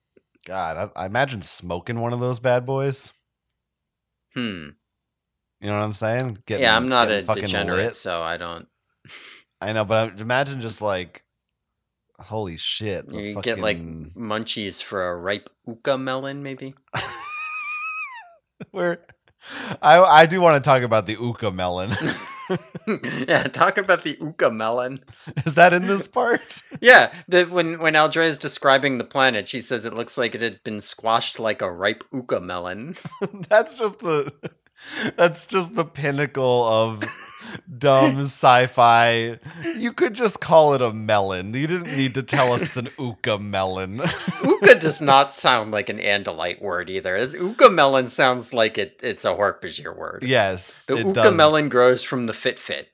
[0.47, 3.11] God, I, I imagine smoking one of those bad boys.
[4.33, 4.69] Hmm.
[5.59, 6.37] You know what I'm saying?
[6.45, 7.95] Getting, yeah, I'm not a fucking degenerate, lit.
[7.95, 8.65] so I don't.
[9.61, 11.23] I know, but I- imagine just like,
[12.17, 13.09] holy shit!
[13.09, 16.75] the You get like munchies for a ripe uka melon, maybe.
[18.71, 19.05] where
[19.81, 21.91] I I do want to talk about the uka melon.
[23.27, 25.03] yeah, talk about the uka melon.
[25.45, 26.63] Is that in this part?
[26.79, 30.41] Yeah, the, when when Aldrea is describing the planet, she says it looks like it
[30.41, 32.95] had been squashed like a ripe uka melon.
[33.49, 34.31] that's just the
[35.15, 37.03] that's just the pinnacle of
[37.77, 39.39] dumb sci-fi.
[39.77, 41.53] You could just call it a melon.
[41.53, 44.01] You didn't need to tell us it's an uka melon.
[44.43, 47.15] uka does not sound like an Andalite word either.
[47.15, 50.23] As uka melon sounds like it it's a Hork-Bajir word.
[50.25, 51.35] yes, The uka does.
[51.35, 52.89] melon grows from the fit fit.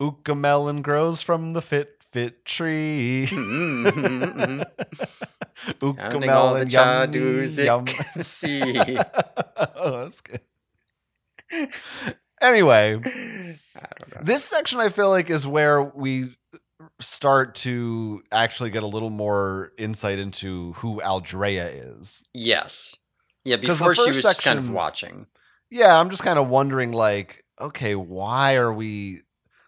[0.00, 3.26] Uka melon grows from the fit fit tree.
[3.30, 4.62] Mm-hmm,
[5.82, 7.86] Uka Counting all melon, yum, yum.
[8.18, 8.98] see.
[9.76, 10.40] oh, that's good.
[12.40, 12.94] Anyway,
[13.76, 14.22] I don't know.
[14.22, 16.36] this section I feel like is where we
[17.00, 22.22] start to actually get a little more insight into who Aldrea is.
[22.34, 22.94] Yes.
[23.44, 25.26] Yeah, before she was just kind of watching.
[25.70, 29.20] Yeah, I'm just kind of wondering, like, okay, why are we,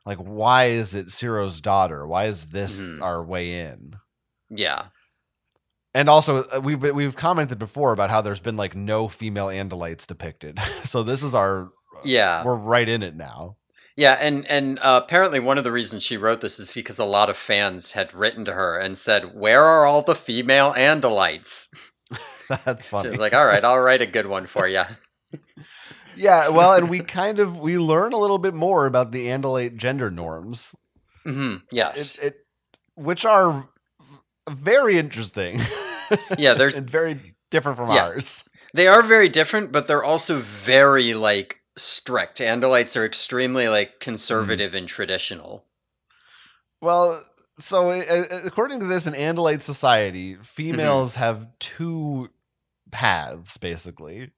[0.04, 2.06] like, why is it Seerow's daughter?
[2.06, 3.02] Why is this Mhm.
[3.02, 3.94] our way in?
[4.50, 4.86] Yeah.
[5.94, 10.06] And also, uh, we've we've commented before about how there's been like no female Andalites
[10.06, 11.70] depicted, so this is our
[12.04, 12.44] Yeah.
[12.44, 13.56] we're right in it now.
[13.96, 17.04] Yeah, and and uh, apparently one of the reasons she wrote this is because a
[17.04, 21.68] lot of fans had written to her and said, "Where are all the female Andalites?"
[22.64, 22.80] That's funny.
[22.84, 23.08] She funny.
[23.10, 24.82] was like, "All right, I'll write a good one for you."
[26.16, 29.76] yeah, well, and we kind of we learn a little bit more about the Andalite
[29.76, 30.74] gender norms,
[31.24, 32.16] hmm Yes.
[32.18, 32.34] it, it
[32.94, 33.68] which are
[34.50, 35.60] very interesting.
[36.38, 38.04] Yeah, there's- and very different from Yeah.
[38.06, 38.44] ours.
[38.74, 42.38] They are very different, but they're also very like strict.
[42.38, 45.64] Andalites are extremely like conservative and traditional.
[46.80, 47.22] Well,
[47.58, 50.42] so uh, according to this, in Andalite society, Mm-hmm.
[50.42, 52.30] females have two
[52.90, 54.30] paths basically.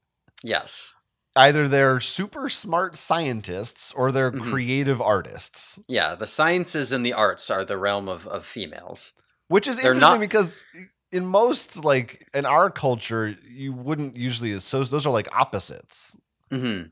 [0.43, 0.95] Yes.
[1.37, 4.43] Either they're super smart scientists or they're Mhm.
[4.53, 9.13] creative artists, Yeah, the sciences and the arts are the realm of, of females.
[9.49, 10.65] which is They're interesting not- because
[11.11, 16.17] in most like in our culture, you wouldn't usually associate those are like opposites.
[16.51, 16.83] hmm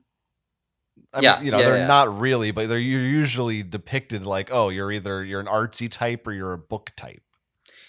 [1.15, 1.95] I Yeah, mean, you know, yeah, they're yeah.
[1.95, 6.27] not really, but they're you're usually depicted like, oh, you're either you're an artsy type
[6.27, 7.23] or you're a book type.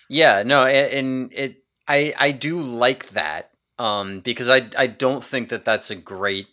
[0.10, 5.24] Yeah, no, a- and it I I do like that um because I I don't
[5.24, 6.48] think that that's a great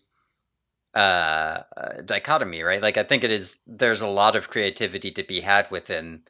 [0.95, 2.83] uh, uh dichotomy, right?
[2.83, 6.23] Like I think it is there's a lot of creativity to be had within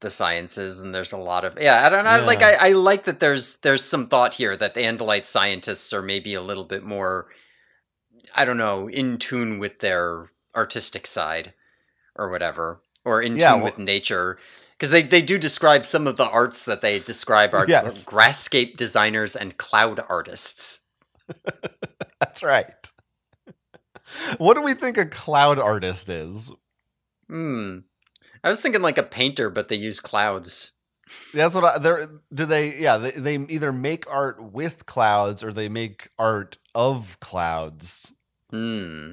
[0.00, 3.04] the sciences and there's a lot of yeah, I don't know like I I like
[3.04, 6.84] that there's there's some thought here that the Andalite scientists are maybe a little bit
[6.84, 7.28] more
[8.34, 11.52] I don't know, in tune with their artistic side
[12.16, 14.38] or whatever or in Yeah, tune well- with nature
[14.72, 18.04] because they, they do describe some of the arts that they describe are Yes.
[18.06, 20.80] grasscape designers and cloud artists.
[22.20, 22.90] That's right.
[24.38, 26.52] What do we think a cloud artist is?
[27.28, 27.78] Hmm.
[28.42, 30.72] I was thinking like a painter, but they use clouds.
[31.32, 32.06] That's what I, they're.
[32.32, 32.74] Do they?
[32.76, 38.12] Yeah, they, they either make art with clouds or they make art of clouds
[38.54, 39.12] Hmm.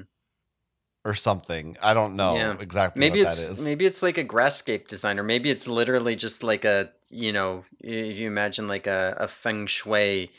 [1.04, 1.76] or something.
[1.82, 2.56] I don't know Yeah.
[2.60, 3.64] exactly Maybe what it's that is.
[3.64, 5.24] maybe it's like a grasscape designer.
[5.24, 9.66] Maybe it's literally just like a you know if you imagine like a, a feng
[9.66, 10.30] shui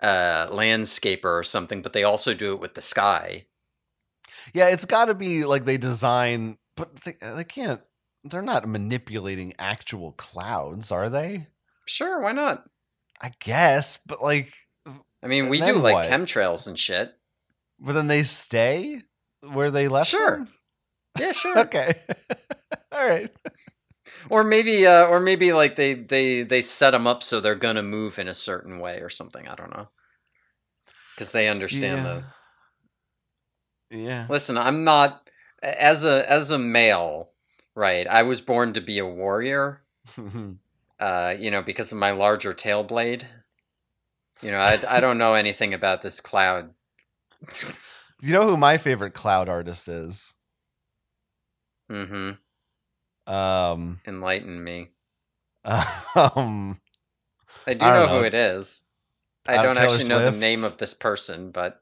[0.00, 3.46] uh, landscaper or something, but they also do it with the sky.
[4.52, 7.80] Yeah, it's got to be like they design, but they, they can't.
[8.22, 11.48] They're not manipulating actual clouds, are they?
[11.86, 12.64] Sure, why not?
[13.20, 14.52] I guess, but like,
[15.22, 17.14] I mean, we do then like chemtrails and shit.
[17.84, 19.02] But then they stay
[19.42, 20.10] where they left.
[20.10, 20.38] Sure.
[20.38, 20.48] them?
[21.18, 21.58] Yeah, sure.
[21.58, 21.92] Okay.
[22.92, 23.30] All right.
[24.30, 27.82] or maybe, uh, or maybe like they they they set them up so they're gonna
[27.82, 29.46] move in a certain way or something.
[29.46, 29.88] I don't know.
[31.14, 32.24] Because they understand the
[33.90, 34.26] Yeah.
[34.28, 35.28] Listen, I'm not
[35.62, 37.30] as a as a male,
[37.74, 38.06] right?
[38.08, 39.82] I was born to be a warrior.
[41.00, 43.26] Uh, you know, because of my larger tail blade.
[44.40, 46.73] You know, I I don't know anything about this cloud.
[48.22, 50.34] You know who my favorite cloud artist is?
[51.90, 53.32] mm-hmm.
[53.32, 54.90] Um, Enlighten me.
[55.64, 56.80] um,
[57.66, 58.82] I do I know, don't who it is.
[59.46, 61.80] I don't Taylor actually know the name of this person, but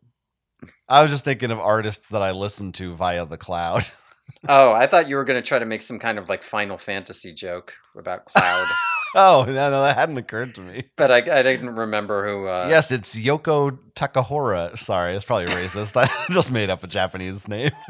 [0.88, 3.84] I was just thinking of artists that I listen to via the cloud.
[4.48, 7.32] oh, I thought you were gonna try to make some kind of like Final Fantasy
[7.32, 8.66] joke about Cloud,
[9.14, 10.84] oh no, no, that hadn't occurred to me.
[10.96, 12.46] but I, I didn't remember who.
[12.46, 14.76] Uh, yes, it's Yoko Takahora.
[14.78, 15.96] Sorry, it's probably racist.
[16.02, 17.70] I just made up a Japanese name.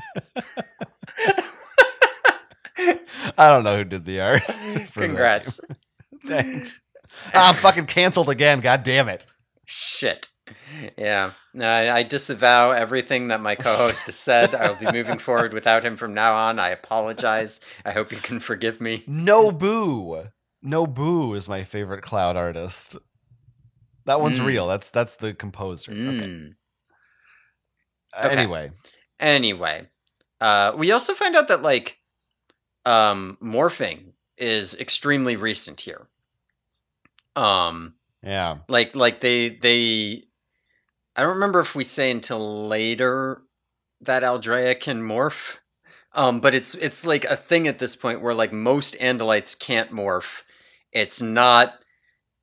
[3.39, 4.43] I don't know who did the art.
[4.89, 5.61] for Congrats.
[6.27, 6.81] Thanks.
[7.35, 8.61] Ah, I'm fucking canceled again.
[8.61, 9.27] God damn it.
[9.67, 10.29] Shit.
[10.99, 11.33] Yeah.
[11.55, 14.55] No, I, I disavow everything that my co-host has said.
[14.55, 16.59] I will be moving forward without him from now on.
[16.59, 17.61] I apologize.
[17.85, 19.05] I hope you can forgive me.
[19.09, 20.33] Nobuo.
[20.63, 22.97] No Boo is my favorite cloud artist.
[24.07, 24.47] That one's Mm.
[24.47, 24.67] real.
[24.69, 25.93] That's that's the composer.
[25.93, 26.01] Okay.
[26.01, 26.55] Mm.
[28.17, 28.37] Uh, Okay.
[28.37, 28.71] Anyway,
[29.21, 29.89] Anyway,
[30.41, 31.99] uh, we also find out that like
[32.85, 36.09] um, morphing is extremely recent here.
[37.37, 38.59] Um, yeah.
[38.69, 40.25] like like they they
[41.15, 43.43] I don't remember if we say until later
[44.01, 45.59] that Aldrea can morph.
[46.15, 49.93] Um, but it's it's like a thing at this point where like most Andalites can't
[49.93, 50.43] morph.
[50.93, 51.75] It's not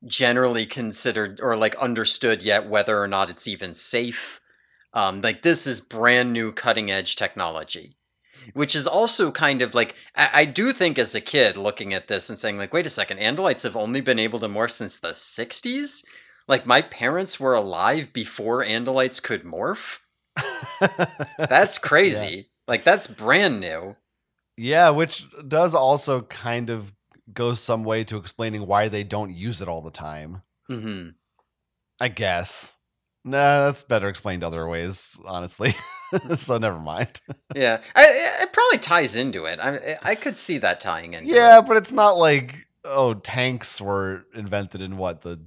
[0.06, 4.41] generally considered or like understood yet whether or not it's even safe.
[4.94, 7.96] Um, like this is brand new cutting edge technology.
[8.54, 12.08] Which is also kind of like I, I do think as a kid looking at
[12.08, 15.00] this and saying like, wait a second, Andalites have only been able to morph since
[15.00, 16.04] the '60s.
[16.50, 20.00] Like my parents were alive before Andalites could morph.
[21.38, 22.50] That's crazy.
[22.68, 23.96] Like that's brand new.
[24.58, 26.92] Yeah, which does also kind of
[27.34, 30.42] go some way to explaining why they don't use it all the time.
[30.68, 31.10] hmm
[32.02, 32.76] I guess.
[33.26, 35.74] Nah, that's better explained other ways, honestly.
[36.36, 37.22] so never mind.
[37.56, 39.60] Yeah, I, it probably ties into it.
[39.62, 41.66] I I could see that tying into Yeah, it.
[41.68, 45.44] but it's not like oh, tanks were invented in what the 40,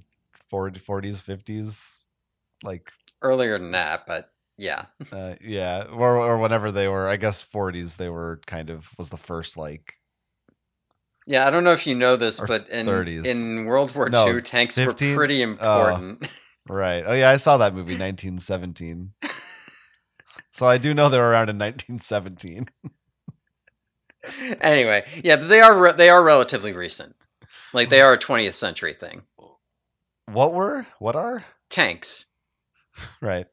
[0.53, 2.07] 40s, 50s,
[2.63, 7.07] like earlier than that, but yeah, uh, yeah, or or whenever they were.
[7.07, 9.95] I guess 40s they were kind of was the first like
[11.25, 11.47] yeah.
[11.47, 13.25] I don't know if you know this, but in 30s.
[13.25, 15.09] in World War No, II, tanks 15?
[15.09, 16.27] were pretty important.
[16.69, 17.03] right.
[17.05, 19.13] Oh yeah, I saw that movie 1917.
[20.51, 22.67] so I do know they're around in 1917.
[24.61, 27.15] anyway, yeah, but they are re- they are relatively recent.
[27.73, 29.23] Like they are a 20th century thing.
[30.27, 30.87] What were?
[30.99, 31.43] What are?
[31.69, 32.25] Tanks.
[33.21, 33.47] Right.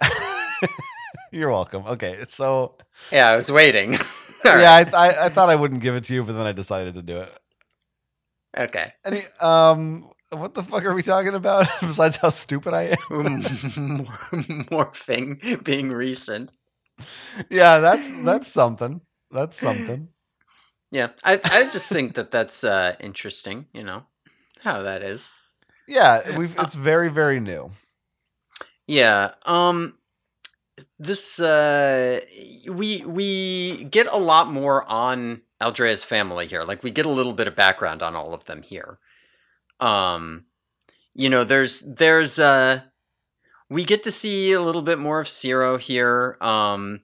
[1.32, 1.84] You're welcome.
[1.86, 2.76] Okay, so
[3.12, 3.98] Yeah, I was waiting.
[4.44, 4.94] Yeah, right.
[4.94, 7.02] I, I I thought I wouldn't give it to you, but then I decided to
[7.02, 7.32] do it.
[8.54, 8.92] Okay.
[9.02, 14.04] Any um, what the fuck are we talking about besides how stupid I am?
[14.68, 16.50] Morphing being recent.
[17.48, 19.00] yeah, that's that's something.
[19.30, 20.08] That's something.
[20.90, 23.64] Yeah, I I just think that that's uh, interesting.
[23.72, 24.02] You know
[24.60, 25.30] how that is.
[25.86, 27.70] Yeah, we've it's very very new.
[28.86, 29.32] Yeah.
[29.44, 29.98] Um
[30.98, 32.20] this uh
[32.68, 36.62] we we get a lot more on Aldrea's family here.
[36.62, 38.98] Like we get a little bit of background on all of them here.
[39.80, 40.46] Um
[41.14, 42.82] you know, there's there's uh
[43.70, 46.36] we get to see a little bit more of Ciro here.
[46.40, 47.02] Um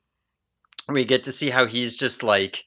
[0.89, 2.65] we get to see how he's just like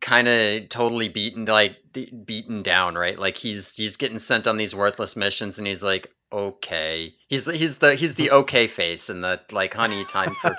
[0.00, 3.18] kind of totally beaten like d- beaten down, right?
[3.18, 7.14] Like he's he's getting sent on these worthless missions and he's like okay.
[7.28, 10.56] He's he's the he's the okay face and the like honey time for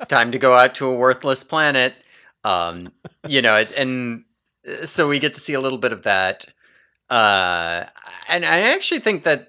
[0.08, 1.94] time to go out to a worthless planet.
[2.44, 2.92] Um
[3.26, 4.24] you know, and
[4.66, 6.46] uh, so we get to see a little bit of that.
[7.10, 7.84] Uh
[8.28, 9.48] and I actually think that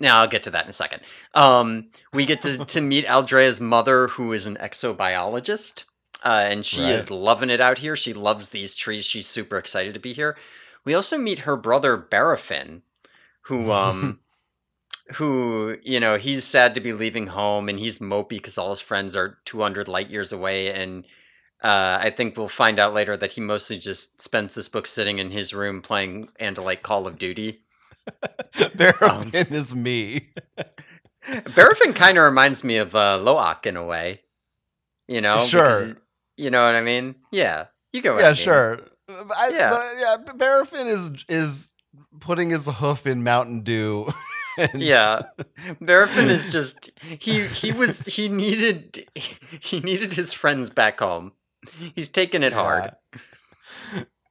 [0.00, 1.02] now I'll get to that in a second.
[1.34, 5.84] Um, we get to, to meet Aldrea's mother, who is an exobiologist,
[6.24, 7.96] uh, and she is loving it out here.
[7.96, 9.04] She loves these trees.
[9.04, 10.36] She's super excited to be here.
[10.84, 12.82] We also meet her brother Barafin,
[13.42, 14.20] who um,
[15.14, 18.80] who you know he's sad to be leaving home, and he's mopey because all his
[18.80, 21.04] friends are two hundred light years away, and
[21.62, 25.18] uh, I think we'll find out later that he mostly just spends this book sitting
[25.18, 27.62] in his room playing and like Call of Duty.
[28.52, 30.28] Barafin is me.
[31.28, 34.22] Barafin kind of reminds me of uh, Loak in a way.
[35.06, 35.96] You know, Sure.
[36.38, 37.16] You know what I mean?
[37.32, 38.18] Yeah, you go.
[38.18, 38.78] Yeah, sure.
[39.10, 39.70] I, Yeah.
[39.70, 40.32] but, yeah.
[40.34, 41.72] Barafin is is
[42.20, 44.06] putting his hoof in Mountain Dew.
[44.74, 45.22] Yeah,
[45.80, 46.90] Barafin is just
[47.20, 51.30] he he was he needed he needed his friends back home.
[51.94, 52.96] He's taking it hard.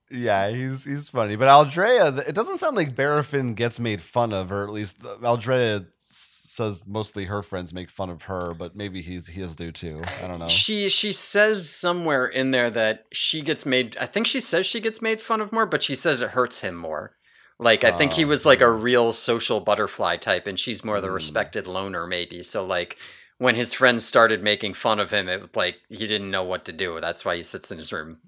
[0.09, 4.51] Yeah, he's he's funny, but Aldrea, it doesn't sound like Barafin gets made fun of,
[4.53, 6.26] or at least uh, Aldrea s-
[6.57, 10.01] says mostly her friends make fun of her, but maybe he's he is do too.
[10.23, 10.47] I don't know.
[10.49, 13.95] She she says somewhere in there that she gets made.
[13.97, 16.61] I think she says she gets made fun of more, but she says it hurts
[16.61, 17.15] him more.
[17.59, 21.01] Like I think he Oh, was like a real social butterfly type, and she's more
[21.01, 21.13] the Hmm.
[21.13, 22.43] respected loner, maybe.
[22.43, 22.97] So like
[23.39, 26.65] when his friends started making fun of him, it was like he didn't know what
[26.65, 26.99] to do.
[27.01, 28.19] That's why he sits in his room,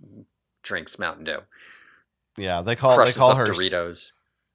[0.64, 1.40] drinks Mountain Dew,
[2.38, 4.12] Yeah, they call they call her Doritos.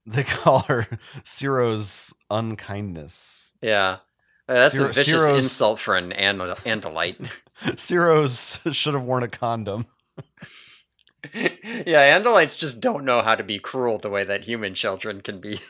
[0.07, 0.87] They call her
[1.25, 3.54] Seerow's unkindness.
[3.65, 3.99] Yeah.
[4.47, 7.29] Uh, That's Seerow- a vicious Seerow's- insult for an and- Andalite.
[7.77, 9.87] Seerow's should have worn a condom.
[11.35, 15.41] yeah, Andalites just don't know how to be cruel the way that human children can
[15.41, 15.61] be.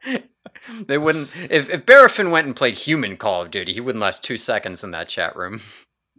[0.86, 1.30] they wouldn't.
[1.50, 4.84] If, if Barafin went and played human Call of Duty, he wouldn't last two seconds
[4.84, 5.60] in that chat room.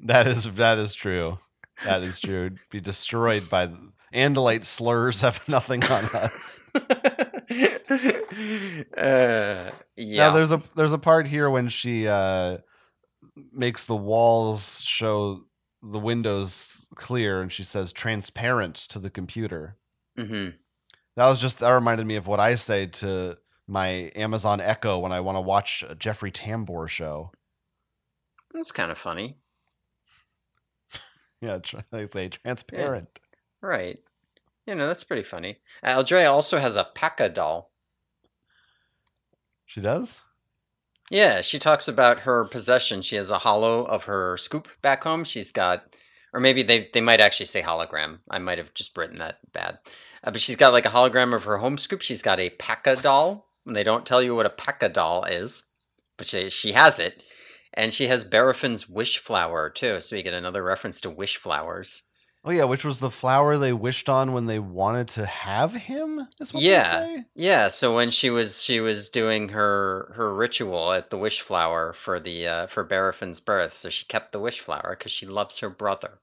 [0.03, 1.37] That is that is true.
[1.85, 2.51] That is true.
[2.69, 6.61] Be destroyed by the, Andalite slurs have nothing on us.
[8.97, 10.27] Uh, yeah.
[10.27, 12.59] Now there's a there's a part here when she uh
[13.53, 15.41] makes the walls show
[15.83, 19.77] the windows clear and she says transparent to the computer.
[20.17, 20.55] Mm-hmm.
[21.15, 23.37] That was just that reminded me of what I say to
[23.67, 27.31] my Amazon Echo when I want to watch a Jeffrey Tambor show.
[28.53, 29.37] That's kind of funny.
[31.43, 33.19] Yeah, tr- I say transparent.
[33.63, 33.97] Right.
[34.65, 35.57] You know, that's pretty funny.
[35.83, 37.71] Aldrea also has a Paka doll.
[39.65, 40.21] She does?
[41.09, 43.01] Yeah, she talks about her possession.
[43.01, 45.23] She has a hollow of her scoop back home.
[45.23, 45.95] She's got,
[46.33, 48.19] or maybe they, they might actually say hologram.
[48.29, 49.79] I might have just written that bad.
[50.23, 52.01] Uh, but she's got like a hologram of her home scoop.
[52.01, 53.47] She's got a Paka doll.
[53.65, 55.65] And they don't tell you what a Paka doll is,
[56.17, 57.23] but she, she has it.
[57.73, 60.01] And she has Barafin's wish flower too.
[60.01, 62.03] So you get another reference to wish flowers.
[62.43, 66.27] Oh yeah, which was the flower they wished on when they wanted to have him?
[66.39, 66.99] Is what Yeah.
[67.01, 67.25] they say?
[67.35, 71.93] Yeah, so when she was she was doing her her ritual at the wish flower
[71.93, 75.59] for the uh, for Barafin's birth, so she kept the wish flower because she loves
[75.59, 76.19] her brother.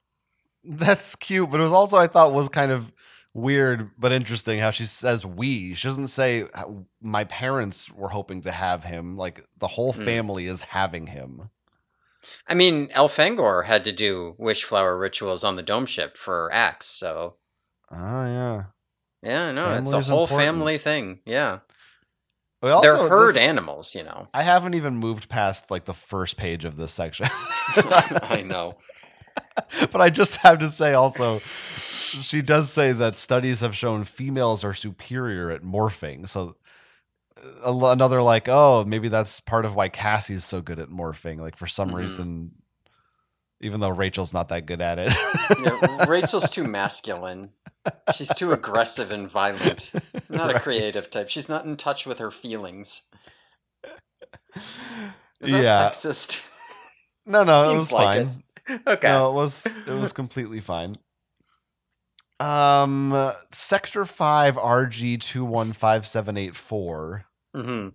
[0.64, 2.90] That's cute, but it was also I thought was kind of
[3.32, 5.74] weird but interesting how she says we.
[5.74, 6.64] She doesn't say "Uh,
[7.00, 9.16] my parents were hoping to have him.
[9.16, 10.04] Like the whole Mm.
[10.04, 11.50] family is having him.
[12.46, 16.86] I mean, Elfangor had to do wish flower rituals on the dome ship for Ax,
[16.86, 17.36] so
[17.90, 17.96] Oh
[18.26, 18.64] yeah.
[19.22, 20.46] yeah, no, it's a whole important.
[20.46, 21.20] family thing.
[21.26, 21.60] Yeah,
[22.62, 24.28] We also- they're herd this- animals, you know.
[24.34, 27.26] I haven't even moved past like the first page of this section.
[27.76, 28.76] I know.
[29.92, 34.64] but I just have to say also, she does say that studies have shown females
[34.64, 36.26] are superior at morphing.
[36.28, 36.56] So
[37.64, 41.66] another like oh maybe that's part of why cassie's so good at morphing like for
[41.66, 41.98] some mm-hmm.
[41.98, 42.52] reason
[43.60, 45.12] even though rachel's not that good at it.
[45.60, 47.50] Yeah, rachel's too masculine.
[48.14, 49.90] She's too aggressive and violent.
[50.28, 50.56] Not right.
[50.56, 51.28] a creative type.
[51.28, 53.02] She's not in touch with her feelings.
[55.40, 55.88] Yeah.
[55.88, 56.44] sexist?
[57.26, 58.42] No no it, it was like fine.
[58.68, 58.80] it.
[58.86, 59.08] okay.
[59.08, 60.96] No it was it was completely fine.
[62.40, 67.88] Um, Sector 5 RG215784 Mm-hmm.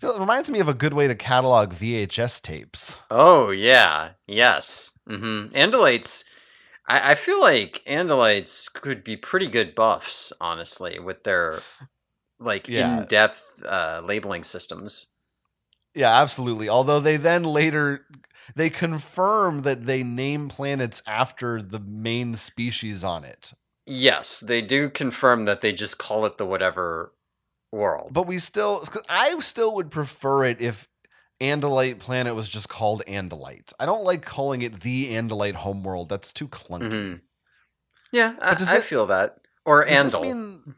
[0.00, 2.98] It reminds me of a good way to catalog VHS tapes.
[3.10, 4.92] Oh yeah, yes.
[5.08, 5.54] Mm-hmm.
[5.56, 6.24] Andalites.
[6.86, 11.60] I, I feel like Andalites could be pretty good buffs, honestly, with their
[12.38, 13.00] like yeah.
[13.00, 15.08] in-depth uh, labeling systems.
[15.94, 16.68] Yeah, absolutely.
[16.68, 18.06] Although they then later
[18.54, 23.52] they confirm that they name planets after the main species on it.
[23.84, 27.12] Yes, they do confirm that they just call it the whatever
[27.72, 28.10] world.
[28.12, 30.88] But we still 'cause I still would prefer it if
[31.40, 33.72] Andalite planet was just called Andalite.
[33.78, 36.08] I don't like calling it the Andalite homeworld.
[36.08, 36.90] That's too clunky.
[36.90, 37.20] Mhm.
[38.12, 39.36] Yeah, I, does I it- feel that.
[39.64, 40.22] Or Does Andal.
[40.22, 40.74] this mean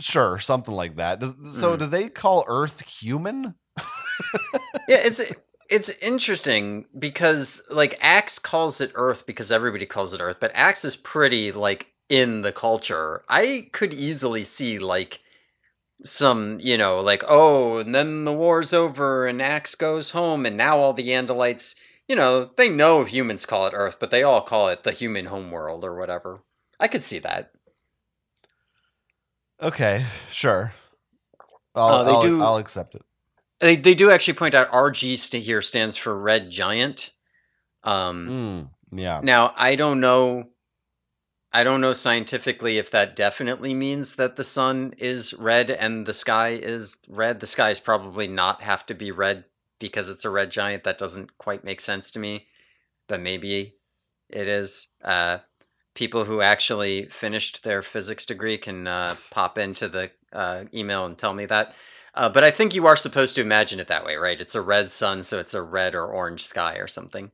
[0.00, 1.20] Sure, something like that.
[1.20, 1.30] Does,
[1.60, 1.78] so Mhm.
[1.80, 3.54] do they call Earth human?
[4.88, 5.20] yeah, it's
[5.68, 10.84] it's interesting because like Ax calls it Earth because everybody calls it Earth, but Ax
[10.84, 13.22] is pretty like in the culture.
[13.28, 15.20] I could easily see like
[16.04, 20.56] some, you know, like oh, and then the war's over and Ax goes home and
[20.56, 21.74] now all the Andalites,
[22.08, 25.26] you know, they know humans call it Earth, but they all call it the human
[25.26, 26.42] homeworld or whatever.
[26.80, 27.52] I could see that.
[29.60, 30.72] Okay, sure.
[31.74, 33.02] I'll, Uh, they I'll, do- I'll accept it.
[33.60, 37.12] They they do actually point out RG here stands for red giant.
[37.84, 39.20] Um, Mm, yeah.
[39.22, 40.48] Now I don't know.
[41.54, 46.14] I don't know scientifically if that definitely means that the sun is red and the
[46.14, 47.40] sky is red.
[47.40, 49.44] The skies probably not have to be red
[49.78, 50.84] because it's a red giant.
[50.84, 52.46] That doesn't quite make sense to me,
[53.06, 53.74] but maybe
[54.30, 54.88] it is.
[55.04, 55.38] Uh,
[55.94, 61.18] people who actually finished their physics degree can uh, pop into the uh, email and
[61.18, 61.74] tell me that.
[62.14, 64.40] Uh, but I think you are supposed to imagine it that way, right?
[64.40, 67.30] It's a red sun, so it's a red or orange sky or something.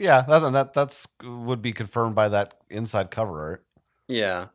[0.00, 3.66] Yeah, that that that's would be confirmed by that inside cover art.
[4.08, 4.48] Yeah.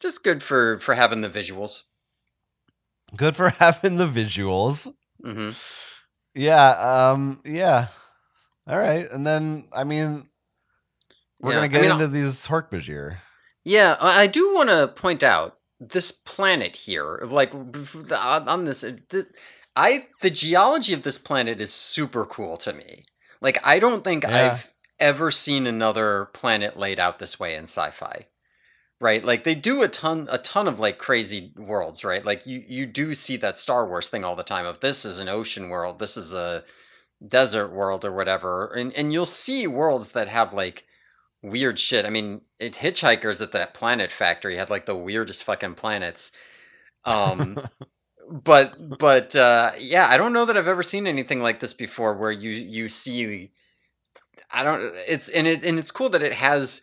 [0.00, 1.82] Just good for for having the visuals.
[3.16, 4.88] Good for having the visuals.
[5.24, 5.50] hmm
[6.34, 6.70] Yeah,
[7.12, 7.88] um yeah.
[8.66, 9.10] All right.
[9.10, 10.28] And then I mean
[11.40, 13.18] we're Yeah, gonna get mean, into these Hork-Bajir.
[13.64, 18.96] Yeah, I I do want to point out this planet here, like on this, uh,
[19.10, 19.26] th-
[19.74, 23.04] I the geology of this planet is super cool to me.
[23.40, 24.52] Like I don't think Yeah.
[24.52, 28.26] I've ever seen another planet laid out this way in sci-fi.
[28.98, 29.22] Right?
[29.22, 32.24] Like they do a ton a ton of like crazy worlds, right?
[32.24, 35.20] Like you you do see that Star Wars thing all the time of this is
[35.20, 36.64] an ocean world, this is a
[37.26, 38.72] desert world or whatever.
[38.72, 40.84] And and you'll see worlds that have like
[41.42, 42.06] weird shit.
[42.06, 46.32] I mean, it Hitchhikers at that planet factory had like the weirdest fucking planets.
[47.04, 47.58] Um
[48.30, 52.16] but but uh yeah, I don't know that I've ever seen anything like this before
[52.16, 53.52] where you you see
[54.50, 56.82] I don't it's and it and it's cool that it has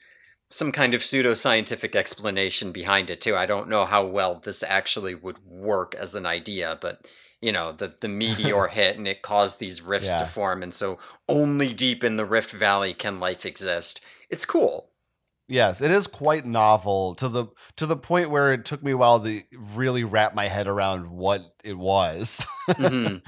[0.50, 3.36] some kind of pseudoscientific explanation behind it too.
[3.36, 7.08] I don't know how well this actually would work as an idea, but
[7.42, 10.20] you know, the the meteor hit and it caused these rifts Yeah.
[10.20, 14.00] to form and so only deep in the Rift Valley can life exist.
[14.30, 14.90] It's cool.
[15.48, 18.98] Yes, it is quite novel to the to the point where it took me a
[18.98, 19.42] while to
[19.76, 22.46] really wrap my head around what it was.
[22.70, 23.22] Mhm.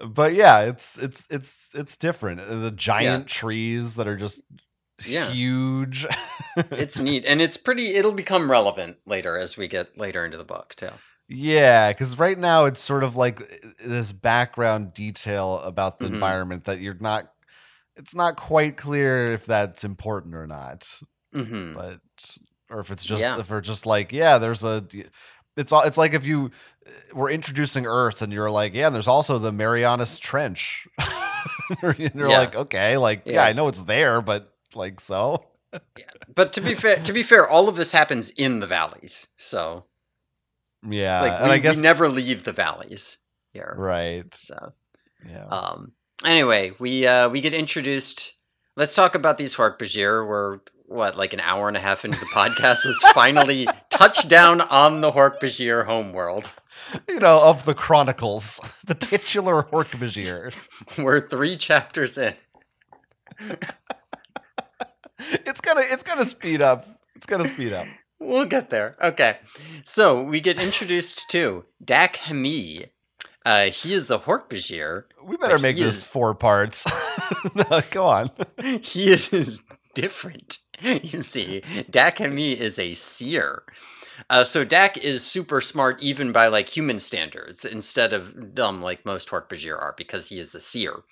[0.14, 2.40] but yeah, it's it's it's it's different.
[2.46, 4.42] The giant trees that are just
[5.06, 5.30] Yeah.
[5.30, 6.06] huge.
[6.72, 10.44] It's neat and it's pretty it'll become relevant later as we get later into the
[10.44, 10.90] book too.
[11.28, 13.40] Yeah, because right now it's sort of like
[13.84, 16.14] this background detail about the Mhm.
[16.14, 17.30] environment that you're not.
[17.96, 20.88] It's not quite clear if that's important or not,
[21.44, 21.74] Mhm.
[21.74, 22.38] but
[22.70, 23.38] or if it's just Yeah.
[23.38, 24.84] if we're just like yeah, there's a.
[25.56, 25.82] It's all.
[25.82, 26.50] It's like if you
[27.14, 30.86] were introducing Earth and you're like, yeah, and there's also the Marianas Trench.
[31.82, 32.38] and you're Yeah.
[32.38, 33.32] like, okay, like yeah.
[33.34, 33.44] Yeah.
[33.44, 35.44] I know it's there, but like so.
[36.34, 39.28] But to be fair, to be fair, all of this happens in the valleys.
[39.36, 39.84] So
[40.88, 43.18] Yeah, like and we, I guess we never leave the valleys
[43.52, 43.74] here.
[43.76, 44.32] right.
[44.34, 44.72] So
[45.28, 45.46] Yeah.
[45.46, 45.92] um
[46.24, 48.34] anyway, we uh we get introduced
[48.76, 50.26] let's talk about these Hork-Bajir.
[50.26, 52.84] We're what, like an hour and a half into the podcast.
[52.84, 56.50] Let's finally touch down on the Hork-Bajir homeworld.
[57.08, 60.54] you know, of the chronicles, the titular Hork-Bajir.
[60.98, 62.34] We're three chapters in.
[65.20, 66.86] it's gonna it's gonna speed up.
[67.14, 67.86] It's gonna speed up.
[68.20, 68.96] We'll get there.
[69.02, 69.38] Okay.
[69.84, 72.88] So we get introduced to Dak Hamee.
[73.46, 75.04] Uh, he is a Hork-Bajir.
[75.24, 76.84] We better make this is- four parts.
[77.54, 78.30] no, go on.
[78.82, 79.62] he is
[79.94, 80.57] different.
[81.02, 83.62] You see, Dak Hamee is a seer.
[84.30, 89.04] Uh, so Dak is super smart even by like human standards instead of dumb like
[89.04, 91.02] most Hork-Bajir are because he is a seer.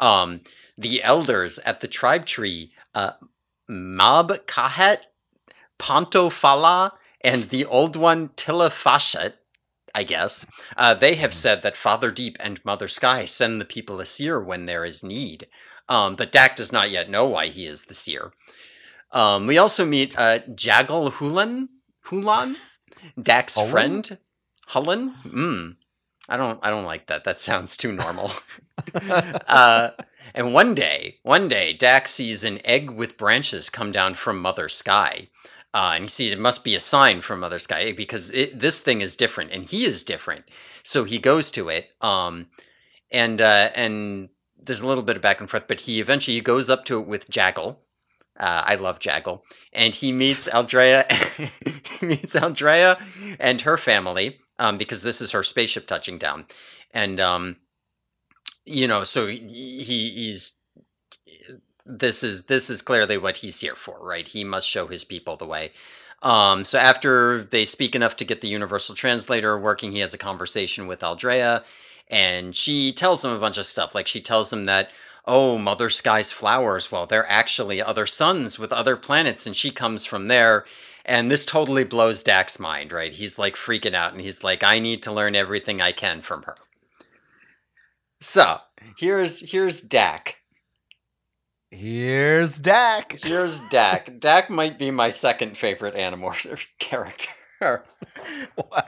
[0.00, 0.40] Um,
[0.76, 3.12] the elders at the tribe tree, uh,
[3.68, 4.98] Mab Kahet,
[5.78, 9.34] Ponto Fala, and the old one Tilafashet,
[9.94, 14.00] I guess, uh, they have said that Father Deep and Mother Sky send the people
[14.00, 15.46] a seer when there is need.
[15.88, 18.32] Um, but Dak does not yet know why he is the seer.
[19.12, 21.68] Um, we also meet uh, Jagal Hulan,
[22.06, 22.56] Hulan,
[23.20, 24.18] Dak's friend,
[24.70, 25.14] Hullen.
[25.24, 25.76] Mm.
[26.28, 26.58] I don't.
[26.62, 27.24] I don't like that.
[27.24, 28.30] That sounds too normal.
[29.48, 29.90] uh,
[30.34, 34.68] and one day, one day, Dak sees an egg with branches come down from Mother
[34.68, 35.28] Sky.
[35.74, 38.78] Uh, and he sees it must be a sign from Mother Sky because it, this
[38.78, 40.44] thing is different and he is different.
[40.82, 41.90] So he goes to it.
[42.00, 42.48] Um,
[43.10, 44.28] and uh, and
[44.62, 47.00] there's a little bit of back and forth, but he eventually he goes up to
[47.00, 47.80] it with Jaggle.
[48.38, 51.04] Uh, I love Jaggle, and he meets Aldrea.
[52.00, 52.98] he meets Aldrea
[53.38, 56.46] and her family um, because this is her spaceship touching down,
[56.92, 57.56] and um,
[58.64, 60.52] you know, so he, he he's
[61.84, 64.26] this is this is clearly what he's here for, right?
[64.26, 65.72] He must show his people the way.
[66.22, 70.18] Um, so after they speak enough to get the universal translator working, he has a
[70.18, 71.64] conversation with Aldrea,
[72.08, 73.94] and she tells him a bunch of stuff.
[73.94, 74.90] Like she tells him that
[75.24, 80.04] oh, Mother Sky's flowers, well, they're actually other suns with other planets, and she comes
[80.04, 80.64] from there.
[81.04, 83.12] And this totally blows Dak's mind, right?
[83.12, 86.44] He's like freaking out and he's like, I need to learn everything I can from
[86.44, 86.56] her.
[88.20, 88.58] So
[88.96, 90.36] here's here's Dak.
[91.72, 93.18] Here's Dak.
[93.20, 94.16] Here's Dak.
[94.20, 97.32] Dak might be my second favorite Animorphs character.
[97.60, 98.84] wow.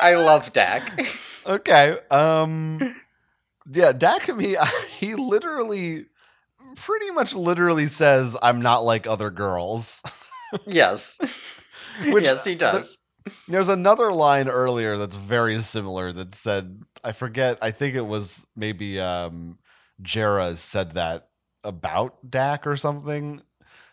[0.00, 1.06] I love Dak.
[1.46, 1.98] Okay.
[2.10, 2.96] Um
[3.70, 4.56] yeah, Dak me
[4.98, 6.06] he literally
[6.76, 10.02] pretty much literally says I'm not like other girls.
[10.66, 11.18] yes.
[12.08, 12.98] Which, yes, he does.
[13.48, 18.46] there's another line earlier that's very similar that said I forget, I think it was
[18.56, 19.58] maybe um
[20.02, 21.28] Jara said that
[21.62, 23.40] about Dak or something.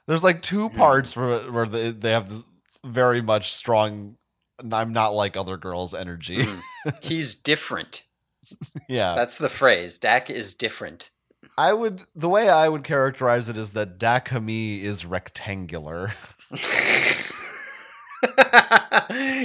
[0.08, 0.78] There's like two hmm.
[0.78, 2.44] parts where where they, they have this
[2.84, 4.18] very much strong
[4.72, 6.38] I'm not like other girls energy.
[6.38, 6.62] Mm.
[7.02, 8.04] He's different.
[8.88, 9.16] yeah.
[9.16, 9.98] That's the phrase.
[9.98, 11.12] Dak is different.
[11.58, 16.12] I would the way I would characterize it is that Dak Hamee is rectangular.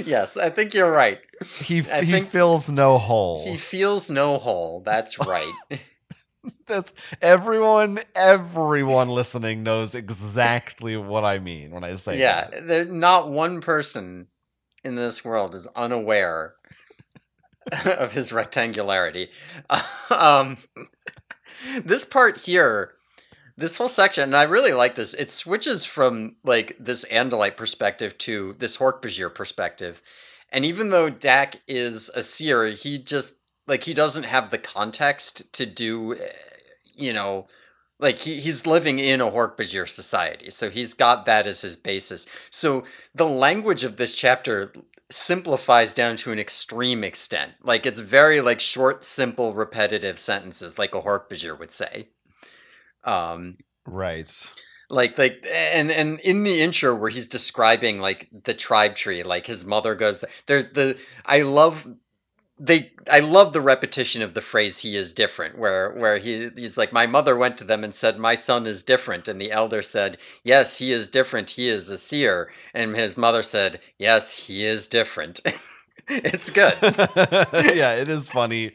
[0.05, 1.19] yes, I think you're right.
[1.63, 3.43] He I he fills no hole.
[3.43, 4.81] He feels no hole.
[4.85, 5.53] That's right.
[6.65, 7.99] That's everyone.
[8.15, 12.19] Everyone listening knows exactly what I mean when I say.
[12.19, 14.27] Yeah, there's not one person
[14.83, 16.55] in this world is unaware
[17.85, 19.29] of his rectangularity.
[20.09, 20.57] Um,
[21.83, 22.93] this part here,
[23.57, 25.13] this whole section, and I really like this.
[25.13, 30.01] It switches from like this Andalite perspective to this Hork-Bajir perspective.
[30.49, 33.35] And even though Dak is a seer, he just
[33.67, 36.31] like he doesn't have the context to do, eh,
[36.95, 37.47] you know,
[37.99, 42.27] like he, he's living in a Hork-Bajir society, so he's got that as his basis.
[42.49, 44.71] So the language of this chapter
[45.09, 47.53] simplifies down to an extreme extent.
[47.63, 52.09] Like it's very like short, simple, repetitive sentences, like a Hork-Bajir would say.
[53.03, 54.29] Um, right.
[54.89, 59.47] Like like and and in the intro where he's describing like the tribe tree, like
[59.47, 61.85] his mother goes there's the I love
[62.59, 66.77] they I love the repetition of the phrase he is different where where he he's
[66.77, 69.81] like my mother went to them and said my son is different and the elder
[69.81, 74.65] said yes he is different he is a seer and his mother said yes he
[74.65, 75.39] is different.
[76.09, 76.73] It's good.
[77.75, 78.71] Yeah it is funny.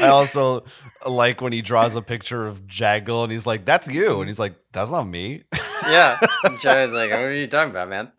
[0.00, 0.64] I also
[1.04, 4.38] like when he draws a picture of Jaggle and he's like that's you and he's
[4.38, 5.42] like that's not me.
[5.88, 6.18] Yeah.
[6.60, 8.12] Jaggle's like what are you talking about man?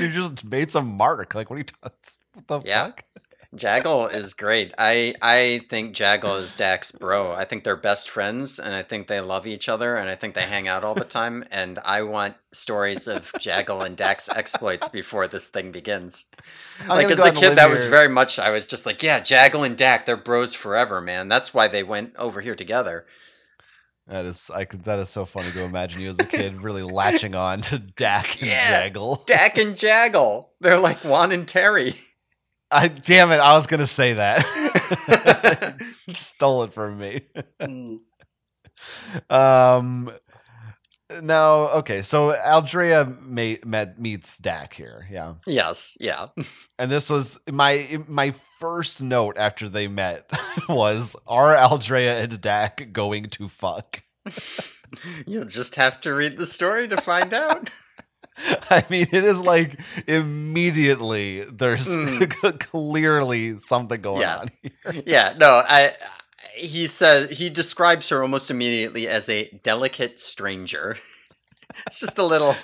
[0.00, 1.34] You just made some mark.
[1.34, 2.86] Like what are you what the yeah.
[2.86, 3.04] fuck
[3.54, 4.72] Jaggle is great.
[4.78, 7.32] I I think Jaggle is Dak's bro.
[7.32, 10.34] I think they're best friends, and I think they love each other, and I think
[10.34, 11.44] they hang out all the time.
[11.50, 16.26] And I want stories of Jaggle and Dak's exploits before this thing begins.
[16.82, 18.38] I'm like as a kid, that was very much.
[18.38, 21.28] I was just like, yeah, Jaggle and Dak, they're bros forever, man.
[21.28, 23.06] That's why they went over here together.
[24.06, 24.84] That is, I could.
[24.84, 28.42] That is so funny to imagine you as a kid really latching on to Dak
[28.42, 29.22] and yeah, Jaggle.
[29.26, 31.94] Dak and Jaggle, they're like Juan and Terry.
[32.70, 35.76] I damn it, I was gonna say that.
[36.14, 37.20] Stole it from me.
[37.60, 37.98] Mm.
[39.30, 40.12] um
[41.22, 45.34] now okay, so Aldrea met, met meets Dak here, yeah.
[45.46, 46.28] Yes, yeah.
[46.78, 50.28] And this was my my first note after they met
[50.68, 54.02] was are Aldrea and Dak going to fuck?
[55.26, 57.70] You'll just have to read the story to find out.
[58.70, 62.60] I mean, it is like immediately there's mm.
[62.60, 64.36] clearly something going yeah.
[64.38, 65.02] on here.
[65.06, 65.92] Yeah, no, I.
[66.56, 70.96] He says he describes her almost immediately as a delicate stranger.
[71.86, 72.54] it's just a little.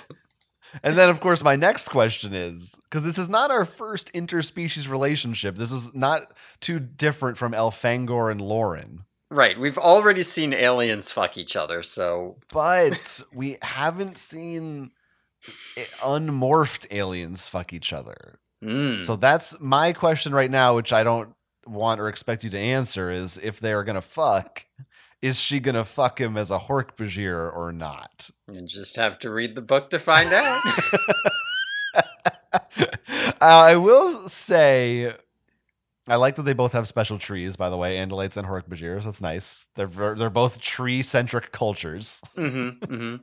[0.81, 4.89] And then, of course, my next question is because this is not our first interspecies
[4.89, 5.57] relationship.
[5.57, 9.03] This is not too different from Elfangor and Loren.
[9.29, 9.59] Right.
[9.59, 12.37] We've already seen aliens fuck each other, so.
[12.51, 14.91] But we haven't seen
[15.99, 18.39] unmorphed aliens fuck each other.
[18.63, 18.99] Mm.
[18.99, 21.33] So that's my question right now, which I don't
[21.65, 24.65] want or expect you to answer is if they're gonna fuck,
[25.21, 28.29] is she gonna fuck him as a Hork-Bajir or not?
[28.51, 30.61] You just have to read the book to find out.
[32.53, 32.59] uh,
[33.41, 35.13] I will say
[36.07, 39.03] I like that they both have special trees, by the way, Andalites and Hork-Bajirs.
[39.03, 39.67] That's nice.
[39.75, 42.21] They're they're both tree centric cultures.
[42.35, 43.15] Mm-hmm, mm-hmm.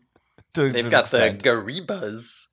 [0.54, 2.46] To, They've got the Garibas,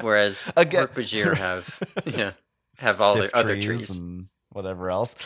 [0.00, 2.32] whereas Again, Hork-Bajir have yeah
[2.78, 5.16] have all their other trees and whatever else.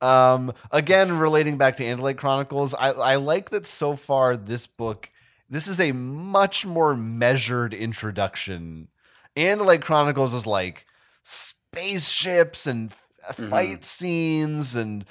[0.00, 5.10] Um, again, relating back to Andalite Chronicles, I, I like that so far this book.
[5.48, 8.88] This is a much more measured introduction.
[9.36, 10.86] Andalite Chronicles is like
[11.22, 13.50] spaceships and f- mm-hmm.
[13.50, 15.04] fight scenes and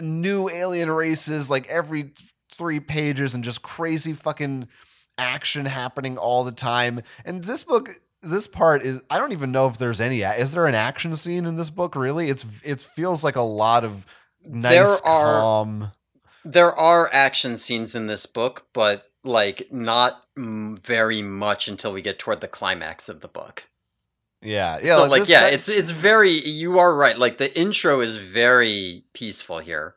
[0.00, 2.12] new alien races like every
[2.52, 4.68] three pages and just crazy fucking
[5.18, 7.00] action happening all the time.
[7.24, 7.90] And this book,
[8.22, 10.22] this part is I don't even know if there's any.
[10.22, 11.96] Is there an action scene in this book?
[11.96, 14.06] Really, it's it feels like a lot of
[14.44, 15.92] nice, There are- calm.
[16.44, 22.20] There are action scenes in this book, but like not very much until we get
[22.20, 23.64] toward the climax of the book.
[24.42, 24.96] Yeah, yeah.
[24.96, 27.18] so like this yeah, it's it's very you are right.
[27.18, 29.96] Like the intro is very peaceful here.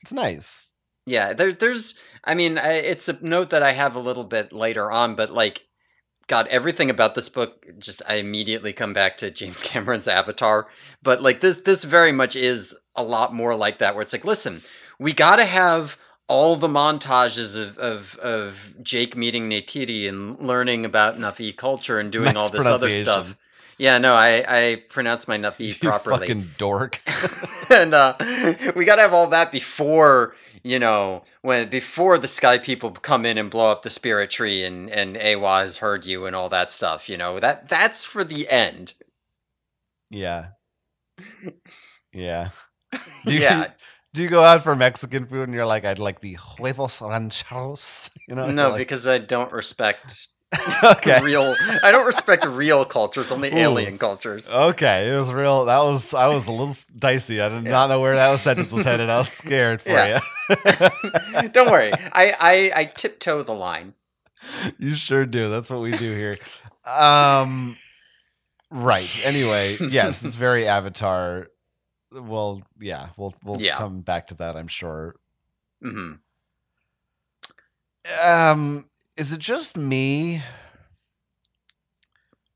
[0.00, 0.65] it's nice.
[1.06, 1.98] Yeah, there, there's.
[2.24, 5.64] I mean, it's a note that I have a little bit later on, but like,
[6.26, 10.66] God, everything about this book just I immediately come back to James Cameron's Avatar.
[11.02, 14.24] But like this, this very much is a lot more like that, where it's like,
[14.24, 14.62] listen,
[14.98, 15.96] we got to have
[16.28, 22.10] all the montages of, of of Jake meeting Neytiri and learning about Na'vi culture and
[22.10, 23.36] doing all this other stuff.
[23.78, 27.00] Yeah, no, I I pronounce my Na'vi You properly fucking dork.
[27.70, 28.16] and uh,
[28.74, 30.34] we got to have all that before
[30.66, 34.64] you know when before the sky people come in and blow up the spirit tree
[34.64, 37.08] and and Eywa has heard you and all that stuff.
[37.08, 38.94] You know that that's for the end.
[40.10, 40.48] yeah,
[42.12, 42.48] yeah.
[43.24, 43.70] Do you, yeah,
[44.16, 48.08] Do you go out for Mexican food and you're like, I'd like the huevos rancheros?
[48.28, 48.50] You know?
[48.50, 50.28] no, like, because I don't respect
[50.84, 51.20] okay.
[51.22, 51.54] real.
[51.82, 53.56] I don't respect real cultures, only Ooh.
[53.56, 54.52] alien cultures.
[54.52, 55.64] Okay, it was real.
[55.64, 57.40] That was I was a little dicey.
[57.40, 57.70] I did Yeah.
[57.70, 59.10] not know where that sentence was headed.
[59.10, 60.20] I was scared for Yeah.
[60.48, 61.48] you.
[61.48, 63.94] don't worry, I, I I tiptoe the line.
[64.78, 65.50] you sure do.
[65.50, 66.38] That's what we do here.
[66.86, 67.76] Um,
[68.70, 69.10] right.
[69.24, 71.48] Anyway, yes, it's very Avatar.
[72.12, 73.76] Well, yeah, we'll we'll Yeah.
[73.76, 74.56] come back to that.
[74.56, 75.16] I'm sure.
[75.82, 76.12] hmm
[78.24, 80.42] Um, is it just me,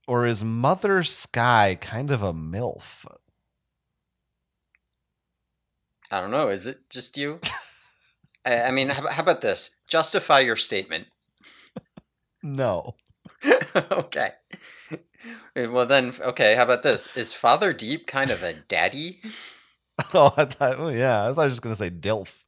[0.07, 3.05] or is Mother Sky kind of a milf?
[6.11, 6.49] I don't know.
[6.49, 7.41] Is it just you?
[8.45, 9.71] I, I mean, how, how about this?
[9.87, 11.07] Justify your statement.
[12.43, 12.95] No.
[13.75, 14.33] okay.
[15.55, 16.55] Well then, okay.
[16.55, 17.15] How about this?
[17.19, 19.21] Is Father Deep kind of a daddy?
[20.15, 20.77] Oh, I thought.
[20.79, 21.25] Oh, yeah.
[21.25, 22.45] I was just gonna say Dilf.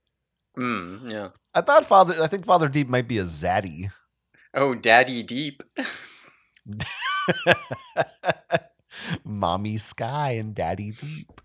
[0.57, 1.07] Hmm.
[1.07, 1.29] Yeah.
[1.55, 2.23] I thought Father.
[2.23, 3.91] I think Father Deep might be a zaddy.
[4.55, 5.63] Oh, Daddy Deep.
[9.25, 11.41] Mommy Sky and Daddy Deep.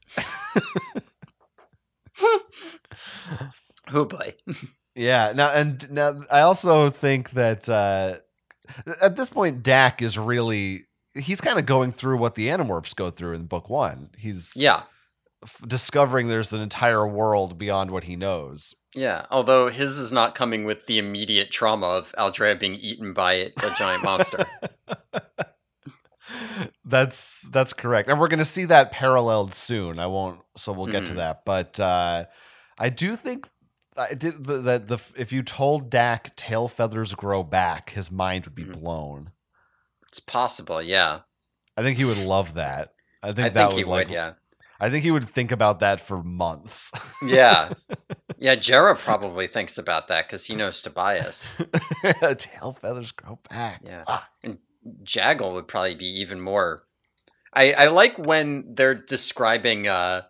[3.94, 4.34] Oh boy.
[5.00, 5.32] Yeah.
[5.36, 8.16] Now and now I also think that uh
[9.00, 13.12] at this point Dak is really he's kind of going through what the Animorphs go
[13.12, 14.10] through in book 1.
[14.18, 14.82] He's Yeah.
[15.44, 18.74] f- discovering there's an entire world beyond what he knows.
[18.98, 19.26] Yeah.
[19.30, 23.52] Although his is not coming with the immediate trauma of Aldrea being eaten by a
[23.78, 24.46] giant monster.
[26.86, 28.10] that's that's correct.
[28.10, 30.00] And we're going to see that paralleled soon.
[30.00, 31.18] I won't so we'll get to Mhm.
[31.18, 31.46] that.
[31.46, 32.26] But uh
[32.80, 33.48] I do think
[33.96, 38.56] I did that the if you told Dak tail feathers grow back, his mind would
[38.56, 38.74] be Mhm.
[38.82, 39.32] blown.
[40.10, 40.82] It's possible.
[40.82, 41.20] Yeah.
[41.76, 42.94] I think he would love that.
[43.22, 44.14] I think I that think he would like would.
[44.14, 44.34] Yeah.
[44.80, 46.92] I think he would think about that for months.
[47.26, 47.70] Yeah.
[48.40, 48.54] Yeah.
[48.54, 51.44] Jara probably thinks about that because he knows Tobias.
[52.38, 53.82] tail feathers grow back.
[53.84, 54.04] Yeah.
[54.06, 54.30] Ah.
[54.44, 54.60] And
[55.02, 56.84] Jaggle would probably be even more.
[57.52, 60.24] I, I like when they're describing, uh,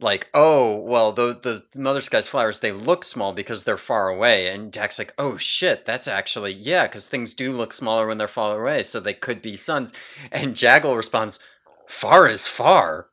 [0.00, 1.38] like, oh, well, the,
[1.72, 4.48] the Mother Sky's flowers, they look small because they're far away.
[4.48, 8.26] And Dak's like, oh, shit, that's actually, yeah, because things do look smaller when they're
[8.26, 9.92] far away, so they could be suns.
[10.32, 11.38] And Jaggle responds,
[11.86, 13.08] far is far.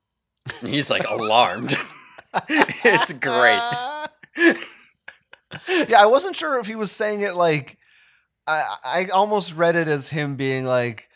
[0.61, 1.76] He's like alarmed.
[2.49, 3.61] it's great.
[5.89, 7.77] yeah, I wasn't sure if he was saying it like
[8.47, 11.09] I I almost read it as him being like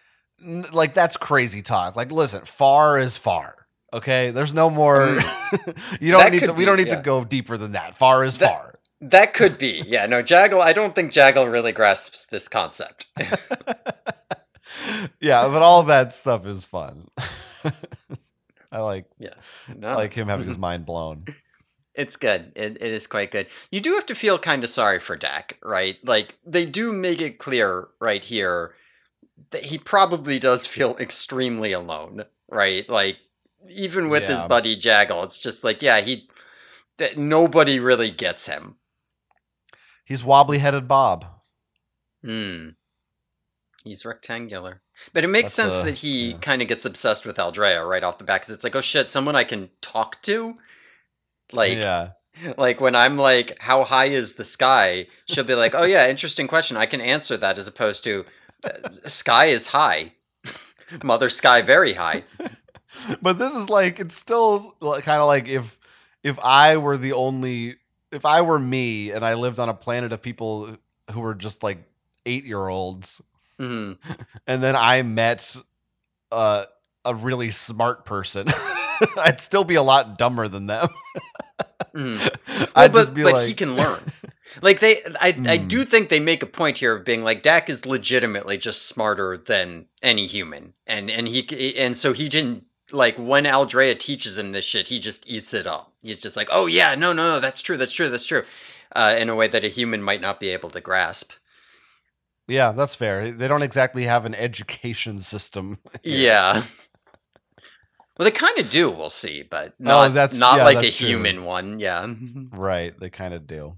[0.74, 1.96] like that's crazy talk.
[1.96, 3.56] Like listen, far is far.
[3.94, 4.32] Okay?
[4.32, 5.98] There's no more mm.
[6.02, 6.96] You don't That need to we be, don't need yeah.
[6.98, 7.96] to go deeper than that.
[7.96, 8.72] Far is That- far.
[9.02, 9.84] That could be.
[9.86, 13.06] Yeah, no, Jaggle, I don't think Jaggle really grasps this concept.
[15.20, 17.10] yeah, but all that stuff is fun.
[18.76, 19.06] I like
[19.74, 19.88] No.
[19.88, 21.24] I like him having his mind blown.
[21.94, 22.52] It's good.
[22.56, 23.48] It, it is quite good.
[23.72, 25.98] You do have to feel kind of sorry for Dak, right?
[26.04, 28.76] Like, they do make it clear right here
[29.52, 32.88] that he probably does feel extremely alone, right?
[32.90, 33.20] Like,
[33.70, 36.30] even with his buddy Jaggle, it's just like, yeah, he.
[36.98, 38.76] That nobody really gets him.
[40.06, 41.26] He's wobbly headed Bob.
[42.24, 42.70] Hmm.
[43.86, 44.82] He's rectangular.
[45.14, 46.38] But it makes That's, sense uh, that he yeah.
[46.40, 49.08] kind of gets obsessed with Aldrea right off the bat because it's like, oh shit,
[49.08, 50.58] someone I can talk to?
[51.54, 52.10] Like, yeah.
[52.58, 55.06] like when I'm like, how high is the sky?
[55.30, 56.78] She'll be like, oh yeah, interesting question.
[56.78, 58.26] I can answer that as opposed to,
[58.64, 60.14] "Uh, sky is high.
[61.04, 62.24] Mother sky very high.
[63.22, 65.78] but this is like it's still kind of like if
[66.24, 67.76] if I were the only
[68.12, 70.76] if I were me and I lived on a planet of people
[71.12, 71.84] who were just like
[72.26, 73.22] eight year olds,
[73.60, 73.98] Mhm.
[74.48, 75.56] and then I met
[76.32, 76.64] uh,
[77.04, 78.48] a really smart person,
[79.18, 80.88] I'd still be a lot dumber than them.
[81.94, 82.20] Mhm.
[82.76, 84.02] I'd but just be but like, he can learn.
[84.62, 85.68] Like they, I, I Hmm.
[85.70, 89.38] do think they make a point here of being like Dak is legitimately just smarter
[89.38, 94.52] than any human, and and he and so he didn't like when Aldrea teaches him
[94.52, 95.94] this shit, he just eats it up.
[96.02, 98.44] He's just like, oh yeah, no, no, no, that's true, that's true, that's true,
[98.94, 101.32] uh, in a way that a human might not be able to grasp.
[102.48, 103.32] Yeah, that's fair.
[103.32, 105.80] They don't exactly have an education system.
[106.04, 106.64] Yeah.
[108.18, 108.90] Well, they kind of do.
[108.92, 111.08] We'll see, but not Oh, that's- not yeah, like a true.
[111.08, 111.80] human one.
[111.80, 112.14] Yeah.
[112.52, 113.78] Right, they kind of do.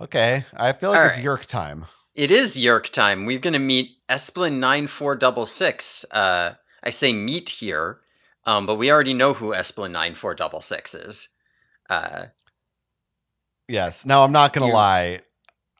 [0.00, 1.24] Okay, I feel like All it's right.
[1.24, 1.86] Yeerk time.
[2.14, 3.24] It is Yeerk time.
[3.26, 6.04] We're going to meet Esplin 9466.
[6.10, 8.00] Uh, I say meet here,
[8.44, 11.28] um, but we already know who Esplin 9466 is.
[11.90, 12.26] Uh,
[13.68, 14.06] Yes.
[14.06, 15.20] Now I'm not gonna lie,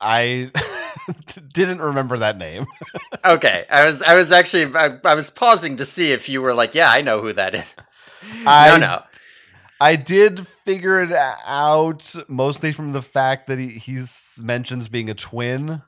[0.01, 0.51] I
[1.53, 2.67] didn't remember that name.
[3.25, 6.55] okay, I was I was actually I, I was pausing to see if you were
[6.55, 7.75] like, yeah, I know who that is.
[8.47, 9.03] I- no, no.
[9.79, 15.15] I did figure it out mostly from the fact that he he's mentions being a
[15.15, 15.83] twin,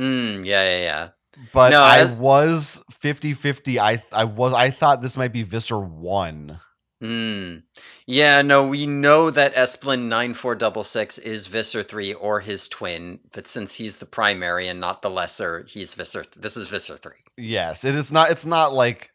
[0.00, 1.08] Mm, yeah, yeah, yeah.
[1.52, 3.78] but No, I as- was 50-50.
[3.78, 6.58] I I was I thought this might be Visser 1.
[7.00, 7.58] Hmm.
[8.06, 13.76] Yeah, no, we know that Esplin 9466 is Visser 3 or his twin, but since
[13.76, 16.24] he's the primary and not the lesser, he's Visser.
[16.36, 17.12] This is Visser 3.
[17.36, 19.12] Yes, it is not it's not like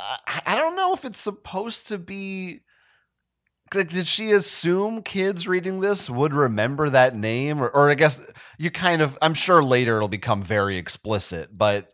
[0.00, 2.60] I, I don't know if it's supposed to be
[3.74, 8.26] like, did she assume kids reading this would remember that name or, or i guess
[8.58, 11.92] you kind of i'm sure later it'll become very explicit but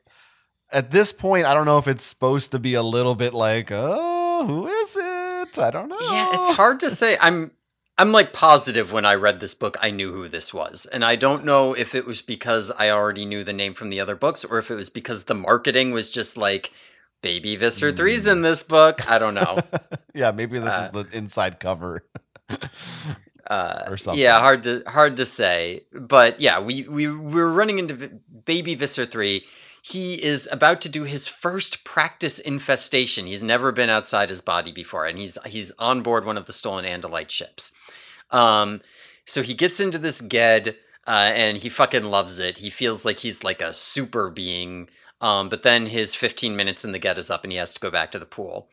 [0.73, 3.71] at this point i don't know if it's supposed to be a little bit like
[3.71, 7.17] oh who is it i don't know Yeah, it's hard to say.
[7.21, 7.53] I'm
[7.99, 10.85] I'm like positive when I read this book I knew who this was.
[10.85, 14.01] And I don't know if it was because I already knew the name from the
[14.01, 16.73] other books or if it was because the marketing was just like
[17.23, 19.11] Baby Visser 3's in this book.
[19.11, 19.61] I don't know.
[20.15, 22.03] yeah maybe this Uh, is the inside cover
[23.49, 24.21] Uh, Or something.
[24.21, 27.95] Yeah, hard to hard to say, but yeah, we we we're running into
[28.45, 29.47] Baby Visser three.
[29.89, 33.27] He is about to do his first practice infestation.
[33.27, 36.53] He's never been outside his body before, and he's he's on board one of the
[36.53, 37.71] stolen Andalite ships.
[38.33, 38.81] Um,
[39.25, 40.75] so he gets into this Ged,
[41.07, 42.59] uh, and he fucking loves it.
[42.59, 44.89] He feels like he's like a super being.
[45.21, 47.81] Um, but then his 15 minutes in the Ged is up, and he has to
[47.81, 48.69] go back to the pool.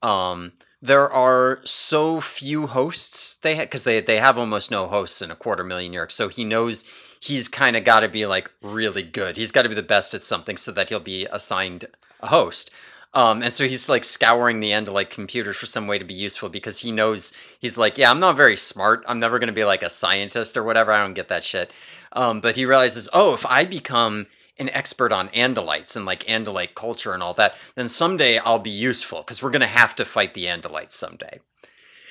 [0.00, 5.30] Um, there are so few hosts they because they they have almost no hosts in
[5.30, 6.10] a quarter million Yeerk.
[6.10, 6.84] So he knows
[7.24, 9.38] he's kind of got to be like really good.
[9.38, 11.86] He's got to be the best at something so that he'll be assigned
[12.20, 12.70] a host.
[13.14, 16.04] Um, and so he's like scouring the end of like computers for some way to
[16.04, 19.04] be useful because he knows he's like, yeah, I'm not very smart.
[19.06, 20.92] I'm never going to be like a scientist or whatever.
[20.92, 21.70] I don't get that shit.
[22.12, 24.26] Um, but he realizes, oh, if I become
[24.58, 28.70] an expert on Andalites and like Andalite culture and all that, then someday I'll be
[28.70, 31.40] useful because we're going to have to fight the Andalites someday.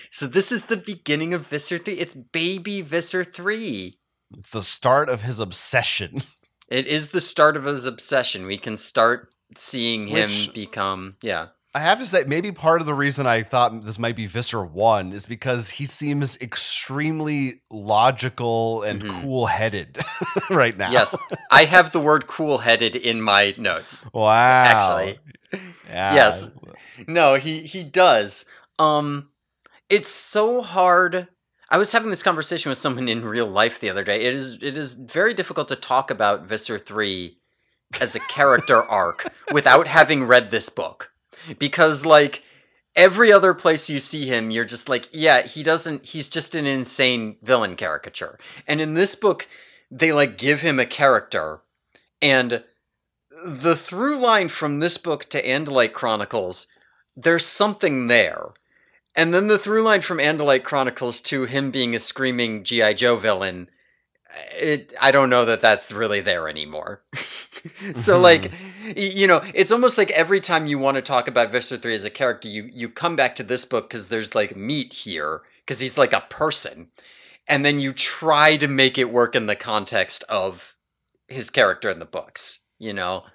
[0.09, 1.93] So this is the beginning of Visser 3.
[1.93, 3.97] It's baby Visser 3.
[4.37, 6.21] It's the start of his obsession
[6.69, 8.47] It is the start of his obsession.
[8.47, 11.47] We can start seeing him Which- become, yeah.
[11.75, 14.63] I have to say, maybe part of the reason I thought this might be Visser
[14.63, 19.21] 1 is because he seems extremely logical and Mhm.
[19.21, 19.97] cool headed
[20.49, 20.91] right now.
[20.91, 21.15] Yes,
[21.51, 24.05] I have the word cool headed in my notes.
[24.13, 24.33] Wow.
[24.33, 25.19] Actually.
[25.87, 26.13] Yeah.
[26.15, 26.49] Yes.
[27.07, 28.45] No, he he does.
[28.79, 29.29] Um
[29.89, 31.27] it's so hard.
[31.73, 34.21] I was having this conversation with someone in real life the other day.
[34.21, 37.35] It is it is very difficult to talk about Visser 3
[37.99, 41.11] as a character arc without having read this book.
[41.57, 42.43] Because like
[42.95, 46.67] every other place you see him, you're just like, yeah, he doesn't he's just an
[46.67, 48.37] insane villain caricature.
[48.67, 49.47] And in this book,
[49.89, 51.61] they like give him a character
[52.21, 52.63] and
[53.43, 56.67] the through line from this book to Andalite Chronicles,
[57.15, 58.51] there's something there.
[59.15, 62.93] And then the through line from Andalite Chronicles to him being a screaming G.I.
[62.93, 63.69] Joe villain,
[64.57, 67.03] it, I don't know that that's really there anymore.
[67.93, 68.51] so, like,
[68.95, 72.05] you know, it's almost like every time you want to talk about Visser 3 as
[72.05, 75.79] a character, you, you come back to this book because there's like meat here, because
[75.79, 76.87] he's like a person.
[77.47, 80.75] And then you try to make it work in the context of
[81.27, 83.25] his character in the books, you know?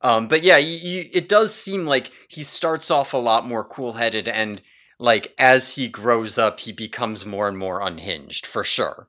[0.00, 4.28] Um, but yeah, it does seem like he starts off a lot more cool headed,
[4.28, 4.60] and
[4.98, 9.08] like as he grows up, he becomes more and more unhinged for sure.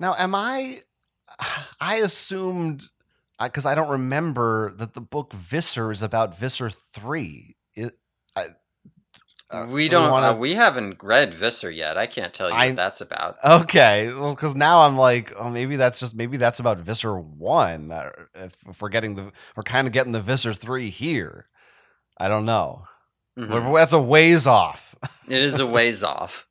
[0.00, 0.80] Now, am I?
[1.80, 2.84] I assumed
[3.42, 7.56] because I don't remember that the book Visser is about Visser three.
[7.74, 7.94] It,
[8.36, 8.46] I,
[9.50, 10.10] Uh, we do don't.
[10.10, 11.98] wanna- uh, we haven't read Visser yet.
[11.98, 13.36] I can't tell you I- what that's about.
[13.44, 17.90] Okay, well, because now I'm like, oh, maybe that's just maybe that's about Visser one.
[18.34, 21.48] If, if we're getting the, we're kind of getting the Visser three here.
[22.16, 22.84] I don't know.
[23.38, 23.74] Mhm.
[23.76, 24.94] That's a ways off.
[25.28, 26.46] It is a ways off.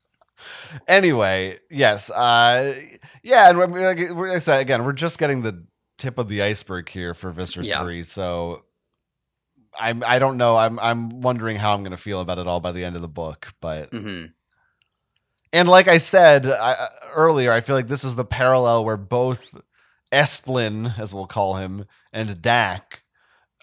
[0.87, 2.73] anyway, yes, uh,
[3.23, 5.65] yeah, and like we're- like I said again, we're just getting the
[5.97, 7.83] tip of the iceberg here for Visser Yeah.
[7.83, 8.01] three.
[8.03, 8.65] So
[9.79, 10.57] I'm, I don't know.
[10.57, 13.01] I'm, I'm wondering how I'm going to feel about it all by the end of
[13.01, 13.89] the book, but.
[13.91, 14.25] hmm
[15.51, 18.97] And like I said I, I- earlier, I feel like this is the parallel where
[18.97, 19.53] both
[20.11, 23.03] Esplin, as we'll call him, and Dak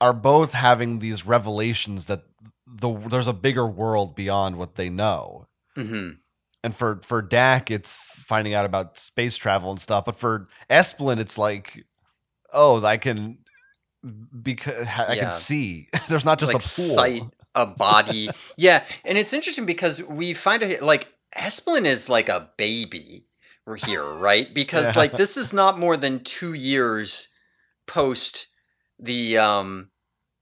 [0.01, 2.23] are both having these revelations that
[2.71, 5.49] the there's a bigger world beyond what they know.
[5.77, 6.21] hmm
[6.63, 10.05] And for for Dak, it's finding out about space travel and stuff.
[10.05, 11.85] But for Esplin, it's like,
[12.53, 13.39] oh, I can
[14.43, 15.23] because I Yeah.
[15.23, 15.89] can see.
[16.09, 16.97] there's not just like a pool.
[16.97, 17.23] sight,
[17.55, 18.35] a body.
[18.57, 23.27] yeah, and it's interesting because we find it like Esplin is like a baby
[23.77, 24.53] here, right?
[24.55, 24.93] Because Yeah.
[24.97, 27.29] like this is not more than two years
[27.87, 28.49] post
[28.99, 29.91] the um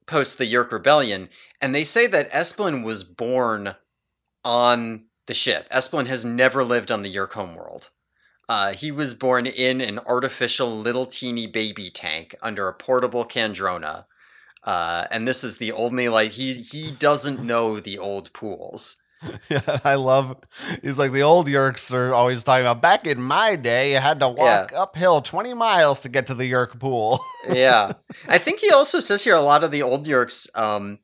[0.06, 1.28] post the Yeerk Rebellion,
[1.60, 3.74] and they say that Esplin was born
[4.44, 5.68] on the ship.
[5.70, 7.90] Esplin has never lived on the Yeerk homeworld.
[8.48, 14.06] Uh, he was born in an artificial little teeny baby tank under a portable Kandrona.
[14.64, 18.96] Uh, and this is the only like he he doesn't know the old pools.
[19.50, 20.36] Yeah, I love.
[20.80, 22.80] He's like the old Yeerks are always talking about.
[22.80, 26.48] Back in my day, you had to walk uphill twenty miles to get to the
[26.48, 27.18] Yeerk pool.
[27.52, 27.92] yeah.
[28.28, 31.00] I think he also says here a lot of the old Yeerks, um,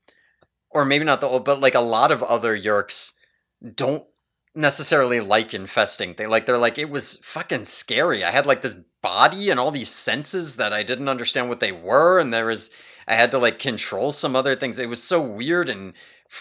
[0.75, 3.13] or maybe not the old, but like a lot of other Yeerks
[3.75, 4.05] don't
[4.55, 6.15] necessarily like infesting.
[6.15, 8.25] They like they're like it was fucking scary.
[8.25, 11.73] I had like this body and all these senses that I didn't understand what they
[11.73, 12.71] were, and there was
[13.09, 14.79] I had to like control some other things.
[14.79, 15.95] It was so weird and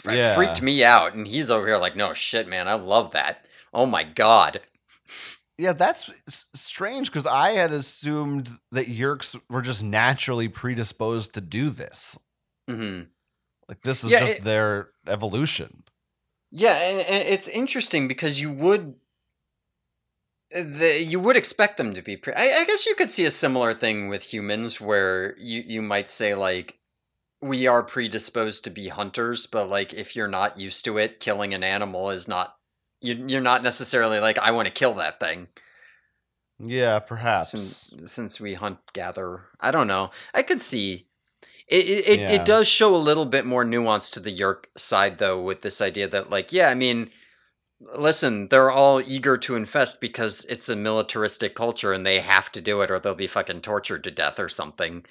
[0.06, 0.36] Yeah.
[0.36, 1.14] freaked me out.
[1.14, 3.46] And he's over here like, no shit, man, I love that.
[3.74, 4.62] Oh my god.
[5.58, 6.10] yeah, that's
[6.56, 12.18] strange because I had assumed that Yeerks were just naturally predisposed to do this.
[12.68, 13.02] hmm
[13.68, 15.84] Like this is Yeah, just it- their evolution.
[16.52, 18.96] Yeah, and, and it's interesting because you would
[20.52, 22.16] the, you would expect them to be.
[22.18, 25.82] Pre- I, I guess you could see a similar thing with humans, where you you
[25.82, 26.78] might say like
[27.42, 31.54] we are predisposed to be hunters, but like if you're not used to it, killing
[31.54, 32.56] an animal is not.
[33.02, 35.48] You, you're not necessarily like I want to kill that thing
[36.60, 37.52] Yeah, perhaps.
[37.52, 39.42] since since we hunt gather.
[39.60, 40.12] I don't know.
[40.34, 41.08] I could see
[41.68, 41.86] it.
[41.86, 42.32] It, it, Yeah.
[42.32, 45.82] it does show a little bit more nuance to the Yeerk side, though, with this
[45.82, 47.12] idea that, like, yeah, I mean,
[47.98, 52.62] listen, they're all eager to infest because it's a militaristic culture and they have to
[52.62, 55.06] do it, or they'll be fucking tortured to death or something.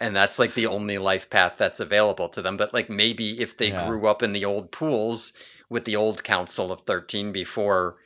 [0.00, 2.56] And that's like the only life path that's available to them.
[2.56, 3.86] But like maybe if they Yeah.
[3.86, 5.32] grew up in the old pools
[5.70, 7.96] with the old Council of Thirteen before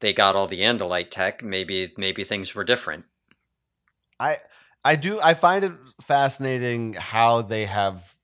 [0.00, 3.06] they got all the Andalite tech, maybe maybe things were different.
[4.20, 4.36] I
[4.96, 5.20] do.
[5.20, 8.14] I find it fascinating how they have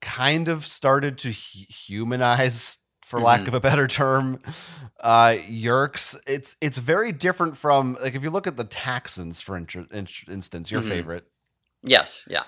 [0.00, 3.48] kind of started to hu- humanize, for lack Mhm.
[3.48, 4.40] of a better term,
[5.00, 6.18] uh, Yeerks.
[6.26, 10.08] It's it's very different from like if you look at the Taxxons, for in- in-
[10.28, 10.88] instance, your Mhm.
[10.88, 11.24] favorite.
[11.82, 12.44] Yes, yeah.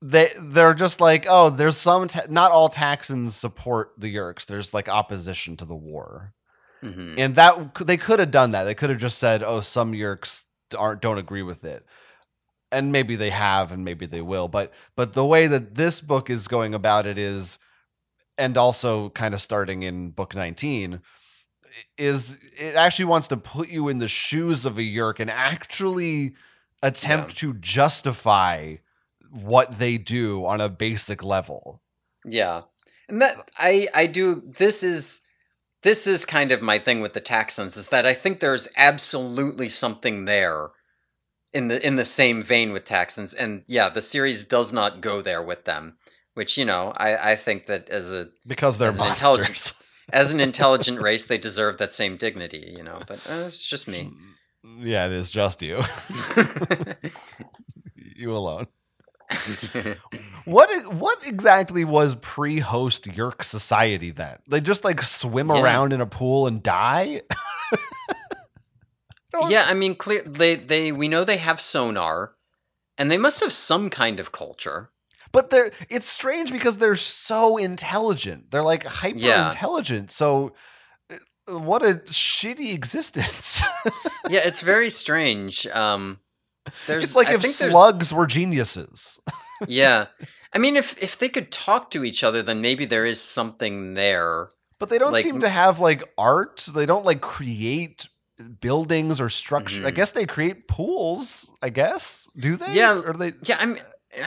[0.00, 4.46] They they're just like oh, there's some ta- not all Taxxons support the Yeerks.
[4.46, 6.32] There's like opposition to the war,
[6.82, 8.64] hmm and that they could have done that.
[8.64, 10.44] They could have just said oh, some Yeerks
[10.76, 11.84] aren't don't agree with it
[12.72, 16.28] and maybe they have and maybe they will but but the way that this book
[16.30, 17.58] is going about it is
[18.38, 21.00] and also kind of starting in book 19
[21.98, 26.34] is it actually wants to put you in the shoes of a yeerk and actually
[26.82, 28.76] attempt to justify
[29.30, 31.82] what they do on a basic level
[32.26, 32.62] Yeah.
[33.08, 35.22] And that I I do this is
[35.82, 39.68] this is kind of my thing with the Taxxons is that I think there's absolutely
[39.68, 40.70] something there
[41.54, 45.22] in the in the same vein with Taxxons and yeah, the series does not go
[45.22, 45.96] there with them,
[46.34, 49.72] which you know, I I think that as a because they're As an monsters intelligent-
[50.12, 53.88] as an intelligent race they deserve that same dignity, you know, but uh, it's just
[53.88, 54.10] me.
[54.80, 55.78] yeah it is just you
[58.16, 58.66] you alone
[60.44, 64.38] What what exactly was pre-host Yeerk society then?
[64.48, 65.60] They just like swim Yeah.
[65.62, 67.22] around in a pool and die?
[69.48, 72.32] Yeah, I mean clear they they we know they have sonar
[72.98, 74.90] and they must have some kind of culture.
[75.32, 78.50] But they're it's strange because they're so intelligent.
[78.50, 79.46] They're like hyper Yeah.
[79.50, 80.10] intelligent.
[80.12, 80.54] So
[81.12, 83.62] uh, what a shitty existence.
[84.30, 85.66] yeah, it's very strange.
[85.68, 86.20] Um,
[86.86, 89.20] there's, it's like I if slugs were geniuses.
[89.68, 90.06] yeah,
[90.52, 93.94] I mean, if if they could talk to each other, then maybe there is something
[93.94, 94.48] there.
[94.78, 96.68] But they don't Like- seem to have like art.
[96.74, 98.08] They don't like create
[98.60, 99.86] buildings or structure.
[99.86, 99.94] I Mhm.
[99.94, 101.50] guess they create pools.
[101.62, 102.74] I guess do they?
[102.74, 103.00] Yeah.
[103.00, 103.34] Or they?
[103.42, 103.78] Yeah, I'm.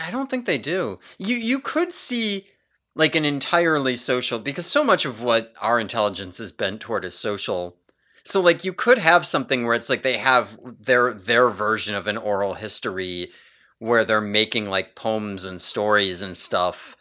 [0.07, 0.99] I don't think they do.
[1.17, 2.47] You you could see
[2.95, 7.15] like an entirely social because so much of what our intelligence is bent toward is
[7.15, 7.77] social.
[8.25, 12.07] So like you could have something where it's like they have their their version of
[12.07, 13.31] an oral history
[13.79, 16.95] where they're making like poems and stories and stuff.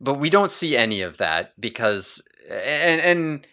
[0.00, 3.46] But we don't see any of that because and and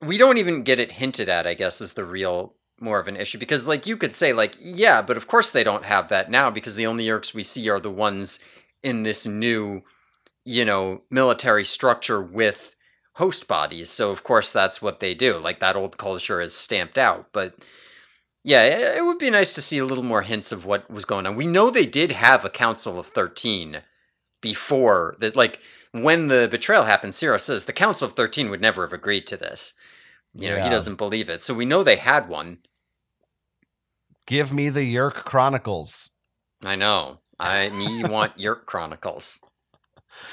[0.00, 3.16] we don't even get it hinted at, I guess, is the real more of an
[3.16, 6.30] issue because like you could say like yeah but of course they don't have that
[6.30, 8.38] now because the only Yeerks we see are the ones
[8.82, 9.82] in this new
[10.44, 12.76] you know military structure with
[13.14, 13.88] host bodies.
[13.88, 15.38] So of course that's what they do.
[15.38, 17.28] Like that old culture is stamped out.
[17.32, 17.54] But
[18.44, 21.06] yeah it, it would be nice to see a little more hints of what was
[21.06, 21.34] going on.
[21.34, 23.82] We know they did have a council of 13
[24.42, 25.60] before that like
[26.02, 29.36] when the betrayal happened Cyril says the council of 13 would never have agreed to
[29.36, 29.74] this
[30.38, 31.42] you know, he doesn't believe it.
[31.42, 32.58] So we know they had one.
[34.26, 36.10] Give me the Yeerk Chronicles.
[36.64, 37.20] I know.
[37.38, 39.40] I me want Yeerk Chronicles.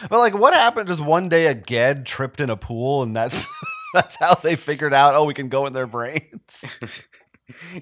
[0.09, 0.87] But like, what happened?
[0.87, 3.45] Just one day, a Ged tripped in a pool, and that's
[3.93, 5.15] that's how they figured out.
[5.15, 6.65] Oh, we can go in their brains.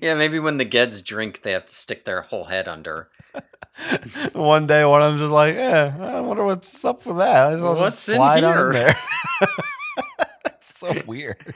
[0.02, 3.10] Yeah, maybe when the Geds drink, they have to stick their whole head under.
[4.34, 7.53] one day, one of them's just like, yeah, I wonder what's up with that.
[7.53, 8.95] I'll What's in here?" there.
[10.45, 11.56] It's so weird.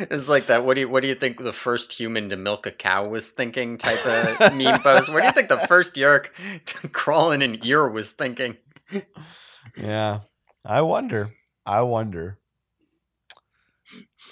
[0.00, 0.64] It's like that.
[0.64, 3.30] What do you What do you think the first human to milk a cow was
[3.30, 3.76] thinking?
[3.76, 5.12] Type of meme post.
[5.12, 6.28] What do you think the first Yeerk
[6.66, 8.56] to crawl in an ear was thinking?
[9.76, 10.20] Yeah,
[10.64, 11.30] I wonder.
[11.66, 12.38] I wonder.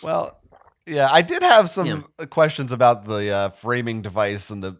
[0.02, 0.40] Well,
[0.86, 2.26] yeah, I did have some Yeah.
[2.26, 4.78] questions about the uh, framing device and the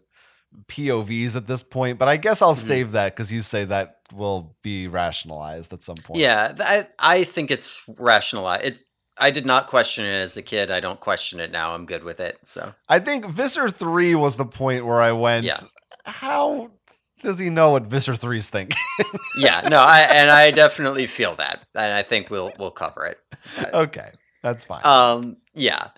[0.67, 2.67] POVs at this point, but I guess I'll Mhm.
[2.67, 6.19] save that because you say that will be rationalized at some point.
[6.21, 8.63] Yeah, I I think it's rationalized.
[8.65, 8.83] It.
[9.19, 10.69] I did not question it as a kid.
[10.69, 11.73] I don't question it now.
[11.73, 12.37] I'm good with it.
[12.43, 15.57] So I think Visser 3 was the point where I went, Yeah.
[16.05, 16.69] how
[17.23, 18.77] does he know what Visser 3's thinking?
[19.39, 23.19] yeah, no, I and I definitely feel that, and I think we'll we'll cover it.
[23.73, 24.11] okay,
[24.47, 24.81] that's fine.
[24.85, 25.89] Um, yeah.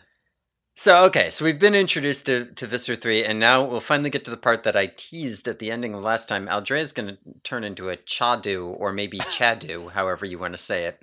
[0.75, 4.23] So okay, so we've been introduced to to Visser three, and now we'll finally get
[4.25, 6.47] to the part that I teased at the ending of last time.
[6.47, 10.57] Aldrea is going to turn into a Chadoo or maybe Chadoo, however you want to
[10.57, 11.01] say it.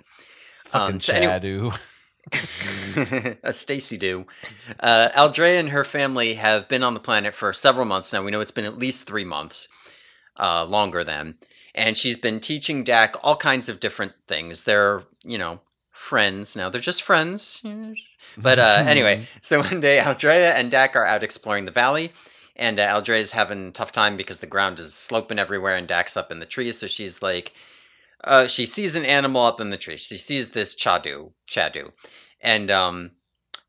[0.65, 1.79] Fucking um, so anyway- Chadoo.
[3.43, 4.25] a Stacy do.
[4.79, 8.23] Uh, Aldrea and her family have been on the planet for several months now.
[8.23, 9.69] We know it's been at least three months,
[10.37, 11.35] uh, longer than.
[11.73, 14.63] And she's been teaching Dak all kinds of different things.
[14.63, 15.61] They're, you know,
[15.97, 16.69] friends now.
[16.69, 17.61] They're just friends.
[17.63, 21.65] you know, just- But uh, anyway, so one day Aldrea and Dak are out exploring
[21.65, 22.13] the valley.
[22.55, 26.17] And uh, Aldrea's having a tough time because the ground is sloping everywhere and Dak's
[26.17, 26.77] up in the trees.
[26.79, 27.53] So she's like,
[28.23, 29.97] uh, she sees an animal up in the tree.
[29.97, 31.91] She sees this chadoo, chadoo,
[32.41, 33.11] and um,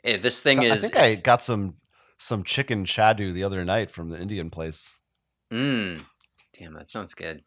[0.04, 0.72] eh, this thing So is.
[0.84, 1.74] I think I got some
[2.16, 5.02] some chicken chadu the other night from the Indian place.
[5.52, 6.02] Mm,
[6.58, 7.42] damn, that sounds good.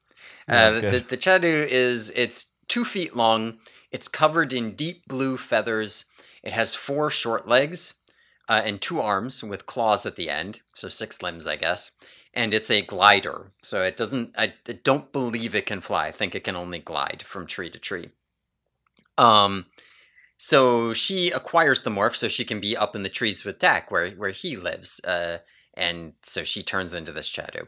[0.48, 1.10] Yeah, uh, it's the, good.
[1.10, 3.58] the chadoo is it's two feet long.
[3.92, 6.06] It's covered in deep blue feathers.
[6.44, 7.96] It has four short legs
[8.48, 11.92] uh, and two arms with claws at the end, so six limbs, I guess.
[12.34, 14.34] And it's a glider, so it doesn't.
[14.38, 16.08] I, I don't believe it can fly.
[16.08, 18.10] I think it can only glide from tree to tree.
[19.18, 19.66] Um,
[20.38, 23.92] so she acquires the morph so she can be up in the trees with Dak,
[23.92, 25.02] where where he lives.
[25.04, 25.40] Uh,
[25.74, 27.68] and so she turns into this Chadoo.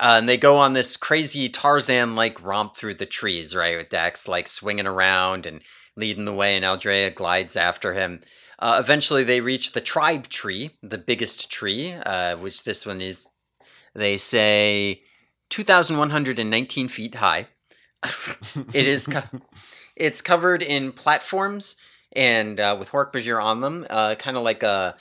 [0.00, 3.76] Uh, and they go on this crazy Tarzan like romp through the trees, right?
[3.76, 5.60] With Dak's like swinging around and
[5.96, 8.20] leading the way, and Aldrea glides after him.
[8.58, 13.28] Uh, eventually, they reach the tribe tree, the biggest tree, uh, which this one is,
[13.94, 15.02] they say,
[15.50, 17.48] 2,119 feet high.
[18.72, 19.06] it is.
[19.06, 19.40] Co-
[19.98, 21.76] it's covered in platforms
[22.14, 24.96] and uh, with Hork-Bajir on them, uh, kind of like a,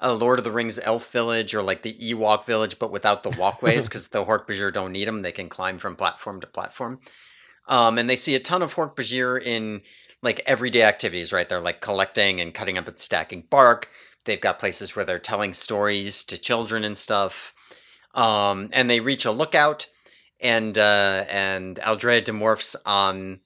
[0.00, 3.36] a Lord of the Rings elf village or like the Ewok village, but without the
[3.38, 5.22] walkways because the Hork-Bajir don't need them.
[5.22, 7.00] They can climb from platform to platform.
[7.68, 9.82] Um, and they see a ton of Hork-Bajir in
[10.22, 11.48] like everyday activities, right?
[11.48, 13.88] They're like collecting and cutting up and stacking bark.
[14.24, 17.54] They've got places where they're telling stories to children and stuff.
[18.14, 19.86] Um, and they reach a lookout,
[20.40, 23.40] and uh, and Aldrea demorphs on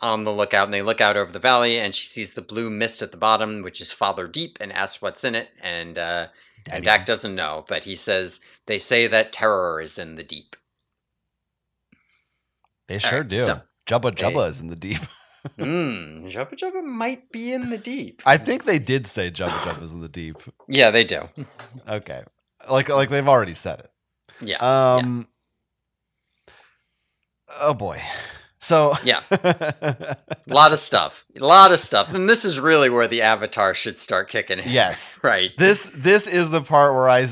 [0.00, 2.70] on the lookout, and they look out over the valley, and she sees the blue
[2.70, 6.28] mist at the bottom, which is Father Deep, and asks what's in it, and uh,
[6.70, 10.56] and Dak doesn't know, but he says they say that terror is in the deep.
[12.88, 13.36] They sure right, do.
[13.38, 14.98] so- Jubba They- is in the deep.
[15.56, 18.20] Hmm, Jubba Jubba might be in the deep.
[18.26, 20.36] I think they did say Jubba Jubba is in the deep.
[20.68, 21.28] yeah, they do.
[21.88, 22.22] Okay,
[22.68, 23.90] like like they've already said it.
[24.42, 25.28] Yeah, Um.
[27.60, 28.02] Oh boy.
[28.60, 29.20] So Yeah.
[29.30, 30.16] A
[30.46, 31.24] lot of stuff.
[31.40, 32.12] A lot of stuff.
[32.12, 34.68] And this is really where the Avatar should start kicking in.
[34.68, 35.50] yes, Right.
[35.58, 37.26] this this is the part where I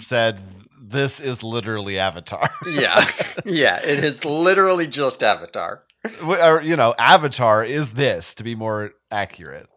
[0.00, 0.38] said
[0.80, 2.48] this is literally Avatar.
[2.66, 3.08] Yeah.
[3.44, 3.80] Yeah.
[3.82, 5.82] It is literally just Avatar.
[6.24, 9.68] Or, you know, Avatar is this to be more accurate.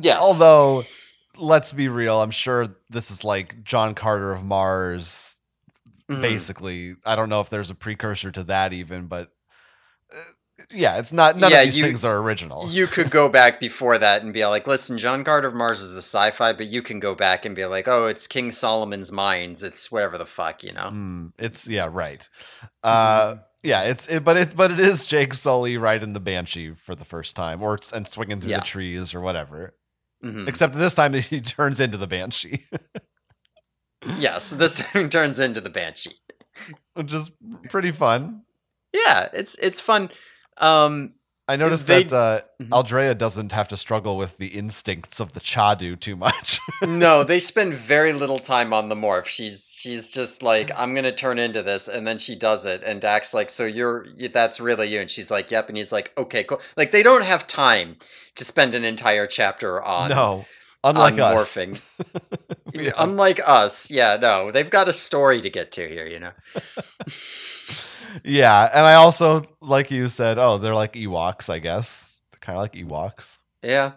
[0.00, 0.18] Yes.
[0.20, 0.84] Although,
[1.38, 5.36] let's be real, I'm sure this is like John Carter of Mars.
[6.10, 6.22] Mhm.
[6.22, 9.30] Basically, I don't know if there's a precursor to that even, but
[10.72, 11.36] yeah, it's not.
[11.38, 12.68] None Yeah, of these you- things are original.
[12.68, 15.92] You could go back before that and be like, listen, John Carter of Mars is
[15.92, 19.10] the sci fi, but you can go back and be like, oh, it's King Solomon's
[19.10, 19.62] Mines.
[19.62, 20.90] It's whatever the fuck, you know?
[20.92, 22.28] Mm, it's yeah, right.
[22.82, 26.94] Uh, yeah, it's it, but it but it is Jake Sully riding the Banshee for
[26.94, 28.58] the first time, or and swinging through Yeah.
[28.60, 29.74] the trees or whatever.
[30.24, 30.46] Mhm.
[30.48, 32.66] Except this time he turns into the Banshee,
[34.18, 36.16] Yes, this time turns into the Banshee.
[36.94, 37.30] which is
[37.68, 38.42] pretty fun.
[38.92, 40.10] Yeah, it's it's fun.
[40.58, 41.14] Um,
[41.48, 42.68] I noticed They- that uh, Mhm.
[42.68, 46.60] Aldrea doesn't have to struggle with the instincts of the Chadoo too much.
[46.82, 49.26] no, they spend very little time on the morph.
[49.26, 53.00] She's she's just like, I'm gonna turn into this, and then she does it, and
[53.00, 56.44] Dak's like, so you're that's really you, and she's like, yep, and he's like, okay,
[56.44, 56.60] cool.
[56.76, 57.96] Like they don't have time
[58.36, 60.44] to spend an entire chapter on no,
[60.84, 61.56] unlike on us.
[61.56, 61.80] morphing.
[62.72, 62.92] Yeah.
[62.98, 66.30] Unlike us, yeah, no, they've got a story to get to here, you know.
[68.24, 72.14] yeah, and I also, like you said, oh, they're like Ewoks, I guess.
[72.30, 73.38] They're kind of like Ewoks.
[73.62, 73.92] Yeah,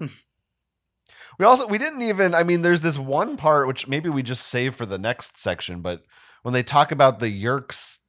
[1.40, 2.35] We also we didn't even.
[2.35, 5.81] I mean, there's this one part which maybe we just save for the next section,
[5.81, 6.03] but
[6.44, 7.99] when they talk about the Yeerks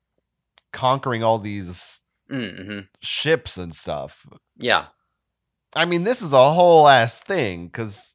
[0.73, 2.01] conquering all these
[2.31, 2.81] mm-hmm.
[3.01, 4.27] ships and stuff,
[4.57, 4.87] yeah,
[5.75, 8.15] I mean, this is a whole ass thing because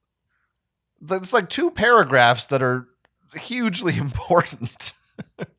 [1.10, 2.88] it's like two paragraphs that are
[3.34, 4.94] hugely important.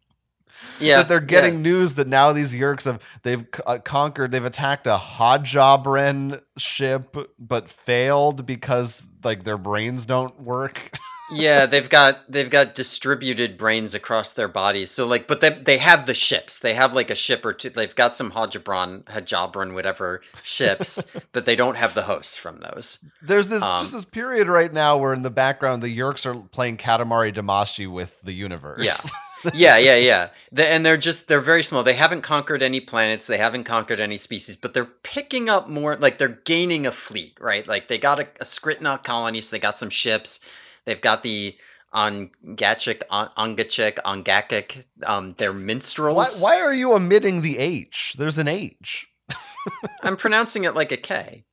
[0.81, 0.99] yeah.
[0.99, 1.27] that they're yeah.
[1.27, 7.17] getting news that now these Yeerks have they've uh, conquered, they've attacked a Hadjabren ship,
[7.39, 10.93] but failed because like their brains don't work.
[11.33, 14.91] yeah, they've got they've got distributed brains across their bodies.
[14.91, 16.59] So like, but they they have the ships.
[16.59, 17.71] They have like a ship or two.
[17.71, 21.03] They've got some Hajabron, Hajabron, whatever ships,
[21.33, 22.99] but they don't have the hosts from those.
[23.23, 26.35] There's this Um, just this period right now where in the background the Yeerks are
[26.49, 28.85] playing Katamari Damacy with the universe.
[28.85, 29.11] Yeah.
[29.55, 30.29] yeah, yeah, yeah.
[30.53, 31.83] The, and they're just they're very small.
[31.83, 33.27] They haven't conquered any planets.
[33.27, 35.97] They haven't conquered any species, but they're picking up more.
[35.97, 37.67] Like they're gaining a fleet, right?
[37.67, 40.41] Like they got a, a colony, so they got some ships.
[40.85, 41.57] They've got the
[41.95, 44.85] Ongachic, On- Ongachic, Ongakik.
[45.05, 46.17] Um, they're minstrels.
[46.17, 48.15] why, why are you omitting the H?
[48.19, 49.09] There's an H.
[50.03, 51.45] I'm pronouncing it like a K.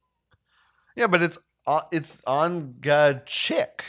[0.96, 2.76] Yeah, but it's uh, it's on
[3.26, 3.84] chick.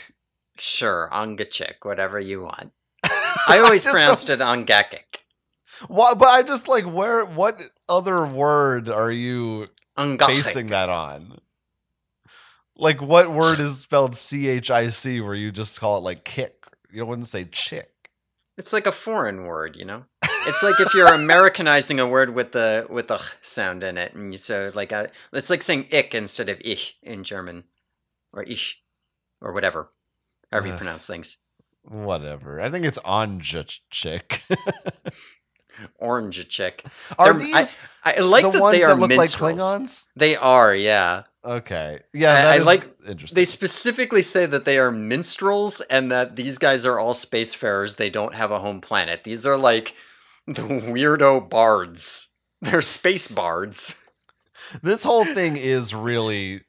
[0.57, 2.71] Sure, Ongachic, whatever you want.
[3.47, 5.19] I always just pronounced it Ongakik.
[5.87, 11.39] Why, but I just like where what other word are you basing that on?
[12.75, 16.23] Like what word is spelled C H I C where you just call it like
[16.23, 16.65] kick?
[16.91, 18.11] You wouldn't say chick.
[18.57, 20.05] It's like a foreign word, you know.
[20.21, 24.31] It's like if you're Americanizing a word with the with the sound in it, and
[24.31, 27.65] you so like a, it's like saying ich instead of ich in German,
[28.33, 28.81] or ich,
[29.41, 29.91] or whatever,
[30.51, 31.37] however you pronounce things.
[31.89, 32.61] Whatever.
[32.61, 34.43] I think it's on chick.
[35.97, 36.83] Orange chick.
[37.17, 39.41] Are They're- these I like the that ones they are that look minstrels.
[39.41, 40.05] like Klingons?
[40.15, 41.23] They are, yeah.
[41.43, 41.99] Okay.
[42.13, 43.35] Yeah, I- that I is like- interesting.
[43.35, 47.95] They specifically say that they are minstrels and that these guys are all spacefarers.
[47.95, 49.23] They don't have a home planet.
[49.23, 49.93] These are like
[50.47, 52.27] the weirdo bards.
[52.61, 53.95] They're space bards.
[54.83, 56.61] this whole thing is really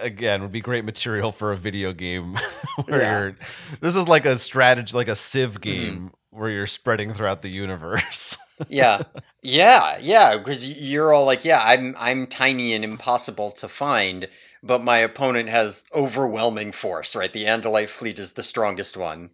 [0.00, 2.36] again would be great material for a video game
[2.86, 3.20] where Yeah.
[3.20, 3.36] you're
[3.80, 5.60] this is like a strategy like a civ mm-hmm.
[5.60, 8.36] game where you're spreading throughout the universe.
[8.68, 9.04] Yeah.
[9.42, 9.96] Yeah.
[10.02, 10.36] Yeah.
[10.36, 14.28] Because you're all like yeah i'm i'm tiny and impossible to find
[14.62, 17.32] but my opponent has overwhelming force right?
[17.32, 19.30] The andalite fleet is the strongest one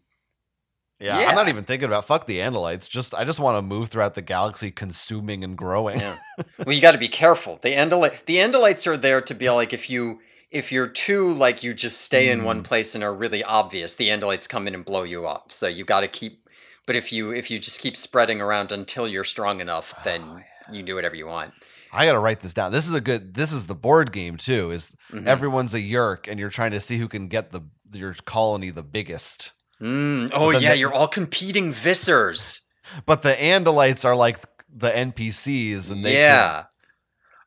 [0.99, 1.29] yeah, Yeah.
[1.29, 4.15] i'm not even thinking about fuck the andalites just i just want to move throughout
[4.15, 6.01] the galaxy consuming and growing.
[6.01, 6.17] Yeah.
[6.65, 7.59] Well you got to be careful.
[7.63, 10.21] The andalite the andalites are there to be like if you
[10.51, 12.65] if you're too like you just stay in one Mm.
[12.65, 15.51] place and are really obvious the andalites come in and blow you up.
[15.53, 16.49] So you got to keep
[16.87, 20.41] but if you if you just keep spreading around until you're strong enough then Oh,
[20.73, 21.53] you do whatever you want.
[21.93, 22.73] I gotta write this down.
[22.73, 25.27] This is a good this is the board game too is Mhm.
[25.27, 27.63] everyone's a yeerk and you're trying to see who can get the
[27.93, 32.63] your colony the biggest Mm, oh yeah they- you're all competing vissers
[33.05, 34.39] but the andalites are like
[34.75, 36.65] the npcs and they can- yeah.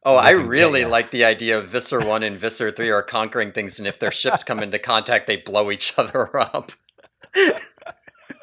[0.06, 3.52] Oh, they I really like the idea of Visser 1 and Visser 3 are conquering
[3.52, 6.72] things, and if their ships come into contact, they blow each other up.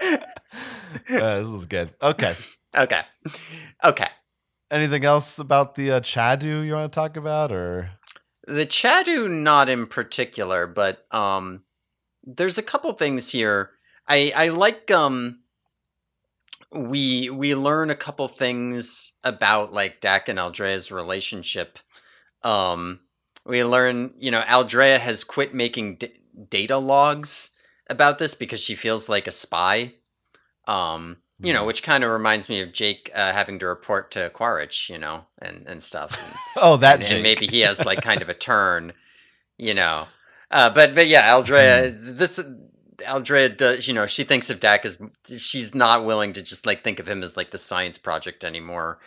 [0.02, 1.90] Uh, this is good.
[2.02, 2.34] Okay.
[2.76, 3.02] Okay.
[3.84, 4.08] Okay.
[4.70, 7.90] anything else about the uh, Chadoo you want to talk about, or
[8.46, 11.62] The Chadoo, not in particular, but um,
[12.24, 13.70] there's a couple things here.
[14.08, 15.40] I I like um.
[16.72, 21.78] We we learn a couple things about like Dak and Aldrea's relationship.
[22.42, 23.00] Um,
[23.44, 26.12] we learn, you know, Aldrea has quit making d-
[26.50, 27.52] data logs
[27.88, 29.94] about this because she feels like a spy.
[30.66, 31.66] Um, you know, Mhm.
[31.66, 35.24] which kind of reminds me of Jake uh, having to report to Quaritch, you know,
[35.40, 36.18] and and stuff.
[36.20, 38.92] And, oh, that and, and maybe he has like kind of a turn,
[39.56, 40.08] you know.
[40.50, 42.16] Uh, but but yeah, Aldrea, Hmm.
[42.16, 42.40] this
[43.06, 44.98] Aldrea does, you know, she thinks of Dak as
[45.36, 48.98] she's not willing to just like think of him as like the science project anymore.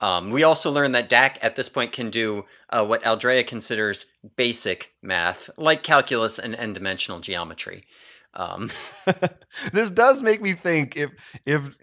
[0.00, 4.06] Um, we also learn that Dak at this point can do uh, what Aldrea considers
[4.36, 7.84] basic math, like calculus and n-dimensional geometry.
[8.34, 8.70] Um,
[9.72, 11.10] this does make me think if
[11.46, 11.76] if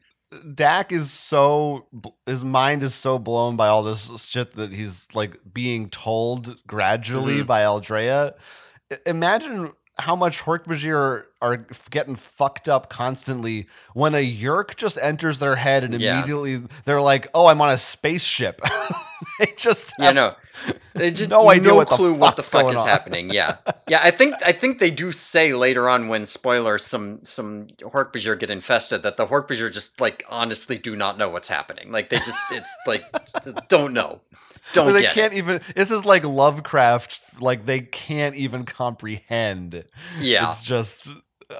[0.53, 1.87] Dak is so
[2.25, 7.41] his mind is so blown by all this shit that he's like being told gradually
[7.43, 7.47] Mhm.
[7.47, 8.33] by Aldrea.
[9.05, 15.55] Imagine how much Hork-Bajir are, getting fucked up constantly when a Yeerk just enters their
[15.55, 16.17] head and Yeah.
[16.17, 18.61] immediately they're like, "Oh, I'm on a spaceship."
[19.39, 20.35] they just have- know,
[20.93, 22.87] they just no no idea what the clue what the fuck is on.
[22.87, 23.29] happening.
[23.31, 23.57] Yeah,
[23.87, 23.99] yeah.
[24.03, 28.49] I think I think they do say later on when spoiler some some Hork-Bajir get
[28.49, 31.91] infested that the Hork-Bajir just like honestly do not know what's happening.
[31.91, 33.03] Like they just it's like
[33.69, 34.21] don't know,
[34.73, 35.37] don't they can't it.
[35.37, 35.61] even.
[35.75, 37.41] This is like Lovecraft.
[37.41, 39.85] Like they can't even comprehend.
[40.19, 41.09] Yeah, It's just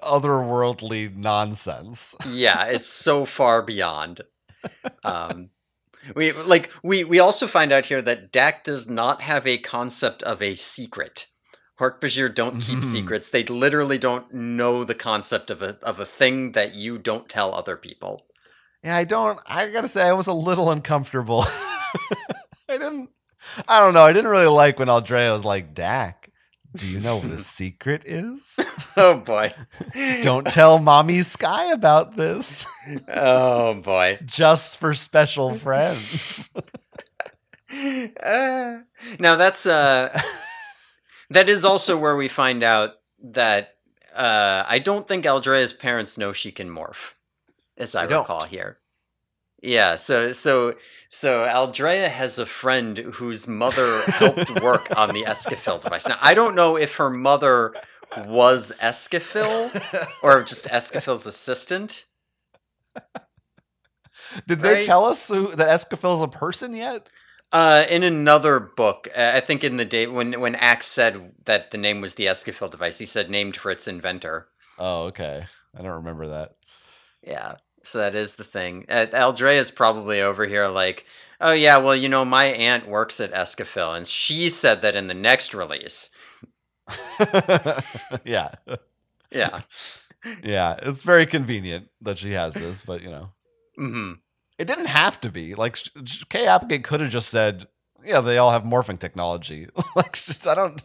[0.03, 2.15] otherworldly nonsense.
[2.27, 2.65] yeah.
[2.65, 4.21] It's so far beyond.
[5.03, 5.49] Um,
[6.15, 10.23] we like we we also find out here that Dak does not have a concept
[10.23, 11.27] of a secret.
[11.79, 12.91] Hork-Bajir don't keep Mhm.
[12.91, 13.29] secrets.
[13.29, 17.55] They literally don't know the concept of a of a thing that you don't tell
[17.55, 18.25] other people.
[18.83, 19.39] Yeah, I don't.
[19.45, 21.45] I gotta say, I was a little uncomfortable.
[22.69, 23.09] I didn't.
[23.67, 24.03] I don't know.
[24.03, 26.29] I didn't really like when Aldrea was like, "Dak,
[26.75, 28.59] do you know what a secret is?
[28.97, 29.53] Oh boy.
[30.21, 32.67] Don't tell mommy Sky about this.
[33.07, 34.19] Oh boy.
[34.25, 36.49] Just for special friends."
[37.71, 38.79] Uh,
[39.19, 40.09] now that's uh
[41.29, 43.75] that is also where we find out that
[44.15, 47.13] uh I don't think Aldrea's parents know she can morph,
[47.77, 48.21] as I don't.
[48.23, 48.79] recall here.
[49.61, 50.75] Yeah, so so
[51.09, 56.07] so Aldrea has a friend whose mother helped work on the Escafil device.
[56.07, 57.73] Now I don't know if her mother
[58.25, 59.69] was Escafil
[60.23, 62.05] or just Escafil's assistant.
[64.47, 64.81] Did they Right?
[64.83, 67.07] tell us who, that Escafil's a person yet?
[67.51, 71.71] Uh, in another book, uh, I think in the day when when Ax said that
[71.71, 74.49] the name was the Escafil device, he said named for its inventor.
[74.77, 75.45] Oh, okay.
[75.75, 76.51] I don't remember that.
[77.23, 78.85] Yeah, so that is the thing.
[78.89, 81.05] Aldrea is probably over here like,
[81.41, 85.07] oh yeah, well you know my aunt works at Escafil, and she said that in
[85.07, 86.09] the next release.
[88.23, 88.51] yeah.
[89.31, 89.61] Yeah.
[90.43, 90.79] Yeah.
[90.83, 93.29] It's very convenient that she has this, but you know.
[93.77, 94.13] hmm
[94.57, 95.55] It didn't have to be.
[95.55, 95.77] Like
[96.29, 97.67] Kay Applegate could have just said,
[98.05, 100.17] "Yeah, they all have morphing technology." like
[100.47, 100.81] I don't,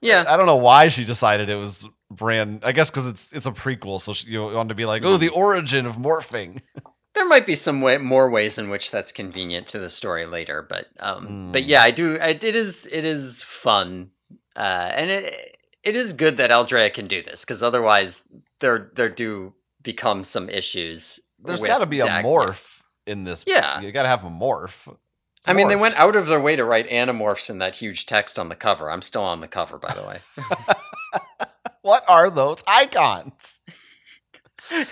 [0.00, 0.24] Yeah.
[0.28, 2.62] I don't know why she decided it was brand.
[2.64, 5.16] I guess because it's it's a prequel, so she, you want to be like, "Oh,
[5.16, 6.60] the origin of morphing."
[7.14, 10.62] There might be some way, more ways in which that's convenient to the story later,
[10.66, 11.66] but um, but Mm.
[11.68, 12.18] yeah, I do.
[12.18, 14.12] I, it is it is fun,
[14.56, 18.22] uh, and it it is good that Aldrea can do this because otherwise
[18.60, 19.52] there there do
[19.82, 21.20] become some issues.
[21.38, 23.44] There's got to be a morph in this.
[23.46, 23.82] Yeah.
[23.82, 24.88] you got to have a morph.
[25.46, 28.38] I mean, they went out of their way to write animorphs in that huge text
[28.38, 28.90] on the cover.
[28.90, 30.18] I'm still on the cover, by the way.
[31.82, 33.60] What are those icons?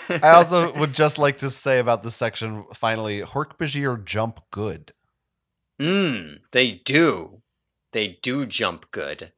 [0.09, 4.93] I also would just like to say about this section finally, Hork-Bajir jump good.
[5.81, 7.43] Mm, they do.
[7.93, 9.33] They do jump good.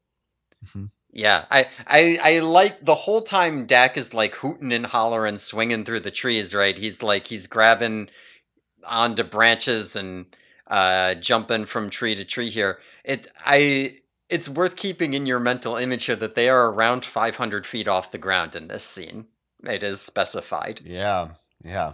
[0.66, 0.90] Mhm.
[1.10, 5.84] Yeah, I, I I like the whole time Dak is like hooting and hollering, swinging
[5.84, 6.54] through the trees.
[6.54, 8.08] Right, he's like he's grabbing
[8.86, 10.26] onto branches and
[10.72, 12.48] uh, jumping from tree to tree.
[12.48, 13.98] Here, it I
[14.30, 18.10] it's worth keeping in your mental image here that they are around 500 feet off
[18.10, 19.26] the ground in this scene.
[19.62, 20.80] It is specified.
[20.84, 21.32] Yeah,
[21.62, 21.92] yeah.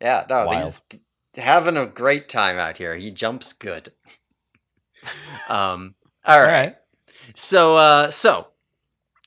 [0.00, 0.64] Yeah, no, Wild.
[0.64, 1.00] he's
[1.36, 2.96] having a great time out here.
[2.96, 3.92] He jumps good.
[5.48, 5.94] Um,
[6.26, 6.76] all right.
[7.34, 8.48] So, uh, so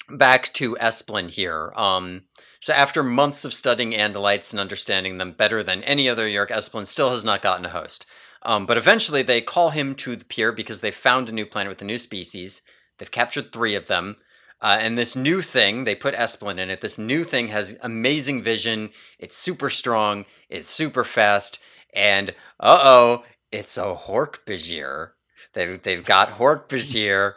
[0.09, 1.71] back to Esplin here.
[1.75, 2.23] Um,
[2.59, 6.85] so after months of studying Andalites and understanding them better than any other Yeerk, Esplin
[6.85, 8.05] still has not gotten a host.
[8.43, 11.69] Um, but eventually they call him to the pier because they found a new planet
[11.69, 12.61] with a new species.
[12.97, 14.17] They've captured three of them.
[14.61, 16.81] Uh, and this new thing, they put Esplin in it.
[16.81, 18.91] This new thing has amazing vision.
[19.17, 20.25] It's super strong.
[20.49, 21.59] It's super fast.
[21.93, 25.09] And uh oh, it's a Hork-Bajir.
[25.53, 27.33] They've, they've got Hork-Bajir.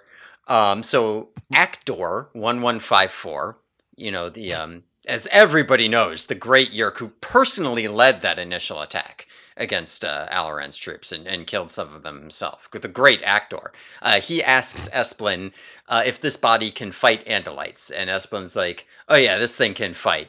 [0.47, 3.59] Um, so Actor 1154,
[3.97, 8.81] you know, the um, as everybody knows, the great Yeerk who personally led that initial
[8.81, 9.27] attack
[9.57, 12.69] against uh, Alloran's troops and, and killed some of them himself.
[12.71, 13.73] The great actor.
[14.03, 15.53] Uh, he asks Esplin
[15.89, 19.95] uh, if this body can fight Andalites, and Esplin's like, "Oh yeah, this thing can
[19.95, 20.29] fight."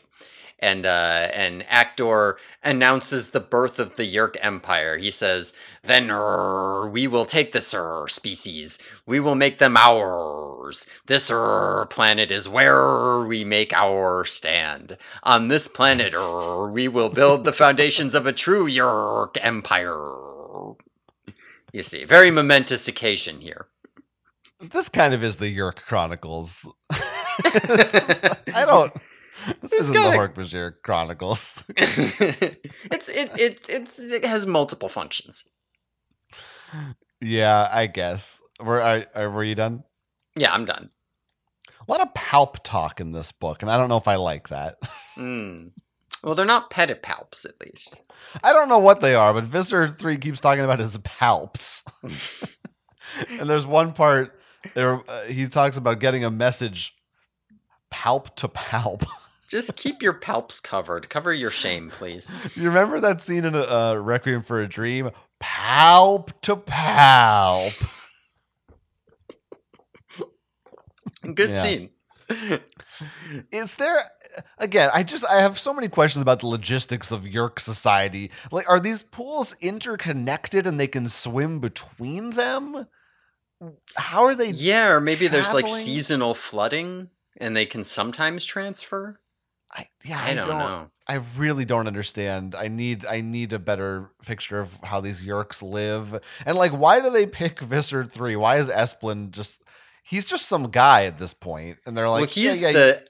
[0.59, 4.97] And uh, and Actor announces the birth of the Yeerk Empire.
[4.97, 5.53] He says,
[5.83, 6.07] "Then
[6.91, 8.79] we will take this er, species.
[9.05, 10.87] We will make them ours.
[11.07, 14.97] This er, planet is where we make our stand.
[15.23, 16.13] On this planet,
[16.71, 20.75] we will build the foundations of a true Yeerk Empire."
[21.73, 23.67] You see, very momentous occasion here.
[24.61, 26.65] This kind of is the Yeerk Chronicles.
[26.91, 28.93] I don't.
[29.61, 31.63] This It's isn't the Hork-Bajir Chronicles.
[31.77, 35.45] it's it, it it's it has multiple functions.
[37.21, 38.41] yeah, I guess.
[38.59, 39.83] Were I, I were you done?
[40.35, 40.89] Yeah, I'm done.
[41.87, 44.49] A lot of palp talk in this book, and I don't know if I like
[44.49, 44.77] that.
[45.15, 45.71] Mm.
[46.23, 47.95] Well, they're not pedipalps, at least.
[48.43, 51.83] I don't know what they are, but Visser 3 keeps talking about his palps.
[53.29, 54.37] and there's one part
[54.73, 56.95] there uh, he talks about getting a message
[57.93, 59.05] palp to palp.
[59.55, 61.09] Just keep your palps covered.
[61.09, 62.29] Cover your shame, please.
[62.57, 65.11] you remember that scene in uh, Requiem for a Dream?
[65.41, 67.73] Palp to palp.
[71.33, 71.63] Good Yeah.
[71.63, 71.89] scene.
[73.49, 73.95] Is there
[74.57, 74.89] again?
[74.93, 78.31] I just I have so many questions about the logistics of Yeerk society.
[78.51, 82.87] Like, are these pools interconnected and they can swim between them?
[83.95, 84.49] How are they?
[84.49, 89.21] Yeah, or maybe there's like seasonal flooding and they can sometimes transfer.
[89.75, 90.87] I, yeah, I, don't, know.
[91.07, 92.55] I really don't understand.
[92.55, 96.23] I need I need a better picture of how these Yeerks live.
[96.45, 98.35] And like why do they pick Visser 3?
[98.37, 99.61] Why is Esplin just
[100.03, 103.07] he's just some guy at this point and they're like well, he's yeah, yeah, the.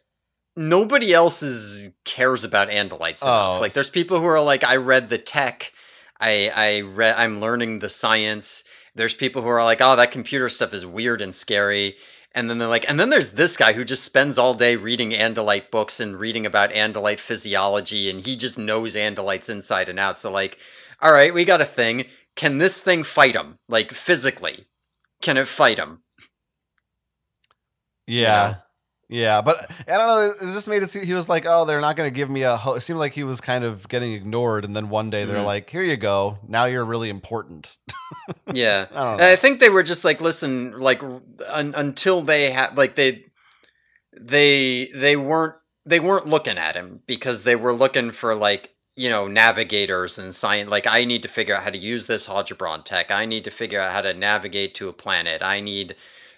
[0.58, 3.58] Nobody else is cares about Andalites enough.
[3.58, 5.74] Oh, like, there's people who are like, I read the tech,
[6.18, 8.64] I I read, I'm learning the science.
[8.96, 11.98] There's people who are like, oh, that computer stuff is weird and scary.
[12.36, 15.12] And then they're like, and then there's this guy who just spends all day reading
[15.12, 20.18] Andalite books and reading about Andalite physiology, and he just knows Andalites inside and out.
[20.18, 20.58] So, like,
[21.02, 22.08] all right, we got a thing.
[22.36, 23.58] Can this thing fight him?
[23.70, 24.66] Like, physically?
[25.22, 26.02] Can it fight him?
[28.06, 28.50] Yeah.
[28.52, 28.65] know?
[29.08, 29.58] Yeah, but
[29.88, 30.34] I don't know.
[30.50, 32.42] It just made it seem he was like, "Oh, they're not going to give me
[32.42, 32.74] a." Ho-.
[32.74, 35.46] It seemed like he was kind of getting ignored, and then one day they're Mhm.
[35.46, 36.40] like, "Here you go.
[36.48, 37.78] Now you're really important."
[38.54, 38.88] Yeah.
[38.94, 39.34] I.
[39.34, 43.26] I think they were just like, listen, like un- until they had, like they,
[44.20, 45.56] they, they weren't,
[45.86, 50.34] they weren't looking at him because they were looking for like, you know, navigators and
[50.34, 50.70] science.
[50.70, 53.12] Like, I need to figure out how to use this Hodgebron tech.
[53.12, 55.42] I need to figure out how to navigate to a planet.
[55.42, 55.96] I need,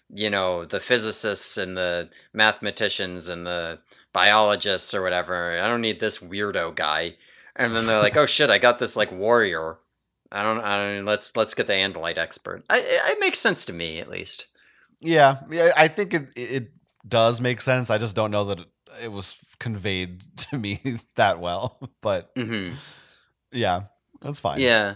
[0.10, 3.80] you know, the physicists and the mathematicians and the
[4.14, 5.60] biologists or whatever.
[5.60, 7.18] I don't need this weirdo guy.
[7.56, 9.78] And then they're like, oh shit, I got this like warrior.
[10.32, 10.60] I don't.
[10.60, 11.06] I don't.
[11.06, 12.64] Let's let's get the Andalite expert.
[12.70, 14.48] I, it, it makes sense to me, at least.
[15.00, 15.72] yeah, yeah.
[15.78, 16.72] I think it it
[17.08, 17.90] does make sense.
[17.90, 18.68] I just don't know that it,
[19.04, 20.82] it was conveyed to me
[21.16, 21.80] that well.
[22.02, 22.72] But hmm
[23.54, 23.84] yeah,
[24.22, 24.60] that's fine.
[24.60, 24.96] Yeah.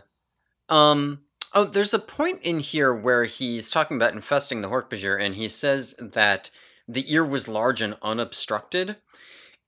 [0.67, 1.21] Um.
[1.53, 5.49] Oh, there's a point in here where he's talking about infesting the Hork-Bajir, and he
[5.49, 6.49] says that
[6.87, 8.95] the ear was large and unobstructed,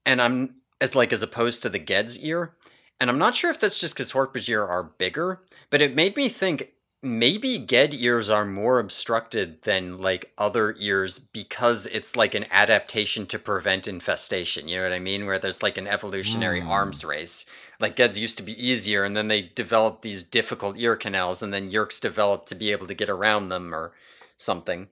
[0.05, 2.53] and I'm as like as opposed to the Ged's ear,
[2.99, 6.29] and I'm not sure if that's just because Hork-Bajir are bigger, but it made me
[6.29, 6.69] think
[7.01, 13.25] maybe Ged ears are more obstructed than like other ears because it's like an adaptation
[13.27, 14.69] to prevent infestation.
[14.69, 15.25] You know what I mean?
[15.25, 16.69] Where there's like an evolutionary Hmm.
[16.71, 17.45] arms race.
[17.83, 21.53] Like Geds used to be easier, and then they developed these difficult ear canals, and
[21.53, 23.91] then Yeerks developed to be able to get around them or
[24.37, 24.87] something.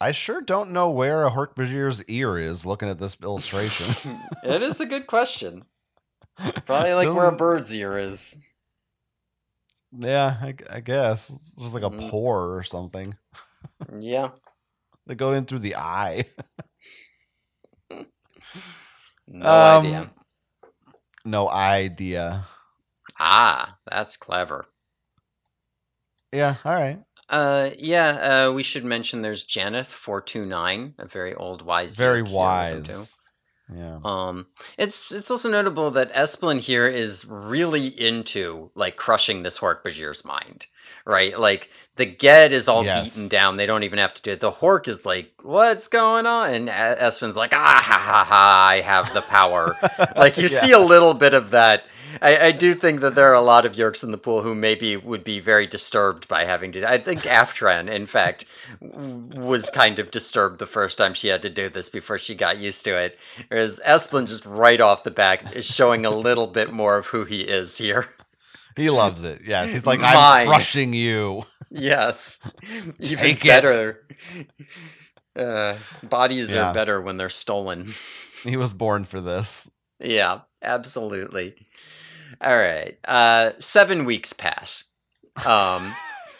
[0.00, 2.66] I sure don't know where a Hork-Bajir's ear is.
[2.66, 3.86] Looking at this illustration,
[4.44, 5.64] it is a good question.
[6.64, 8.42] Probably like where a bird's ear is.
[9.96, 12.10] yeah, I, I guess it's just like a Mm.
[12.10, 13.14] pore or something.
[13.96, 14.30] Yeah.
[15.06, 16.24] They go in through the eye.
[19.28, 20.10] No Um, idea.
[21.26, 22.44] No idea.
[23.18, 24.66] Ah, that's clever.
[26.32, 27.00] Yeah, all right.
[27.28, 28.46] Uh, yeah.
[28.48, 31.96] Uh, we should mention there's Janeth four two nine, a very old wise.
[31.96, 32.92] Very Yeerk here with him, too.
[32.92, 33.20] wise.
[33.74, 33.98] Yeah.
[34.04, 34.46] Um,
[34.78, 40.66] it's it's also notable that Esplin here is really into like crushing this Hork-Bajir's mind,
[41.06, 41.38] right?
[41.38, 43.14] Like the Ged is all Yes.
[43.14, 44.40] beaten down; they don't even have to do it.
[44.40, 48.66] The Hork is like, "What's going on?" And Es- Esplin's like, "Ah ha ha ha!
[48.70, 49.74] I have the power."
[50.16, 50.60] like you Yeah.
[50.60, 51.84] see a little bit of that
[52.22, 54.54] I, I do think that there are a lot of Yeerks in the pool who
[54.54, 56.88] maybe would be very disturbed by having to.
[56.90, 58.46] I think Aftran, in fact,
[58.80, 62.58] was kind of disturbed the first time she had to do this before she got
[62.58, 63.18] used to it.
[63.48, 67.24] Whereas Esplin, just right off the bat, is showing a little bit more of who
[67.24, 68.08] he is here.
[68.76, 69.40] He loves it.
[69.46, 70.14] Yes, he's like, Mine.
[70.16, 71.44] I'm crushing you.
[71.70, 72.40] Yes,
[73.00, 73.42] even it.
[73.42, 74.00] better.
[75.34, 76.68] Uh, bodies Yeah.
[76.70, 77.94] are better when they're stolen.
[78.44, 79.70] He was born for this.
[79.98, 81.54] Yeah, absolutely.
[82.40, 82.98] All right.
[83.04, 84.84] Uh seven weeks pass.
[85.44, 85.94] Um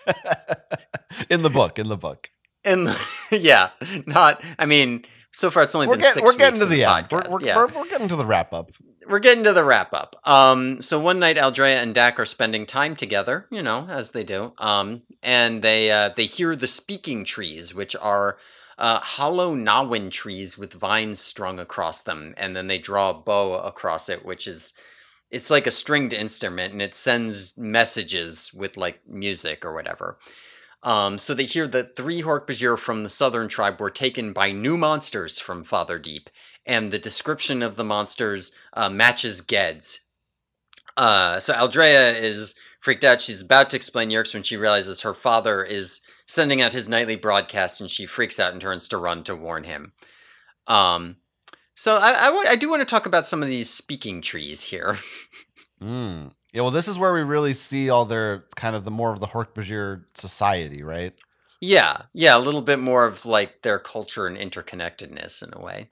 [1.30, 2.30] in the book, in the book.
[2.64, 2.94] and
[3.30, 3.70] yeah,
[4.06, 5.04] not I mean,
[5.36, 7.08] so far it's only We're, been get- six we're getting to the end.
[7.10, 7.30] We're, podcast.
[7.30, 7.56] we're, yeah.
[7.56, 8.70] we're, we're getting to the wrap up.
[9.06, 10.16] we're getting to the wrap up.
[10.24, 14.24] Um, so one night, Aldrea and Dak are spending time together, you know, as they
[14.24, 14.54] do.
[14.56, 18.38] Um, and they uh, they hear the speaking trees, which are
[18.78, 23.58] uh, hollow Nawin trees with vines strung across them, and then they draw a bow
[23.58, 24.72] across it, which is
[25.30, 30.16] it's like a stringed instrument, and it sends messages with like music or whatever.
[30.82, 34.76] Um, so they hear that three Hork-Bajir from the southern tribe were taken by new
[34.76, 36.30] monsters from Father Deep,
[36.64, 40.00] and the description of the monsters uh, matches Ged's.
[40.96, 43.20] Uh, so Aldrea is freaked out.
[43.20, 47.16] She's about to explain Yeerks when she realizes her father is sending out his nightly
[47.16, 49.92] broadcast, and she freaks out and turns to run to warn him.
[50.66, 51.16] Um,
[51.74, 54.64] so I, I, would- I do want to talk about some of these speaking trees
[54.64, 54.98] here.
[55.82, 56.32] Mm.
[56.56, 59.20] Yeah, well, this is where we really see all their kind of the more of
[59.20, 61.12] the Hork-Bajir society, right?
[61.60, 65.90] yeah, yeah, a little bit more of like their culture and interconnectedness in a way.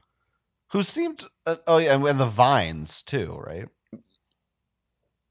[0.72, 3.68] Who seemed, uh, oh yeah, and, and the vines too, right?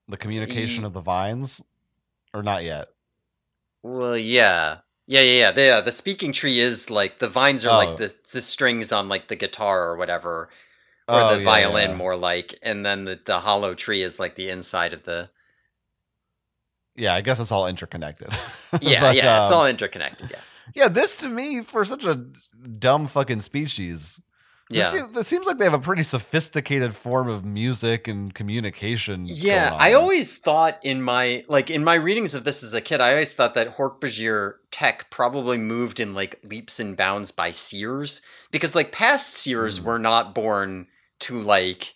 [0.07, 1.63] The communication Ye- of the vines,
[2.31, 2.89] or not yet?
[3.81, 4.81] Well, yeah.
[5.07, 5.51] Yeah, yeah, yeah.
[5.51, 7.77] The, uh, the speaking tree is like the vines are Oh.
[7.77, 10.49] like the, the strings on like the guitar or whatever,
[11.07, 11.95] or Oh, the yeah, violin yeah.
[11.97, 15.29] more like, and then the, the hollow tree is like the inside of the.
[16.95, 18.29] Yeah, I guess it's all interconnected.
[18.81, 20.31] Yeah, But, yeah, it's um, all interconnected.
[20.31, 20.39] Yeah,
[20.73, 22.25] Yeah, this to me, for such a
[22.79, 24.19] dumb fucking species,
[24.69, 28.33] this, yeah, seems, this seems like they have a pretty sophisticated form of music and
[28.33, 29.25] communication.
[29.27, 29.75] yeah.
[29.79, 33.11] I always thought in my like in my readings of this as a kid, I
[33.11, 38.73] always thought that Hork-Bajir tech probably moved in like leaps and bounds by seers because
[38.73, 39.85] like past seers Hmm.
[39.85, 40.87] were not born
[41.23, 41.95] to like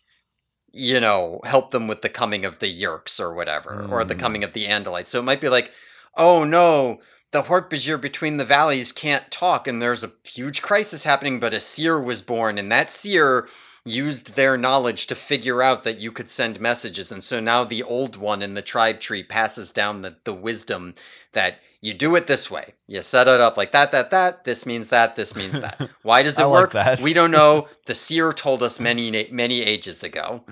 [0.71, 4.41] you know help them with the coming of the Yeerks or whatever or the coming
[4.41, 4.45] mm.
[4.45, 5.07] of the Andalites.
[5.07, 5.71] So it might be like,
[6.15, 6.99] oh no.
[7.31, 11.41] The Hork-Bajir between the valleys can't talk, and there's a huge crisis happening.
[11.41, 13.49] But a seer was born, and that seer
[13.87, 17.11] used their knowledge to figure out that you could send messages.
[17.11, 20.95] And so now the old one in the tribe tree passes down the, the wisdom
[21.33, 22.73] that you do it this way.
[22.87, 24.43] You set it up like that, that, that.
[24.43, 25.15] This means that.
[25.15, 25.89] This means that.
[26.03, 26.71] Why does it like work?
[26.73, 27.01] that.
[27.01, 27.67] We don't know.
[27.85, 30.43] The seer told us many, many ages ago.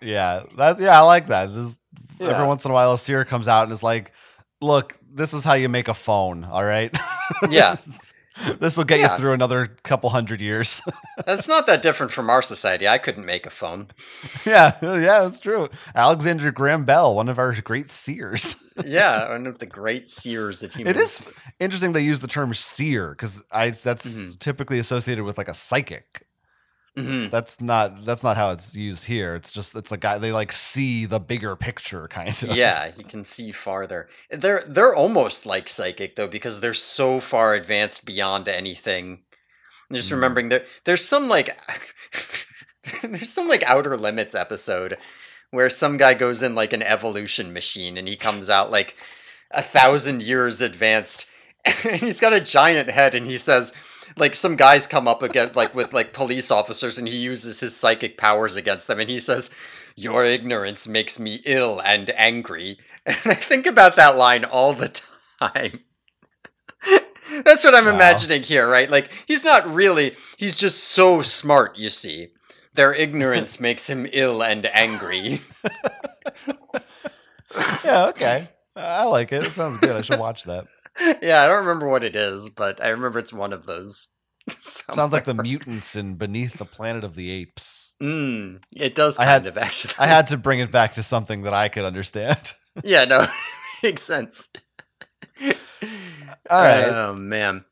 [0.00, 1.52] Yeah, that yeah, I like that.
[1.52, 1.80] This
[2.20, 2.28] Yeah.
[2.28, 4.12] every once in a while a seer comes out and is like,
[4.60, 6.96] "Look, this is how you make a phone, all right?
[7.50, 7.76] Yeah.
[8.60, 9.12] this will get Yeah.
[9.12, 10.82] you through another couple hundred years."
[11.26, 12.86] That's not that different from our society.
[12.86, 13.88] I couldn't make a phone.
[14.44, 15.68] yeah, yeah, that's true.
[15.94, 18.56] Alexander Graham Bell, one of our great seers.
[18.84, 20.94] Yeah, one of the great seers of humans.
[20.98, 21.22] it is
[21.58, 24.38] interesting they use the term seer because I that's Mhm.
[24.38, 26.25] typically associated with like a psychic.
[26.96, 27.30] Mhm.
[27.30, 29.34] That's not that's not how it's used here.
[29.34, 32.56] It's just it's a guy they like see the bigger picture kind of.
[32.56, 34.08] Yeah, you can see farther.
[34.30, 39.20] They're they're almost like psychic though because they're so far advanced beyond anything.
[39.92, 40.12] Just Mm.
[40.12, 41.56] remembering there there's some like
[43.02, 44.96] there's some like outer limits episode
[45.50, 48.96] where some guy goes in like an evolution machine and he comes out like
[49.50, 51.26] a thousand years advanced
[51.84, 53.72] and he's got a giant head and he says
[54.16, 57.76] like some guys come up again like with like police officers and he uses his
[57.76, 59.50] psychic powers against them and he says
[59.94, 64.88] your ignorance makes me ill and angry and i think about that line all the
[65.40, 65.80] time
[67.44, 67.94] that's what i'm Wow.
[67.94, 72.28] imagining here right like he's not really he's just so smart you see
[72.74, 75.40] their ignorance makes him ill and angry
[77.84, 78.48] yeah, okay.
[78.74, 79.44] I like it.
[79.44, 79.96] It sounds good.
[79.96, 80.66] I should watch that.
[81.22, 84.08] yeah i don't remember what it is but i remember it's one of those
[84.60, 87.94] Sounds like the mutants in Beneath the Planet of the Apes.
[88.00, 89.94] Mm, it does I had- of actually.
[89.98, 92.52] I had to bring it back to something that I could understand.
[92.84, 93.26] yeah, no,
[93.82, 94.48] makes sense.
[95.42, 95.50] All
[96.64, 96.84] right.
[96.88, 97.64] Oh man.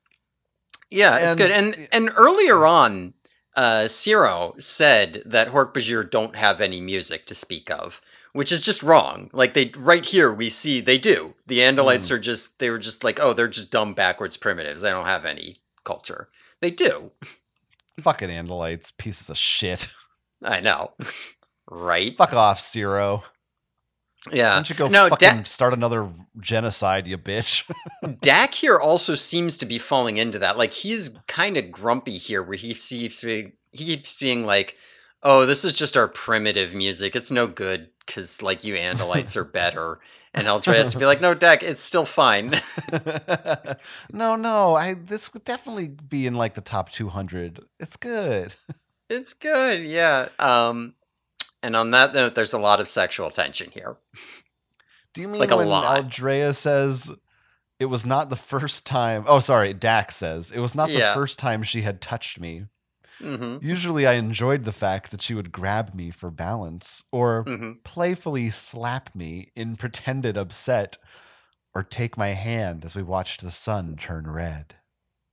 [0.91, 1.53] Yeah, it's good.
[1.53, 3.15] And and earlier on,
[3.55, 8.01] uh Seerow said that Hork-Bajir don't have any music to speak of,
[8.35, 9.31] which is just wrong.
[9.33, 11.35] Like they right here we see they do.
[11.47, 12.15] The Andalites Hmm.
[12.15, 14.83] are just they were just like, oh, they're just dumb backwards primitives.
[14.83, 16.29] They don't have any culture.
[16.61, 17.13] They do.
[18.01, 19.89] Fucking Andalites, pieces of shit.
[20.43, 20.93] I know.
[21.71, 22.17] right?
[22.17, 23.23] Fuck off, Seerow.
[24.29, 24.55] Why Yeah.
[24.55, 27.71] don't you go No, fucking Da- start another genocide, you bitch?
[28.21, 30.59] Dak here also seems to be falling into that.
[30.59, 34.77] Like he's kind of grumpy here, where he keeps he keeps being like,
[35.25, 37.17] "Oh, this is just our primitive music.
[37.17, 39.99] It's no good because like you Andalites are better."
[40.37, 42.55] And Aldrea has to be like, "No, Dak, it's still fine."
[44.13, 44.75] no, no.
[44.75, 47.61] I this would definitely be in like the top 200.
[47.81, 48.55] It's good.
[49.09, 50.29] it's good, yeah.
[50.39, 50.95] Um,
[51.63, 53.97] and on that note, there's a lot of sexual tension here.
[55.13, 55.69] Do you mean Like a when.
[55.69, 57.13] Aldrea says
[57.79, 59.25] it was not the first time?
[59.29, 59.73] Oh, sorry.
[59.73, 61.15] Dak says it was not the Yeah.
[61.15, 62.65] first time she had touched me.
[63.25, 67.73] Hmm Usually, I enjoyed the fact that she would grab me for balance, or hmm
[67.85, 70.99] playfully slap me in pretended upset,
[71.75, 74.77] or take my hand as we watched the sun turn red.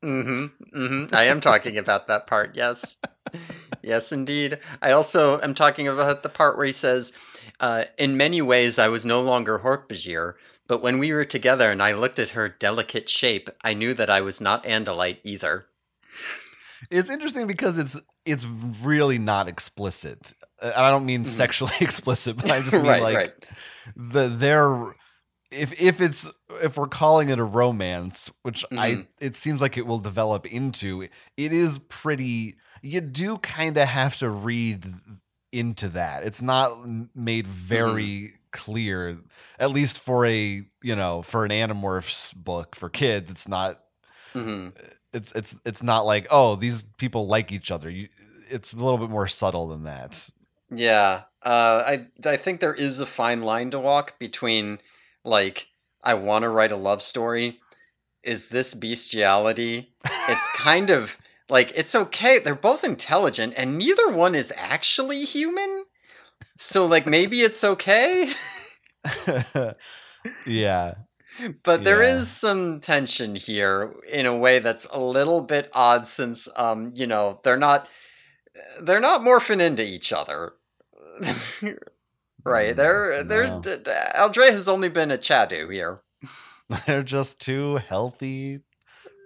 [0.03, 0.79] Mm-hmm.
[0.79, 1.15] Mm-hmm.
[1.15, 2.55] I am talking about that part.
[2.55, 2.97] Yes,
[3.83, 4.59] yes, indeed.
[4.81, 7.13] I also am talking about the part where he says,
[7.59, 10.33] uh, "In many ways, I was no longer Hork-Bajir,
[10.67, 14.09] but when we were together and I looked at her delicate shape, I knew that
[14.09, 15.67] I was not Andalite either."
[16.89, 20.33] It's interesting because it's it's really not explicit.
[20.61, 21.27] Uh, I don't mean Mhm.
[21.27, 23.33] sexually explicit, but I just mean right, like right.
[23.95, 24.95] the their
[25.51, 26.29] if if it's
[26.61, 29.07] if we're calling it a romance, which I Mhm.
[29.19, 31.11] it seems like it will develop into, it
[31.53, 32.55] is pretty.
[32.81, 34.91] You do kind of have to read
[35.51, 36.23] into that.
[36.23, 36.73] It's not
[37.13, 39.19] made very clear,
[39.59, 43.29] at least for a you know for an Animorphs book for kids.
[43.29, 43.79] It's not
[44.33, 44.69] hmm
[45.13, 48.07] it's it's it's not like oh these people like each other you
[48.49, 50.29] it's a little bit more subtle than that
[50.71, 54.79] Yeah, uh, I I think there is a fine line to walk between
[55.23, 55.67] like
[56.03, 57.59] I want to write a love story.
[58.23, 59.93] Is this bestiality?
[60.05, 61.17] It's kind of
[61.49, 62.39] like it's okay.
[62.39, 65.85] They're both intelligent, and neither one is actually human.
[66.57, 68.31] So like maybe it's okay,
[70.45, 70.93] yeah
[71.63, 72.15] but there Yeah.
[72.15, 77.07] is some tension here in a way that's a little bit odd since um you
[77.07, 77.87] know they're not
[78.81, 80.53] they're not morphing into each other.
[82.43, 82.73] Right.
[82.73, 83.61] Mm, There, there's no.
[83.61, 86.01] d- d- Aldrea has only been a Chadoo here.
[86.87, 88.61] they're just two healthy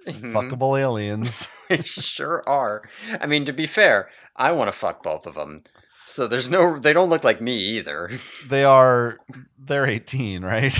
[0.05, 0.33] Mhm.
[0.33, 2.83] fuckable aliens They sure are.
[3.21, 5.63] I mean, to be fair, I want to fuck both of them.
[6.03, 8.11] So there's no, they don't look like me either.
[8.47, 9.17] they are
[9.57, 10.77] they're 18 right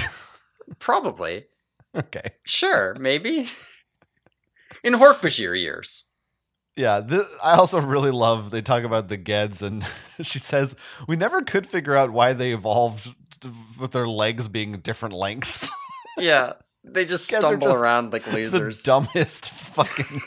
[0.79, 1.45] Probably.
[1.95, 3.47] okay Sure, maybe.
[4.83, 6.05] In Hork-Bajir years.
[6.75, 9.83] yeah this, i also really love they talk about the geds and
[10.21, 10.75] she says
[11.07, 13.15] we never could figure out why they evolved
[13.79, 15.69] with their legs being different lengths
[16.17, 16.53] Yeah.
[16.87, 18.83] They just are stumble just around like the losers.
[18.83, 20.21] dumbest fucking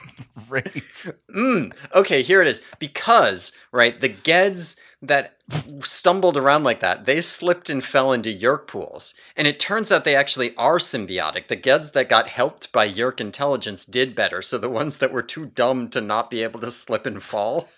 [0.51, 2.61] race Mm, okay, here it is.
[2.81, 5.37] Because, right, the Geds that
[5.83, 9.15] stumbled around like that, they slipped and fell into Yeerk pools.
[9.37, 11.47] And it turns out they actually are symbiotic.
[11.47, 14.43] The Geds that got helped by Yeerk intelligence did better.
[14.43, 17.69] So the ones that were too dumb to not be able to slip and fall,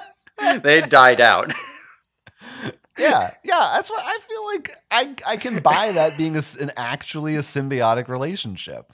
[0.62, 1.52] they died out.
[2.98, 3.72] Yeah, yeah.
[3.74, 4.70] That's what I feel like.
[4.90, 8.92] I I can buy that being a an actually a symbiotic relationship.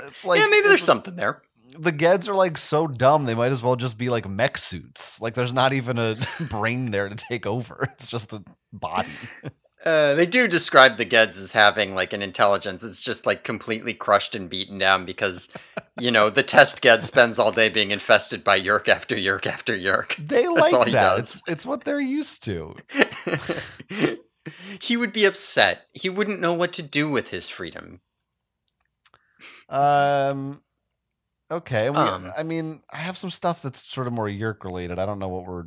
[0.00, 1.42] It's like yeah, maybe there's something there.
[1.76, 5.20] The Geds are like so dumb they might as well just be like mech suits.
[5.20, 6.16] Like there's not even a
[6.48, 7.88] brain there to take over.
[7.94, 9.12] It's just a body.
[9.84, 12.82] Uh, they do describe the Geds as having like an intelligence.
[12.82, 15.50] It's just like completely crushed and beaten down because,
[16.00, 19.76] you know, the test Ged spends all day being infested by Yeerk after Yeerk after
[19.76, 20.16] Yeerk.
[20.16, 21.18] They That's like that.
[21.18, 22.76] It's it's what they're used to.
[24.80, 25.82] he would be upset.
[25.92, 28.00] He wouldn't know what to do with his freedom.
[29.68, 30.62] Um.
[31.50, 31.90] Okay.
[31.90, 32.32] We, Um.
[32.36, 34.98] I mean, I have some stuff that's sort of more Yeerk related.
[34.98, 35.64] I don't know what we're.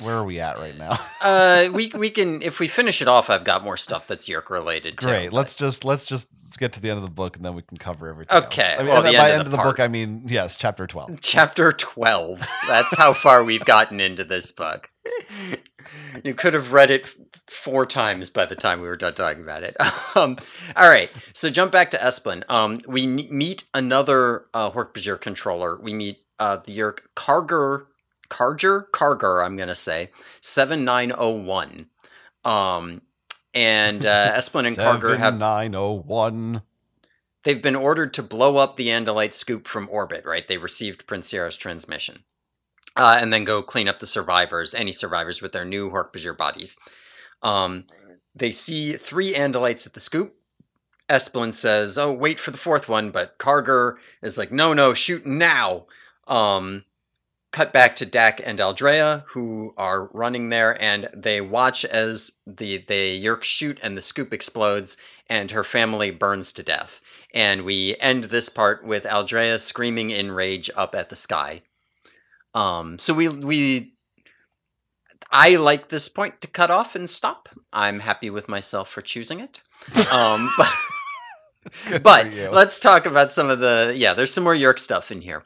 [0.00, 0.96] Where are we at right now?
[1.20, 3.28] Uh, we we can if we finish it off.
[3.28, 4.94] I've got more stuff that's Yeerk related.
[4.94, 5.26] Great.
[5.26, 6.28] but- Let's just let's just
[6.58, 8.38] get to the end of the book and then we can cover everything.
[8.44, 9.80] Okay, I mean, well, the by end end of the book.
[9.80, 11.20] I mean yes, chapter twelve.
[11.20, 12.38] Chapter 12.
[12.68, 14.90] That's how far we've gotten into this book.
[16.22, 17.06] You could have read it
[17.46, 19.74] four times by the time we were done talking about it.
[20.14, 20.36] Um,
[20.76, 22.42] all right, so jump back to Esplin.
[22.50, 25.78] Um, we meet another uh, Hork-Bajir controller.
[25.80, 27.86] We meet uh, the Yeerk Karger,
[28.30, 28.84] Karger?
[28.92, 31.86] Karger, I'm going to say, 7901.
[32.44, 33.02] Um,
[33.54, 36.62] and uh, Esplin and Karger have nine oh one.
[37.44, 40.46] they've been ordered to blow up the Andalite scoop from orbit, right?
[40.46, 42.24] They received Prince Seerow's transmission.
[42.96, 46.76] Uh, and then go clean up the survivors, any survivors with their new Hork-Bajir bodies.
[47.42, 47.84] Um,
[48.34, 50.34] they see three Andalites at the scoop.
[51.08, 55.24] Esplin says, Oh, wait for the fourth one, but Karger is like, No, no, shoot
[55.24, 55.86] now.
[56.26, 56.84] Um,
[57.52, 62.84] cut back to Dak and Aldrea, who are running there, and they watch as the
[62.86, 64.96] the Yeerk shoot and the scoop explodes,
[65.28, 67.00] and her family burns to death.
[67.34, 71.62] And we end this part with Aldrea screaming in rage up at the sky.
[72.54, 73.92] Um, so we we
[75.30, 77.48] I like this point to cut off and stop.
[77.72, 79.62] I'm happy with myself for choosing it.
[80.12, 84.14] Um, but but let's talk about some of the yeah.
[84.14, 85.44] There's some more Yeerk stuff in here.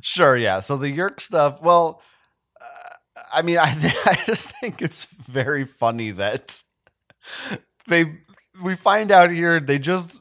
[0.00, 0.60] Sure, yeah.
[0.60, 2.02] So the Yeerk stuff, well,
[2.60, 3.74] uh, I mean, I
[4.06, 6.62] I just think it's very funny that
[7.88, 8.18] they
[8.62, 10.20] we find out here they just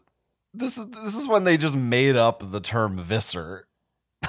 [0.53, 3.65] this is this is when they just made up the term Visser.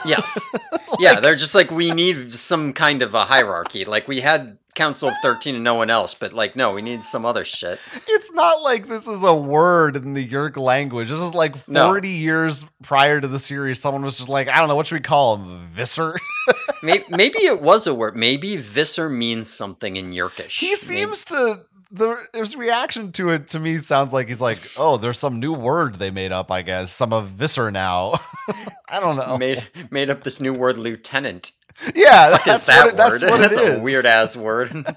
[0.05, 0.41] Yes.
[0.99, 3.85] yeah, they're just like we need some kind of a hierarchy.
[3.85, 7.05] Like we had Council of 13 and no one else, but like no, we need
[7.05, 7.81] some other shit.
[8.09, 11.09] It's not like this is a word in the Yeerk language.
[11.11, 11.97] This is like 40 No.
[12.15, 13.81] years prior to the series.
[13.81, 15.67] Someone was just like, I don't know, what should we call him?
[15.73, 16.17] Visser?
[16.83, 18.15] Maybe, maybe it was a word.
[18.15, 20.59] Maybe Visser means something in Yeerkish.
[20.59, 24.59] he Maybe- seems to the his reaction to it to me sounds like he's like,
[24.77, 26.51] oh, there's some new word they made up.
[26.51, 28.21] I guess some of Visser now.
[28.91, 29.39] I don't know.
[29.39, 31.53] made made up this new word, lieutenant.
[31.95, 33.31] Yeah, that's is that what it, that's word?
[33.31, 33.79] what it that's is.
[33.79, 34.87] a weird ass word.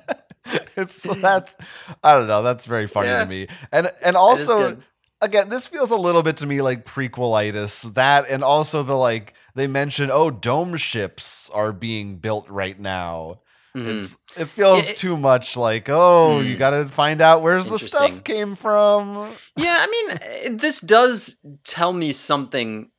[0.78, 1.56] It's that's
[2.04, 2.42] I don't know.
[2.42, 3.20] That's very funny Yeah.
[3.24, 3.48] to me.
[3.74, 4.78] And and also
[5.22, 7.94] again, this feels a little bit to me like prequelitis.
[7.96, 13.42] That and also the like they mention, oh, dome ships are being built right now.
[13.76, 13.98] Mhm.
[13.98, 16.60] It's it feels It- too much like, oh, you Hmm.
[16.60, 19.30] got to find out where's the stuff came from.
[19.58, 19.88] Yeah, I
[20.46, 22.90] mean, this does tell me something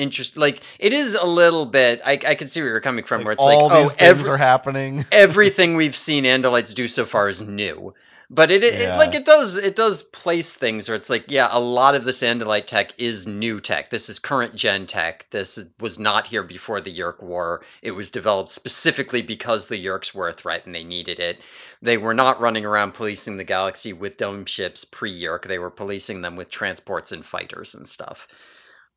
[0.00, 0.40] interesting.
[0.40, 2.00] Like, it is a little bit.
[2.04, 3.24] I, I can see where you're coming from.
[3.24, 5.04] where it's all like, these oh, things every, are happening.
[5.12, 7.94] everything we've seen Andalites do so far is new.
[8.32, 8.96] But it, it, Yeah.
[8.96, 12.22] like it does it does place things where it's like yeah a lot of this
[12.22, 13.90] Andalite tech is new tech.
[13.90, 15.26] This is current gen tech.
[15.30, 17.60] This was not here before the Yeerk War.
[17.82, 21.40] It was developed specifically because the Yeerks were a threat and they needed it.
[21.82, 25.48] They were not running around policing the galaxy with dome ships pre Yeerk.
[25.48, 28.28] They were policing them with transports and fighters and stuff.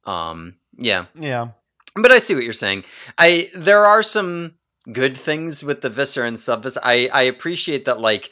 [0.06, 1.50] Um, yeah, Yeah.
[1.96, 2.84] but I see what you're saying.
[3.18, 4.56] I there are some
[4.92, 6.78] good things with the Visser and Subvis.
[6.84, 8.32] I I appreciate that like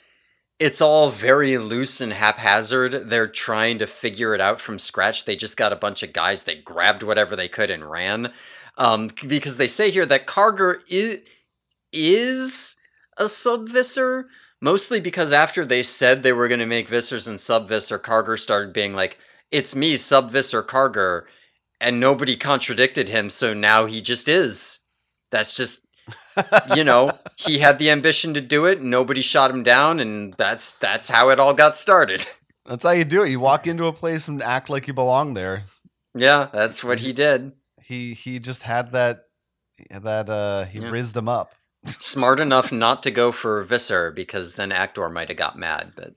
[0.59, 3.09] it's all very loose and haphazard.
[3.09, 5.25] They're trying to figure it out from scratch.
[5.25, 6.43] They just got a bunch of guys.
[6.43, 8.31] They grabbed whatever they could and ran.
[8.77, 11.21] Um, because they say here that Karger is
[11.93, 12.75] is
[13.17, 14.27] a subvisor,
[14.61, 18.71] mostly because after they said they were going to make Vissers and subvisor, Karger started
[18.73, 19.17] being like,
[19.51, 21.23] "It's me, subvisor Karger,"
[21.81, 23.29] and nobody contradicted him.
[23.29, 24.79] So now he just is.
[25.31, 25.85] That's just
[26.75, 28.81] you know he had the ambition to do it.
[28.81, 32.25] Nobody shot him down, and that's that's how it all got started.
[32.63, 33.29] That's how you do it.
[33.31, 35.63] You walk into a place and act like you belong there.
[36.13, 37.53] yeah, that's what he did.
[37.81, 39.23] He he just had that
[39.89, 40.91] that uh he Yeah.
[40.91, 41.55] rizzed him up.
[41.87, 46.13] Smart enough not to go for Visser because then Actor might have got mad, but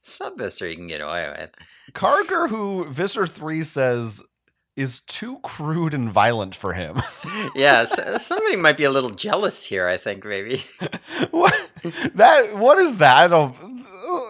[0.00, 1.50] sub Visser you can get away with.
[1.92, 4.20] Karger, who Visser 3 says
[4.76, 7.00] is too crude and violent for him.
[7.54, 9.86] Yeah, somebody might be a little jealous here.
[9.86, 10.64] I think maybe.
[11.30, 11.70] what
[12.14, 13.16] that what is that?
[13.16, 13.54] I don't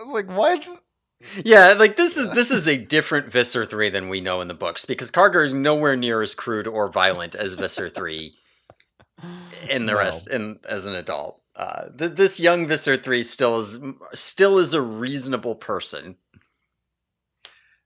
[0.08, 0.66] like what?
[1.42, 4.54] Yeah, like this is this is a different Visser three than we know in the
[4.54, 8.34] books because Karger is nowhere near as crude or violent as Visser three
[9.70, 9.98] in the No.
[9.98, 11.40] rest in as an adult.
[11.56, 13.78] Uh, th- this young Visser three still is
[14.12, 16.16] still is a reasonable person.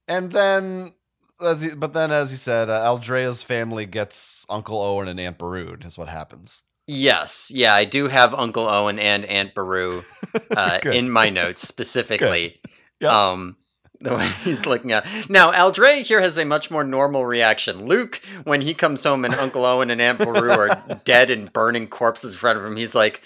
[0.09, 0.95] And then
[1.41, 5.77] he, but then as you said, uh, Aldrea's family gets Uncle Owen and Aunt Beru
[5.85, 6.63] is what happens.
[6.87, 10.03] Yes, yeah, I do have Uncle Owen and Aunt Beru
[10.57, 12.61] uh, in my notes specifically.
[13.01, 13.13] Yep.
[13.13, 13.57] Um,
[14.01, 17.87] the way he's looking at now, Aldrea here has a much more normal reaction.
[17.87, 21.89] Luke, when he comes home and Uncle Owen and Aunt Beru are dead and burning
[21.89, 23.23] corpses in front of him, he's like,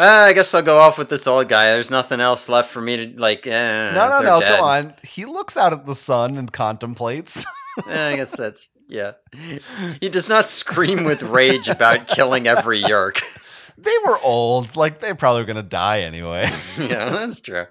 [0.00, 1.72] well, "I guess I'll go off with this old guy.
[1.72, 4.94] There's nothing else left for me to like." Eh, no, no, no, dead." come on.
[5.02, 7.46] He looks out at the sun and contemplates.
[7.86, 9.12] I guess that's yeah.
[10.00, 13.22] He does not scream with rage about killing every Yeerk.
[13.78, 14.76] they were old.
[14.76, 16.50] Like they probably were gonna die anyway.
[16.78, 17.66] yeah, that's true.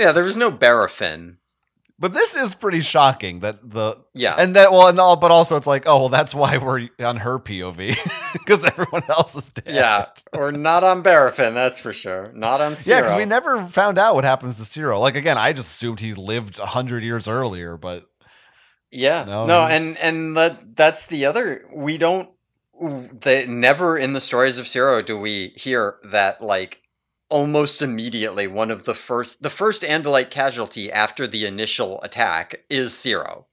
[0.00, 1.36] Yeah, there was no Barafin.
[2.02, 4.34] But this is pretty shocking that the Yeah.
[4.36, 7.18] and that well and all but also it's like, oh well that's why we're on
[7.18, 7.96] her POV.
[8.32, 9.72] Because everyone else is dead.
[9.72, 12.32] Yeah, or not on Barafin, that's for sure.
[12.34, 14.98] Not on Yeah, because we never found out what happens to Seerow.
[14.98, 18.04] Like again, I just assumed he lived a hundred years earlier, but
[18.90, 21.64] yeah, No, no, and and that that's the other.
[21.72, 22.28] We don't.
[23.20, 26.81] They never in the stories of Seerow do we hear that like
[27.32, 32.92] almost immediately one of the first the first Andalite casualty after the initial attack is
[32.92, 33.46] Seerow.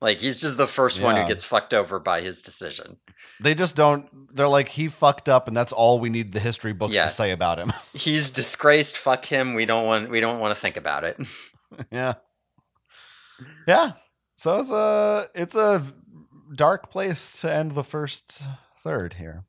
[0.00, 2.96] Like he's just the first one who gets fucked over by his decision.
[3.40, 4.06] They just don't.
[4.34, 7.04] They're like he fucked up, and that's all we need the history books Yeah.
[7.06, 7.72] to say about him.
[7.92, 8.96] He's disgraced.
[8.96, 9.54] Fuck him.
[9.54, 10.10] We don't want.
[10.10, 11.18] We don't want to think about it.
[11.90, 12.14] yeah,
[13.66, 13.92] yeah.
[14.36, 15.82] So it's a it's a
[16.54, 18.46] dark place to end the first
[18.80, 19.44] third here.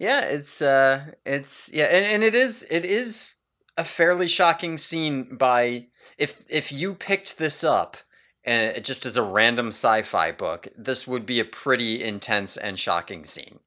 [0.00, 3.36] Yeah, it's uh, it's yeah, and, and it is it is
[3.76, 5.36] a fairly shocking scene.
[5.36, 5.88] By
[6.18, 7.98] if if you picked this up.
[8.42, 12.78] and Uh, just as a random sci-fi book, this would be a pretty intense and
[12.78, 13.60] shocking scene.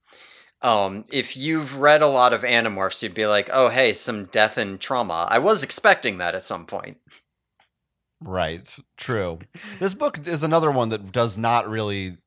[0.63, 4.57] Um, if you've read a lot of Animorphs, you'd be like, "Oh, hey, some death
[4.57, 6.97] and trauma." I was expecting that at some point.
[8.19, 8.75] Right.
[8.97, 9.39] True.
[9.79, 12.17] This book is another one that does not really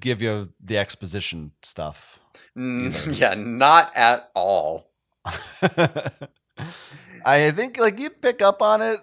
[0.00, 2.20] give you the exposition stuff.
[2.56, 4.88] Mm, yeah, not at all.
[7.24, 9.00] I think like you'd pick up on it,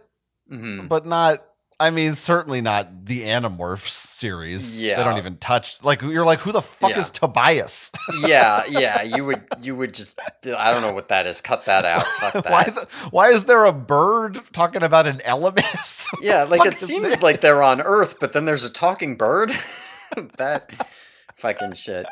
[0.51, 0.87] Mhm.
[0.87, 1.43] but not.
[1.79, 4.81] I mean, certainly not the Animorphs series.
[4.81, 5.83] Yeah, they don't even touch.
[5.83, 6.99] Like you're like, who the fuck Yeah.
[6.99, 7.91] is Tobias?
[8.25, 11.41] yeah, yeah, you would you would just I don't know what that is.
[11.41, 12.05] Cut that out.
[12.05, 12.49] Fuck that.
[12.51, 12.63] why?
[12.63, 15.65] The, why is there a bird talking about an element?
[16.21, 17.21] Yeah, like it seems this?
[17.21, 19.51] like they're on Earth, but then there's a talking bird.
[20.37, 20.69] that
[21.43, 22.07] fucking shit.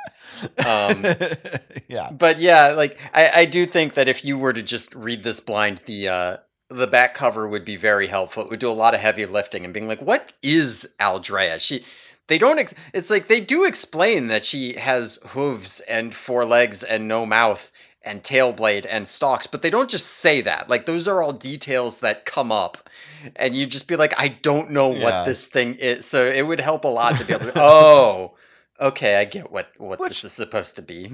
[0.65, 1.05] Um,
[1.87, 2.11] yeah.
[2.11, 5.39] but yeah, like I, I do think that if you were to just read this
[5.39, 6.37] blind, the uh
[6.69, 8.43] the back cover would be very helpful.
[8.43, 11.59] It would do a lot of heavy lifting and being like, what is Aldrea?
[11.59, 11.83] She
[12.27, 16.83] they don't ex- it's like they do explain that she has hooves and four legs
[16.83, 17.71] and no mouth
[18.03, 20.69] and tail blade and stalks, but they don't just say that.
[20.69, 22.89] Like those are all details that come up.
[23.35, 25.03] And you just be like, I don't know Yeah.
[25.03, 26.05] what this thing is.
[26.07, 28.33] So it would help a lot to be able to Oh,
[28.81, 31.11] okay, I get what what Which- this is supposed to be.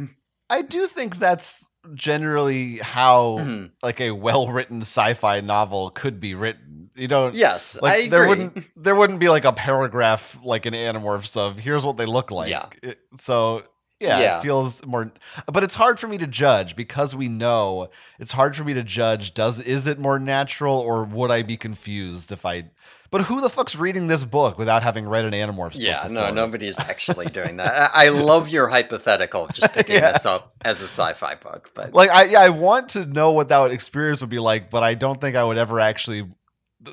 [0.50, 3.72] I do think that's generally how Mhm.
[3.84, 6.90] like a well-written sci-fi novel could be written.
[6.96, 8.10] You don't Yes, like I agree.
[8.10, 12.06] there wouldn't there wouldn't be like a paragraph like an Animorphs of here's what they
[12.06, 12.50] look like.
[12.50, 12.66] Yeah.
[12.82, 13.64] It- so
[14.00, 14.38] yeah, Yeah.
[14.40, 15.12] it feels more
[15.52, 17.90] but it's hard for me to judge because we know
[18.20, 21.58] it's hard for me to judge does is it more natural or would I be
[21.58, 22.70] confused if I
[23.10, 26.30] but who the fuck's reading this book without having read an Animorphs Yeah, book no,
[26.32, 27.92] nobody's actually doing that.
[27.96, 30.24] I, I love your hypothetical of just picking Yes.
[30.24, 33.50] this up as a sci-fi book, but like I yeah, I want to know what
[33.50, 36.28] that experience would be like, but I don't think I would ever actually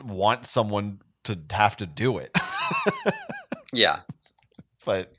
[0.05, 2.37] want someone to have to do it.
[3.73, 4.01] yeah,
[4.85, 5.13] but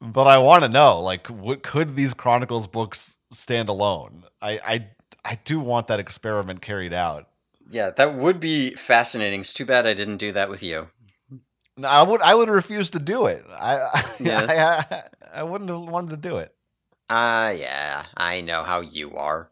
[0.00, 4.24] but I want to know like what could these Chronicles books stand alone?
[4.40, 4.88] I I
[5.24, 7.26] I do want that experiment carried out.
[7.68, 9.40] Yeah, that would be fascinating.
[9.40, 10.88] It's too bad I didn't do that with you.
[11.76, 13.44] No, I would I would refuse to do it.
[13.50, 13.88] I
[14.20, 14.50] Yes.
[14.50, 16.52] I, I, I wouldn't have wanted to do it.
[17.10, 19.50] Ah, yeah, I know how you are.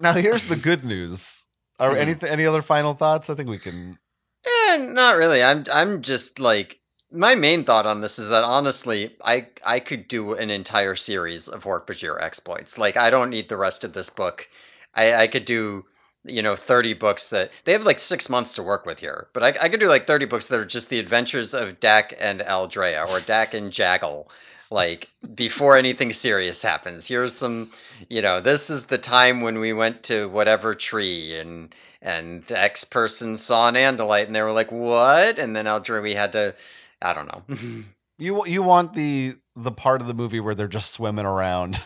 [0.00, 1.46] Now here's the good news.
[1.78, 1.98] Are Mhm.
[1.98, 3.28] anything any other final thoughts?
[3.30, 3.98] I think we can
[4.46, 5.42] Eh, not really.
[5.42, 6.80] I'm I'm just like
[7.10, 11.48] my main thought on this is that honestly, I I could do an entire series
[11.48, 12.78] of Hork-Bajir exploits.
[12.78, 14.48] Like I don't need the rest of this book.
[14.94, 15.84] I I could do
[16.28, 19.42] you know 30 books that they have like six months to work with here but
[19.42, 22.40] I, I could do like 30 books that are just the adventures of dak and
[22.40, 24.30] aldrea or dak and jaggle
[24.70, 27.70] like before anything serious happens here's some
[28.08, 32.56] you know this is the time when we went to whatever tree and and the
[32.56, 36.30] X person saw an Andalite and they were like, "What?" And then Aldrea, we had
[36.34, 36.54] to,
[37.02, 37.82] I don't know.
[38.18, 41.80] You you want the the part of the movie where they're just swimming around.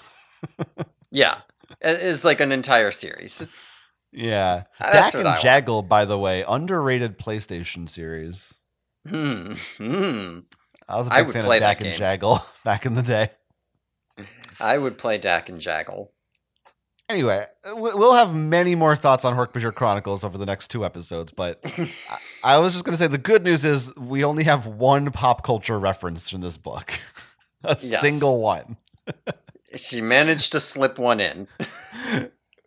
[1.10, 1.38] yeah,
[1.80, 3.44] it- it's like an entire series.
[4.12, 4.65] Yeah.
[4.78, 5.41] That's Dak and I want.
[5.42, 8.55] Jaggle, by the way, underrated PlayStation series.
[9.08, 9.55] Hmm.
[9.78, 10.41] Hmm.
[10.89, 11.94] I was a big fan of Dak and game.
[11.97, 13.31] Jaggle back in the day.
[14.60, 16.12] I would play Dak and Jaggle.
[17.08, 21.32] Anyway, we- we'll have many more thoughts on Hork-Bajir Chronicles over the next two episodes,
[21.32, 21.60] but
[22.44, 25.44] I- was just going to say the good news is we only have one pop
[25.44, 26.92] culture reference in this book.
[27.65, 28.00] a Yes.
[28.00, 28.76] single one.
[29.76, 31.49] She managed to slip one in.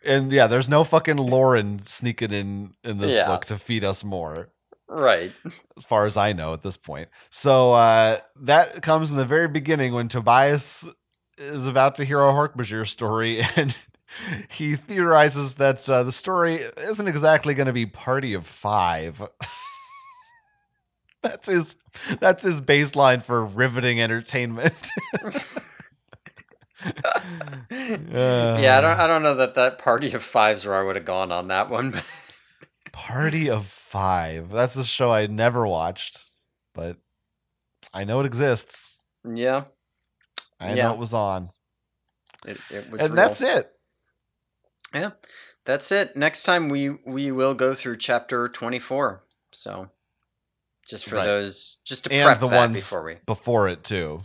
[0.06, 3.28] And yeah, there's no fucking Loren sneaking in in this Yeah.
[3.28, 4.50] book to feed us more.
[4.88, 5.32] Right.
[5.78, 7.10] as far as I know at this point.
[7.32, 10.88] So uh, that comes in the very beginning when Tobias
[11.40, 13.76] is about to hear a Hork-Bajir story, and
[14.50, 19.22] he theorizes that uh, the story isn't exactly going to be Party of Five.
[21.22, 21.76] that's his.
[22.20, 24.90] That's his baseline for riveting entertainment.
[27.72, 29.00] yeah, I don't.
[29.00, 31.70] I don't know that that party of fives where I would have gone on that
[31.70, 32.02] one.
[32.92, 34.52] Party of Five.
[34.52, 36.20] That's a show I never watched,
[36.74, 36.98] but
[37.94, 38.92] I know it exists.
[39.24, 39.66] yeah,
[40.60, 40.88] I Yeah.
[40.88, 41.50] know it was on,
[42.46, 43.02] it, it was.
[43.02, 43.24] and real.
[43.24, 43.72] that's it.
[44.94, 45.12] Yeah,
[45.66, 46.16] that's it.
[46.16, 49.24] Next time we we will go through chapter twenty four.
[49.52, 49.90] So
[50.88, 51.26] just for Right.
[51.26, 53.16] those, just to And prep the that ones before we.
[53.26, 54.24] before it too.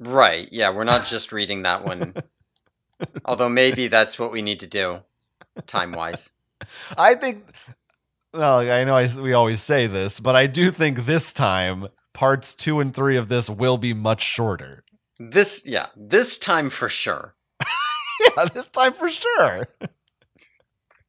[0.00, 0.48] Right.
[0.50, 2.14] Yeah, we're not just reading that one.
[3.24, 5.00] Although maybe that's what we need to do,
[5.66, 6.30] time wise.
[6.98, 7.44] I think.
[8.32, 12.54] Well, I know I, we always say this, but I do think this time parts
[12.54, 14.84] two and three of this will be much shorter.
[15.18, 17.34] This, yeah, this time for sure.
[18.36, 19.66] Yeah, this time for sure.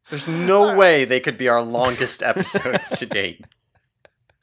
[0.09, 3.45] There's no way they could be our longest episodes to date.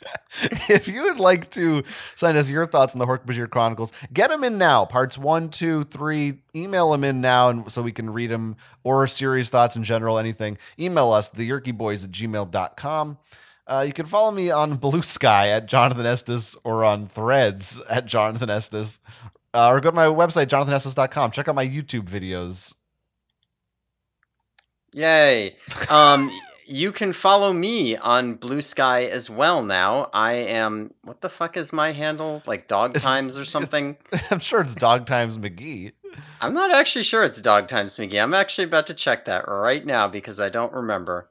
[0.69, 1.83] if you would like to
[2.15, 4.85] send us your thoughts on the Hork-Bajir Chronicles, get them in now.
[4.85, 6.39] Parts one, two, three.
[6.55, 10.19] Email them in now and so we can read them or series thoughts in general,
[10.19, 10.59] anything.
[10.79, 13.19] Email us, theyeerkyboys at gmail.com.
[13.67, 18.07] Uh, you can follow me on Blue Sky at Jonathan Estis or on Threads at
[18.07, 19.01] Jonathan Estis.
[19.55, 21.31] Uh, or go to my website, jonathanestis.com.
[21.31, 22.75] Check out my YouTube videos.
[24.93, 25.57] Yay.
[25.91, 26.31] Um,
[26.69, 30.11] you can follow me on Blue Sky as well now.
[30.13, 32.43] I am, what the fuck is my handle?
[32.47, 33.97] Like Dog It's- Times or something?
[34.31, 35.93] I'm sure it's Dog Times McGee.
[36.41, 38.23] I'm not actually sure it's Dog Times McGee.
[38.23, 41.31] I'm actually about to check that right now because I don't remember.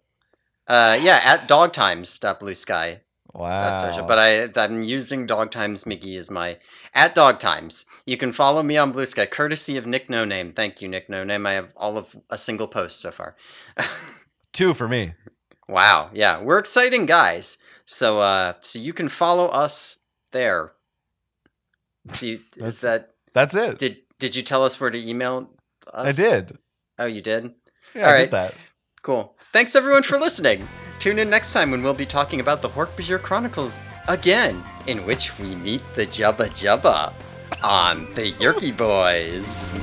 [0.67, 2.19] Uh, yeah, at Dog Times.
[2.39, 3.01] Blue Sky.
[3.33, 3.49] Wow.
[3.49, 4.07] That's social.
[4.07, 6.57] But I, I'm using Dog Times McGee as my
[6.95, 7.85] at Dog Times.
[8.05, 10.53] You can follow me on Blue Sky, courtesy of Nick No Name.
[10.53, 11.45] Thank you, Nick No Name.
[11.45, 13.35] I have all of a single post so far.
[14.53, 15.13] Two for me.
[15.69, 17.57] Wow, yeah, we're exciting guys.
[17.85, 19.99] So, uh, so you can follow us
[20.31, 20.73] there.
[22.13, 23.77] So you, That's- is that That's it.
[23.79, 25.49] did did you tell us where to email
[25.93, 26.07] us?
[26.07, 26.57] I did.
[26.99, 27.53] Oh, you did.
[27.93, 28.21] Yeah, All I right.
[28.21, 28.53] did that.
[29.03, 29.35] Cool.
[29.53, 30.67] Thanks everyone for listening.
[30.99, 35.37] Tune in next time when we'll be talking about the Hork-Bajir Chronicles again, in which
[35.39, 37.13] we meet the Jubba Jubba
[37.63, 39.75] on the Yeerky Boys.